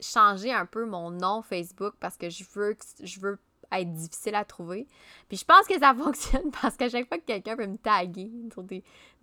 changer 0.00 0.52
un 0.52 0.66
peu 0.66 0.86
mon 0.86 1.10
nom 1.10 1.42
Facebook 1.42 1.94
parce 2.00 2.16
que 2.16 2.30
je 2.30 2.44
veux, 2.54 2.76
je 3.02 3.20
veux 3.20 3.38
être 3.72 3.92
difficile 3.92 4.34
à 4.34 4.44
trouver. 4.44 4.86
Puis 5.28 5.38
je 5.38 5.44
pense 5.44 5.66
que 5.66 5.78
ça 5.78 5.94
fonctionne 5.98 6.50
parce 6.60 6.76
qu'à 6.76 6.88
chaque 6.88 7.08
fois 7.08 7.18
que 7.18 7.24
quelqu'un 7.24 7.56
peut 7.56 7.66
me 7.66 7.78
taguer 7.78 8.30
sur 8.52 8.62
des, 8.62 8.82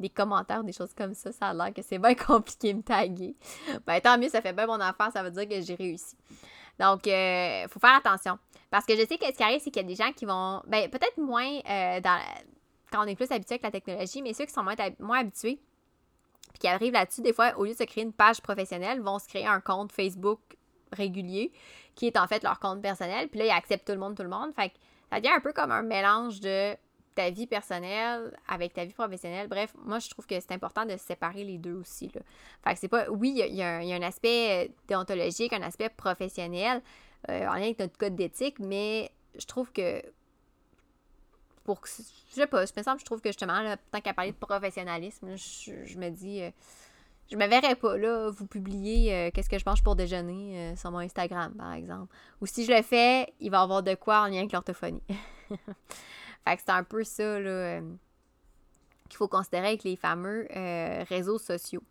commentaires, 0.09 0.63
des 0.63 0.73
choses 0.73 0.93
comme 0.93 1.13
ça, 1.13 1.32
ça 1.32 1.47
a 1.47 1.53
l'air 1.53 1.73
que 1.73 1.82
c'est 1.82 1.99
bien 1.99 2.15
compliqué 2.15 2.73
de 2.73 2.78
me 2.78 2.84
taguer. 2.84 3.36
Ben 3.86 3.99
tant 3.99 4.17
mieux, 4.17 4.30
ça 4.30 4.41
fait 4.41 4.53
bien 4.53 4.67
mon 4.67 4.80
affaire, 4.80 5.11
ça 5.11 5.23
veut 5.23 5.32
dire 5.32 5.47
que 5.47 5.61
j'ai 5.61 5.75
réussi. 5.75 6.15
Donc, 6.80 7.07
il 7.07 7.13
euh, 7.13 7.67
faut 7.67 7.80
faire 7.80 7.95
attention. 7.95 8.38
Parce 8.69 8.86
que 8.86 8.95
je 8.95 9.05
sais 9.05 9.17
que 9.17 9.25
ce 9.25 9.32
qui 9.32 9.43
arrive, 9.43 9.59
c'est 9.59 9.71
qu'il 9.71 9.82
y 9.82 9.86
a 9.86 9.88
des 9.88 9.95
gens 9.95 10.11
qui 10.11 10.25
vont, 10.25 10.61
ben 10.67 10.89
peut-être 10.89 11.17
moins 11.17 11.59
euh, 11.67 11.99
dans, 12.01 12.19
quand 12.91 13.03
on 13.03 13.07
est 13.07 13.15
plus 13.15 13.32
habitué 13.32 13.55
avec 13.55 13.63
la 13.63 13.71
technologie, 13.71 14.21
mais 14.21 14.34
ceux 14.34 14.45
qui 14.45 14.53
sont 14.53 14.63
moins, 14.63 14.75
moins 14.99 15.19
habitués, 15.19 15.59
puis 16.49 16.59
qui 16.59 16.67
arrivent 16.67 16.93
là-dessus, 16.93 17.21
des 17.21 17.34
fois, 17.34 17.57
au 17.57 17.65
lieu 17.65 17.73
de 17.73 17.78
se 17.78 17.84
créer 17.84 18.03
une 18.03 18.13
page 18.13 18.41
professionnelle, 18.41 19.01
vont 19.01 19.19
se 19.19 19.28
créer 19.28 19.47
un 19.47 19.59
compte 19.59 19.91
Facebook 19.91 20.39
régulier, 20.91 21.51
qui 21.95 22.07
est 22.07 22.17
en 22.17 22.27
fait 22.27 22.43
leur 22.43 22.59
compte 22.59 22.81
personnel. 22.81 23.27
Puis 23.29 23.39
là, 23.39 23.45
ils 23.45 23.51
acceptent 23.51 23.88
tout 23.88 23.93
le 23.93 23.99
monde, 23.99 24.15
tout 24.15 24.23
le 24.23 24.29
monde. 24.29 24.53
Fait 24.53 24.69
que 24.69 24.75
ça 25.09 25.19
devient 25.19 25.33
un 25.35 25.39
peu 25.39 25.53
comme 25.53 25.71
un 25.71 25.81
mélange 25.81 26.39
de 26.39 26.75
ta 27.15 27.31
vie 27.31 27.47
personnelle 27.47 28.38
avec 28.47 28.73
ta 28.73 28.85
vie 28.85 28.93
professionnelle. 28.93 29.47
Bref, 29.47 29.73
moi, 29.83 29.97
je 29.99 30.09
trouve 30.09 30.27
que 30.27 30.39
c'est 30.39 30.51
important 30.51 30.85
de 30.85 30.95
séparer 30.97 31.43
les 31.43 31.57
deux 31.57 31.73
aussi. 31.73 32.11
Là. 32.13 32.21
Fait 32.63 32.73
que 32.73 32.79
c'est 32.79 32.88
pas... 32.88 33.09
Oui, 33.09 33.41
il 33.47 33.55
y, 33.55 33.63
a 33.63 33.77
un 33.77 34.01
aspect 34.03 34.71
déontologique, 34.88 35.51
un 35.53 35.63
aspect 35.63 35.89
professionnel 35.89 36.81
euh, 37.29 37.47
en 37.47 37.53
lien 37.53 37.63
avec 37.63 37.79
notre 37.79 37.97
code 37.97 38.15
d'éthique, 38.15 38.59
mais 38.59 39.11
je 39.38 39.45
trouve 39.47 39.71
que 39.71 40.01
pour 41.63 41.81
je 41.85 42.01
sais 42.33 42.47
pas, 42.47 42.65
je 42.65 42.71
me 42.77 42.83
semble, 42.83 42.99
je 42.99 43.05
trouve 43.05 43.19
que 43.19 43.29
justement, 43.29 43.61
là, 43.61 43.75
tant 43.91 43.99
qu'à 43.99 44.13
parler 44.13 44.31
de 44.31 44.38
professionnalisme, 44.38 45.35
je, 45.35 45.97
me 45.97 46.09
dis... 46.09 46.43
Euh, 46.43 46.51
je 47.30 47.36
me 47.36 47.47
verrais 47.47 47.75
pas 47.75 47.97
là 47.97 48.30
vous 48.30 48.47
publier 48.47 49.13
euh, 49.13 49.32
qu'est-ce 49.34 49.49
que 49.49 49.57
je 49.59 49.65
mange 49.65 49.84
pour 49.84 49.95
déjeuner 49.95 50.71
euh, 50.71 50.75
sur 50.75 50.91
mon 50.91 50.99
Instagram 50.99 51.53
par 51.55 51.73
exemple. 51.73 52.13
Ou 52.41 52.45
si 52.45 52.65
je 52.65 52.71
le 52.71 52.82
fais, 52.82 53.34
il 53.39 53.51
va 53.51 53.59
y 53.59 53.61
avoir 53.61 53.84
de 53.84 53.95
quoi 53.95 54.21
en 54.21 54.28
lien 54.28 54.39
avec 54.39 54.53
l'orthophonie. 54.53 55.03
fait 55.49 56.55
que 56.55 56.61
c'est 56.65 56.69
un 56.69 56.84
peu 56.84 57.03
ça 57.03 57.39
là 57.39 57.49
euh, 57.49 57.82
qu'il 59.09 59.17
faut 59.17 59.28
considérer 59.28 59.67
avec 59.67 59.84
les 59.84 59.95
fameux 59.95 60.47
réseaux 61.09 61.39
sociaux. 61.39 61.84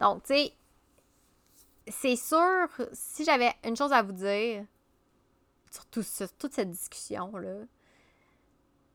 Donc 0.00 0.24
tu 0.24 0.34
sais 0.34 0.52
c'est 1.88 2.16
sûr 2.16 2.68
si 2.92 3.24
j'avais 3.24 3.52
une 3.64 3.76
chose 3.76 3.92
à 3.92 4.02
vous 4.02 4.12
dire 4.12 4.64
sur, 5.70 5.86
toute 5.86 6.52
cette 6.52 6.70
discussion 6.70 7.36
là 7.36 7.58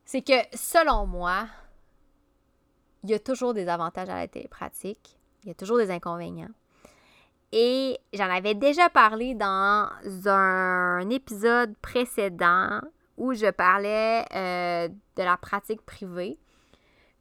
c'est 0.03 0.21
que 0.21 0.33
selon 0.53 1.05
moi 1.05 1.47
il 3.03 3.09
y 3.11 3.13
a 3.13 3.19
toujours 3.19 3.53
des 3.53 3.69
avantages 3.69 4.09
à 4.09 4.15
la 4.15 4.27
télépratique 4.27 5.17
il 5.43 5.49
y 5.49 5.51
a 5.51 5.55
toujours 5.55 5.77
des 5.77 5.91
inconvénients. 5.91 6.51
Et 7.51 7.99
j'en 8.13 8.29
avais 8.29 8.53
déjà 8.53 8.89
parlé 8.89 9.35
dans 9.35 9.89
un 10.25 11.09
épisode 11.09 11.75
précédent 11.81 12.79
où 13.17 13.33
je 13.33 13.51
parlais 13.51 14.25
euh, 14.33 14.87
de 14.87 15.23
la 15.23 15.37
pratique 15.37 15.81
privée, 15.81 16.39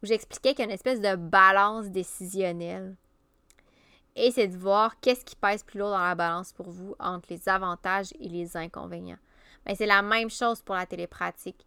où 0.02 0.06
j'expliquais 0.06 0.50
qu'il 0.50 0.60
y 0.60 0.62
a 0.62 0.64
une 0.66 0.70
espèce 0.70 1.00
de 1.00 1.16
balance 1.16 1.86
décisionnelle. 1.88 2.96
Et 4.16 4.30
c'est 4.30 4.48
de 4.48 4.56
voir 4.56 5.00
qu'est-ce 5.00 5.24
qui 5.24 5.36
pèse 5.36 5.62
plus 5.62 5.78
lourd 5.78 5.90
dans 5.90 5.98
la 5.98 6.14
balance 6.14 6.52
pour 6.52 6.70
vous 6.70 6.94
entre 7.00 7.26
les 7.30 7.48
avantages 7.48 8.12
et 8.20 8.28
les 8.28 8.56
inconvénients. 8.56 9.18
Mais 9.66 9.74
c'est 9.74 9.86
la 9.86 10.02
même 10.02 10.30
chose 10.30 10.62
pour 10.62 10.74
la 10.74 10.86
télépratique. 10.86 11.66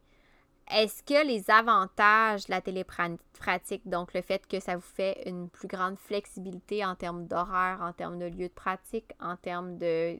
Est-ce 0.72 1.04
que 1.04 1.26
les 1.26 1.50
avantages 1.52 2.46
de 2.46 2.52
la 2.52 2.62
télépratique, 2.62 3.88
donc 3.88 4.14
le 4.14 4.22
fait 4.22 4.48
que 4.48 4.60
ça 4.60 4.76
vous 4.76 4.82
fait 4.82 5.24
une 5.28 5.50
plus 5.50 5.68
grande 5.68 5.98
flexibilité 6.00 6.86
en 6.86 6.96
termes 6.96 7.28
d'horaire, 7.28 7.80
en 7.82 7.92
termes 7.92 8.18
de 8.18 8.26
lieu 8.26 8.48
de 8.48 8.54
pratique, 8.54 9.12
en 9.20 9.36
termes 9.36 9.78
de, 9.78 10.18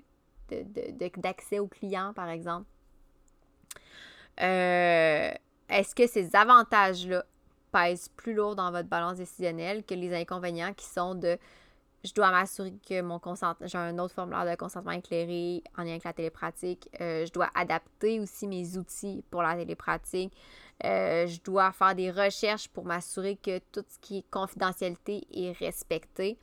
d'accès 1.18 1.60
aux 1.60 1.68
clients, 1.68 2.14
par 2.14 2.30
exemple, 2.30 2.66
euh, 4.42 5.32
est-ce 5.70 5.96
que 5.96 6.08
ces 6.08 6.36
avantages-là 6.36 7.24
pèsent 7.72 8.10
plus 8.10 8.34
lourd 8.34 8.56
dans 8.56 8.72
votre 8.72 8.90
balance 8.90 9.18
décisionnelle 9.18 9.84
que 9.84 9.94
les 9.94 10.14
inconvénients 10.14 10.74
qui 10.74 10.86
sont 10.86 11.16
de 11.16 11.38
je 12.04 12.14
dois 12.14 12.32
m'assurer 12.32 12.74
que 12.88 13.02
mon 13.02 13.18
consentement, 13.18 13.66
j'ai 13.66 13.78
un 13.78 13.98
autre 13.98 14.14
formulaire 14.14 14.50
de 14.50 14.56
consentement 14.56 14.92
éclairé 14.92 15.64
en 15.78 15.84
lien 15.84 15.92
avec 15.92 16.04
la 16.04 16.14
télépratique. 16.14 16.90
Euh, 17.00 17.26
je 17.26 17.32
dois 17.32 17.50
adapter 17.56 18.20
aussi 18.20 18.46
mes 18.48 18.78
outils 18.78 19.24
pour 19.30 19.42
la 19.42 19.56
télépratique. 19.56 20.34
Euh, 20.84 21.28
je 21.28 21.40
dois 21.42 21.72
faire 21.72 21.96
des 21.96 22.12
recherches 22.12 22.68
pour 22.68 22.84
m'assurer 22.84 23.38
que 23.38 23.60
tout 23.72 23.86
ce 23.88 24.00
qui 24.00 24.18
est 24.18 24.30
confidentialité 24.30 25.26
est 25.32 25.54
respecté. 25.54 26.38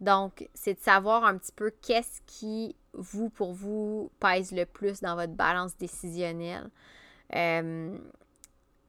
Donc, 0.00 0.48
c'est 0.54 0.74
de 0.74 0.80
savoir 0.80 1.24
un 1.24 1.38
petit 1.38 1.52
peu 1.52 1.70
qu'est-ce 1.82 2.20
qui, 2.26 2.74
vous, 2.94 3.28
pour 3.28 3.52
vous, 3.52 4.10
pèse 4.18 4.50
le 4.50 4.64
plus 4.64 5.00
dans 5.00 5.14
votre 5.14 5.34
balance 5.34 5.76
décisionnelle. 5.76 6.68
Euh, 7.36 7.96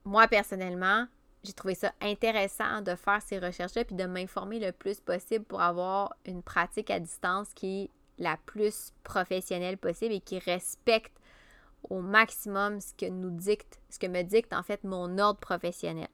moi, 0.04 0.28
personnellement, 0.28 1.06
j'ai 1.44 1.54
trouvé 1.54 1.76
ça 1.76 1.92
intéressant 2.02 2.82
de 2.82 2.96
faire 2.96 3.22
ces 3.22 3.40
recherches-là 3.40 3.86
puis 3.86 3.96
de 3.96 4.06
m'informer 4.06 4.60
le 4.60 4.72
plus 4.72 5.00
possible 5.00 5.46
pour 5.46 5.62
avoir 5.62 6.16
une 6.26 6.44
pratique 6.44 6.90
à 6.90 7.00
distance 7.00 7.50
qui 7.54 7.84
est 7.84 7.90
la 8.20 8.38
plus 8.46 8.94
professionnelle 9.04 9.78
possible 9.78 10.14
et 10.14 10.20
qui 10.20 10.38
respecte 10.40 11.14
au 11.90 12.02
maximum 12.02 12.80
ce 12.80 12.94
que 12.94 13.08
nous 13.08 13.32
dicte, 13.32 13.80
ce 13.90 13.98
que 13.98 14.08
me 14.08 14.22
dicte 14.22 14.54
en 14.54 14.62
fait 14.62 14.84
mon 14.84 15.18
ordre 15.18 15.40
professionnel. 15.40 16.10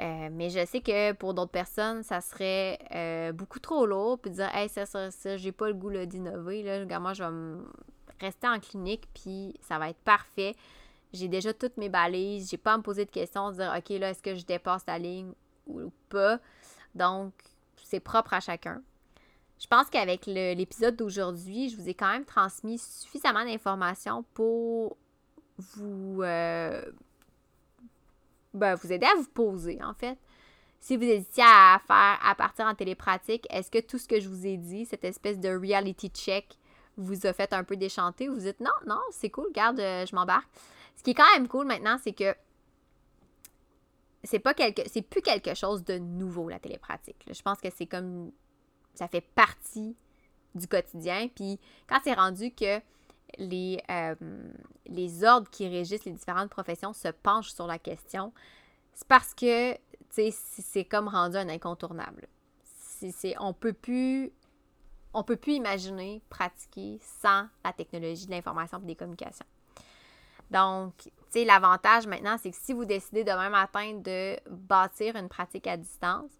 Euh, 0.00 0.28
mais 0.32 0.50
je 0.50 0.64
sais 0.66 0.80
que 0.80 1.12
pour 1.12 1.34
d'autres 1.34 1.52
personnes, 1.52 2.02
ça 2.02 2.20
serait 2.20 2.80
euh, 2.92 3.32
beaucoup 3.32 3.60
trop 3.60 3.86
lourd, 3.86 4.18
puis 4.18 4.32
dire, 4.32 4.50
hey, 4.54 4.68
ça, 4.68 4.86
ça, 4.86 5.12
ça, 5.12 5.36
j'ai 5.36 5.52
pas 5.52 5.68
le 5.68 5.74
goût 5.74 5.92
d'innover. 6.04 6.62
Là, 6.62 6.98
moi, 6.98 7.12
je 7.12 7.22
vais 7.22 7.62
rester 8.18 8.48
en 8.48 8.58
clinique, 8.58 9.08
puis 9.14 9.54
ça 9.60 9.78
va 9.78 9.90
être 9.90 10.00
parfait. 10.00 10.56
J'ai 11.14 11.28
déjà 11.28 11.54
toutes 11.54 11.76
mes 11.76 11.88
balises, 11.88 12.50
j'ai 12.50 12.56
pas 12.56 12.74
à 12.74 12.76
me 12.76 12.82
poser 12.82 13.04
de 13.04 13.10
questions, 13.10 13.52
dire, 13.52 13.72
OK, 13.76 13.88
là, 14.00 14.10
est-ce 14.10 14.20
que 14.20 14.34
je 14.34 14.44
dépasse 14.44 14.82
la 14.88 14.98
ligne 14.98 15.30
ou 15.68 15.92
pas? 16.08 16.40
Donc, 16.94 17.32
c'est 17.84 18.00
propre 18.00 18.34
à 18.34 18.40
chacun. 18.40 18.82
Je 19.60 19.68
pense 19.68 19.88
qu'avec 19.88 20.26
l'épisode 20.26 20.96
d'aujourd'hui, 20.96 21.68
je 21.68 21.76
vous 21.76 21.88
ai 21.88 21.94
quand 21.94 22.10
même 22.10 22.24
transmis 22.24 22.78
suffisamment 22.78 23.44
d'informations 23.44 24.24
pour 24.34 24.96
vous, 25.56 26.20
euh, 26.22 26.82
ben, 28.52 28.74
vous 28.74 28.92
aider 28.92 29.06
à 29.06 29.14
vous 29.14 29.28
poser, 29.32 29.78
en 29.84 29.94
fait. 29.94 30.18
Si 30.80 30.96
vous 30.96 31.04
hésitiez 31.04 31.44
à 31.46 31.80
faire 31.86 32.18
à 32.22 32.34
partir 32.34 32.66
en 32.66 32.74
télépratique, 32.74 33.46
est-ce 33.50 33.70
que 33.70 33.78
tout 33.78 33.98
ce 33.98 34.08
que 34.08 34.18
je 34.18 34.28
vous 34.28 34.46
ai 34.46 34.56
dit, 34.56 34.84
cette 34.84 35.04
espèce 35.04 35.38
de 35.38 35.48
reality 35.48 36.08
check, 36.08 36.58
vous 36.96 37.24
a 37.24 37.32
fait 37.32 37.52
un 37.52 37.62
peu 37.62 37.76
déchanter? 37.76 38.28
Ou 38.28 38.34
vous 38.34 38.40
dites 38.40 38.60
non, 38.60 38.72
non, 38.86 39.00
c'est 39.12 39.30
cool, 39.30 39.46
regarde, 39.46 39.78
euh, 39.78 40.04
je 40.04 40.14
m'embarque. 40.14 40.48
Ce 40.96 41.02
qui 41.02 41.10
est 41.10 41.14
quand 41.14 41.30
même 41.34 41.48
cool 41.48 41.66
maintenant, 41.66 41.96
c'est 42.02 42.12
que 42.12 42.34
c'est 44.22 44.38
pas 44.38 44.54
quelque 44.54 44.82
c'est 44.86 45.02
plus 45.02 45.20
quelque 45.20 45.54
chose 45.54 45.84
de 45.84 45.98
nouveau 45.98 46.48
la 46.48 46.58
télépratique. 46.58 47.24
Je 47.30 47.42
pense 47.42 47.60
que 47.60 47.68
c'est 47.74 47.86
comme 47.86 48.32
ça 48.94 49.08
fait 49.08 49.20
partie 49.20 49.96
du 50.54 50.66
quotidien. 50.66 51.28
Puis 51.34 51.58
quand 51.86 51.98
c'est 52.04 52.14
rendu 52.14 52.52
que 52.52 52.80
les, 53.38 53.82
euh, 53.90 54.14
les 54.86 55.24
ordres 55.24 55.50
qui 55.50 55.68
régissent 55.68 56.04
les 56.04 56.12
différentes 56.12 56.50
professions 56.50 56.92
se 56.92 57.08
penchent 57.08 57.52
sur 57.52 57.66
la 57.66 57.78
question, 57.78 58.32
c'est 58.94 59.08
parce 59.08 59.34
que 59.34 59.76
c'est 60.10 60.84
comme 60.84 61.08
rendu 61.08 61.36
un 61.36 61.48
incontournable. 61.48 62.28
On 63.40 63.52
peut 63.52 63.72
plus 63.72 64.32
on 65.12 65.22
peut 65.22 65.36
plus 65.36 65.52
imaginer 65.54 66.22
pratiquer 66.28 66.98
sans 67.00 67.46
la 67.64 67.72
technologie 67.72 68.26
de 68.26 68.32
l'information 68.32 68.80
et 68.80 68.86
des 68.86 68.96
communications. 68.96 69.46
Donc, 70.50 70.92
tu 70.96 71.10
sais, 71.30 71.44
l'avantage 71.44 72.06
maintenant, 72.06 72.36
c'est 72.38 72.50
que 72.50 72.56
si 72.56 72.72
vous 72.72 72.84
décidez 72.84 73.24
demain 73.24 73.50
matin 73.50 73.94
de 73.94 74.36
bâtir 74.50 75.16
une 75.16 75.28
pratique 75.28 75.66
à 75.66 75.76
distance, 75.76 76.30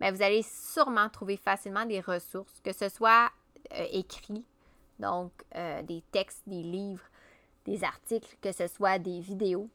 bien, 0.00 0.12
vous 0.12 0.22
allez 0.22 0.42
sûrement 0.42 1.08
trouver 1.08 1.36
facilement 1.36 1.86
des 1.86 2.00
ressources, 2.00 2.60
que 2.60 2.72
ce 2.72 2.88
soit 2.88 3.30
euh, 3.74 3.86
écrit, 3.92 4.44
donc 4.98 5.32
euh, 5.54 5.82
des 5.82 6.02
textes, 6.12 6.42
des 6.46 6.62
livres, 6.62 7.04
des 7.64 7.84
articles, 7.84 8.36
que 8.40 8.52
ce 8.52 8.66
soit 8.66 8.98
des 8.98 9.20
vidéos, 9.20 9.68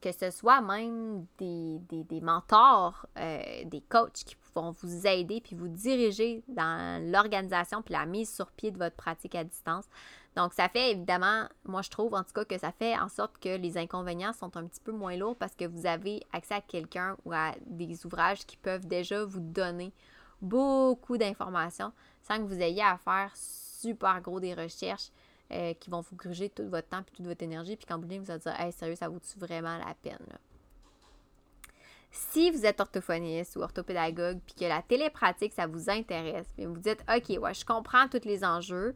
que 0.00 0.12
ce 0.12 0.30
soit 0.30 0.60
même 0.60 1.26
des, 1.38 2.20
mentors, 2.22 3.06
euh, 3.18 3.64
des 3.64 3.80
coachs 3.80 4.12
qui 4.12 4.36
vont 4.54 4.70
vous 4.70 5.06
aider 5.06 5.40
puis 5.40 5.56
vous 5.56 5.68
diriger 5.68 6.42
dans 6.48 7.02
l'organisation 7.10 7.82
puis 7.82 7.94
la 7.94 8.06
mise 8.06 8.32
sur 8.32 8.50
pied 8.52 8.70
de 8.70 8.78
votre 8.78 8.96
pratique 8.96 9.34
à 9.34 9.44
distance. 9.44 9.84
Donc, 10.36 10.54
ça 10.54 10.68
fait 10.68 10.92
évidemment, 10.92 11.48
moi 11.64 11.82
je 11.82 11.90
trouve 11.90 12.14
en 12.14 12.22
tout 12.22 12.32
cas 12.32 12.44
que 12.44 12.58
ça 12.58 12.70
fait 12.70 12.96
en 12.96 13.08
sorte 13.08 13.38
que 13.38 13.56
les 13.56 13.76
inconvénients 13.76 14.32
sont 14.32 14.56
un 14.56 14.66
petit 14.66 14.80
peu 14.80 14.92
moins 14.92 15.16
lourds 15.16 15.36
parce 15.36 15.54
que 15.54 15.64
vous 15.64 15.86
avez 15.86 16.22
accès 16.32 16.54
à 16.54 16.60
quelqu'un 16.60 17.16
ou 17.24 17.32
à 17.32 17.54
des 17.66 18.06
ouvrages 18.06 18.46
qui 18.46 18.56
peuvent 18.56 18.86
déjà 18.86 19.24
vous 19.24 19.40
donner 19.40 19.92
beaucoup 20.40 21.18
d'informations 21.18 21.92
sans 22.22 22.38
que 22.38 22.42
vous 22.42 22.60
ayez 22.60 22.82
à 22.82 22.98
faire 22.98 23.32
super 23.34 24.20
gros 24.20 24.38
des 24.38 24.54
recherches 24.54 25.10
euh, 25.50 25.72
qui 25.74 25.90
vont 25.90 26.02
vous 26.02 26.14
gruger 26.14 26.50
tout 26.50 26.68
votre 26.68 26.88
temps 26.88 27.00
et 27.00 27.16
toute 27.16 27.26
votre 27.26 27.42
énergie. 27.42 27.76
Puis 27.76 27.86
quand 27.86 27.98
vous 27.98 28.06
vous 28.06 28.30
allez 28.30 28.40
dire, 28.40 28.60
hey, 28.60 28.72
sérieux, 28.72 28.96
ça 28.96 29.08
vaut-tu 29.08 29.38
vraiment 29.38 29.78
la 29.78 29.94
peine? 30.02 30.18
Si 32.10 32.50
vous 32.50 32.64
êtes 32.64 32.80
orthophoniste 32.80 33.56
ou 33.56 33.62
orthopédagogue 33.62 34.40
puis 34.44 34.54
que 34.54 34.64
la 34.64 34.82
télépratique, 34.82 35.52
ça 35.52 35.66
vous 35.66 35.90
intéresse, 35.90 36.46
puis 36.56 36.66
vous 36.66 36.78
dites, 36.78 37.02
OK, 37.08 37.38
ouais, 37.40 37.54
je 37.54 37.64
comprends 37.64 38.08
tous 38.08 38.24
les 38.24 38.44
enjeux, 38.44 38.94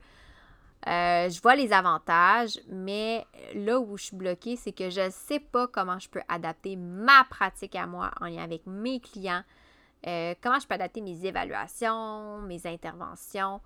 euh, 0.88 1.28
je 1.30 1.40
vois 1.40 1.54
les 1.54 1.72
avantages, 1.72 2.58
mais 2.68 3.24
là 3.54 3.78
où 3.78 3.96
je 3.96 4.04
suis 4.04 4.16
bloquée, 4.16 4.56
c'est 4.56 4.72
que 4.72 4.90
je 4.90 5.02
ne 5.02 5.10
sais 5.10 5.38
pas 5.38 5.68
comment 5.68 5.98
je 5.98 6.08
peux 6.08 6.22
adapter 6.28 6.74
ma 6.74 7.24
pratique 7.30 7.76
à 7.76 7.86
moi 7.86 8.10
en 8.20 8.26
lien 8.26 8.42
avec 8.42 8.66
mes 8.66 8.98
clients, 8.98 9.44
euh, 10.08 10.34
comment 10.42 10.58
je 10.58 10.66
peux 10.66 10.74
adapter 10.74 11.00
mes 11.00 11.24
évaluations, 11.24 12.38
mes 12.42 12.66
interventions 12.66 13.60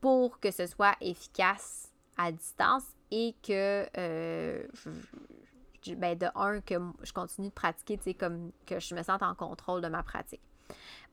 pour 0.00 0.38
que 0.38 0.52
ce 0.52 0.66
soit 0.66 0.94
efficace 1.00 1.90
à 2.16 2.30
distance 2.30 2.84
et 3.10 3.34
que 3.42 3.88
euh, 3.98 4.64
ben 5.96 6.16
de 6.16 6.26
un, 6.36 6.60
que 6.60 6.74
je 7.02 7.12
continue 7.12 7.48
de 7.48 7.52
pratiquer, 7.52 8.14
comme 8.14 8.52
que 8.64 8.78
je 8.78 8.94
me 8.94 9.02
sente 9.02 9.22
en 9.22 9.34
contrôle 9.34 9.80
de 9.80 9.88
ma 9.88 10.02
pratique. 10.04 10.40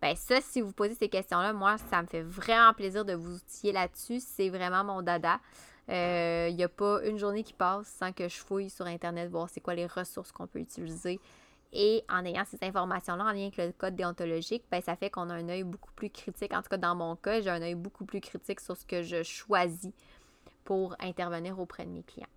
Ben 0.02 0.16
ça, 0.16 0.41
si 0.41 0.62
vous 0.62 0.72
posez 0.72 0.95
ces 0.95 1.10
questions-là, 1.10 1.54
moi, 1.54 1.78
ça 1.78 2.02
me 2.02 2.08
fait 2.08 2.24
vraiment 2.24 2.74
plaisir 2.74 3.06
de 3.06 3.14
vous 3.14 3.36
outiller 3.36 3.72
là-dessus. 3.72 4.20
C'est 4.20 4.49
vraiment 4.49 4.84
mon 4.84 5.02
dada. 5.02 5.39
Il 5.88 5.93
euh, 5.93 6.52
n'y 6.52 6.64
a 6.64 6.70
pas 6.70 7.04
une 7.04 7.18
journée 7.18 7.43
qui 7.43 7.54
passe 7.54 7.88
sans 7.88 8.12
que 8.12 8.28
je 8.28 8.38
fouille 8.38 8.70
sur 8.70 8.86
Internet, 8.86 9.30
voir 9.30 9.49
c'est 9.49 9.62
quoi 9.62 9.76
les 9.76 9.88
ressources 9.88 10.32
qu'on 10.32 10.47
peut 10.47 10.60
utiliser. 10.60 11.20
Et 11.74 12.04
en 12.10 12.26
ayant 12.26 12.43
ces 12.45 12.58
informations-là 12.66 13.24
en 13.24 13.32
lien 13.32 13.43
avec 13.47 13.58
le 13.58 13.72
code 13.72 13.95
déontologique, 13.95 14.64
ben, 14.70 14.82
ça 14.82 14.95
fait 14.95 15.10
qu'on 15.10 15.30
a 15.30 15.36
un 15.36 15.49
œil 15.49 15.64
beaucoup 15.64 15.91
plus 15.93 16.10
critique. 16.10 16.54
En 16.54 16.62
tout 16.62 16.70
cas, 16.70 16.78
dans 16.78 16.95
mon 16.95 17.16
cas, 17.16 17.41
j'ai 17.41 17.49
un 17.49 17.62
œil 17.62 17.76
beaucoup 17.76 18.06
plus 18.06 18.20
critique 18.20 18.60
sur 18.60 18.76
ce 18.76 18.86
que 18.86 19.02
je 19.04 19.24
choisis 19.24 19.93
pour 20.66 20.95
intervenir 20.99 21.60
auprès 21.60 21.86
de 21.86 21.91
mes 21.91 22.04
clients. 22.04 22.28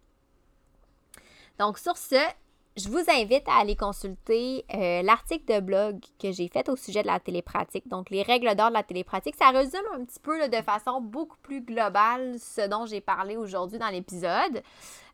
Donc, 1.59 1.79
sur 1.79 1.97
ce, 1.97 2.17
je 2.77 2.89
vous 2.89 3.05
invite 3.09 3.49
à 3.49 3.61
aller 3.61 3.77
consulter 3.77 4.65
euh, 4.75 5.03
l'article 5.03 5.45
de 5.55 5.61
blog 5.61 6.01
que 6.21 6.33
j'ai 6.33 6.49
fait 6.49 6.69
au 6.69 6.75
sujet 6.75 7.03
de 7.03 7.07
la 7.07 7.21
télépratique. 7.21 7.87
Donc, 7.87 8.11
les 8.11 8.23
règles 8.23 8.53
d'or 8.57 8.71
de 8.71 8.75
la 8.75 8.83
télépratique, 8.83 9.37
ça 9.37 9.51
résume 9.51 9.85
un 9.95 10.05
petit 10.05 10.19
peu 10.19 10.49
de 10.49 10.57
façon 10.57 11.01
beaucoup 11.01 11.37
plus 11.43 11.61
globale 11.61 12.37
ce 12.41 12.67
dont 12.69 12.85
j'ai 12.85 13.01
parlé 13.01 13.37
aujourd'hui 13.37 13.79
dans 13.79 13.91
l'épisode. 13.91 14.63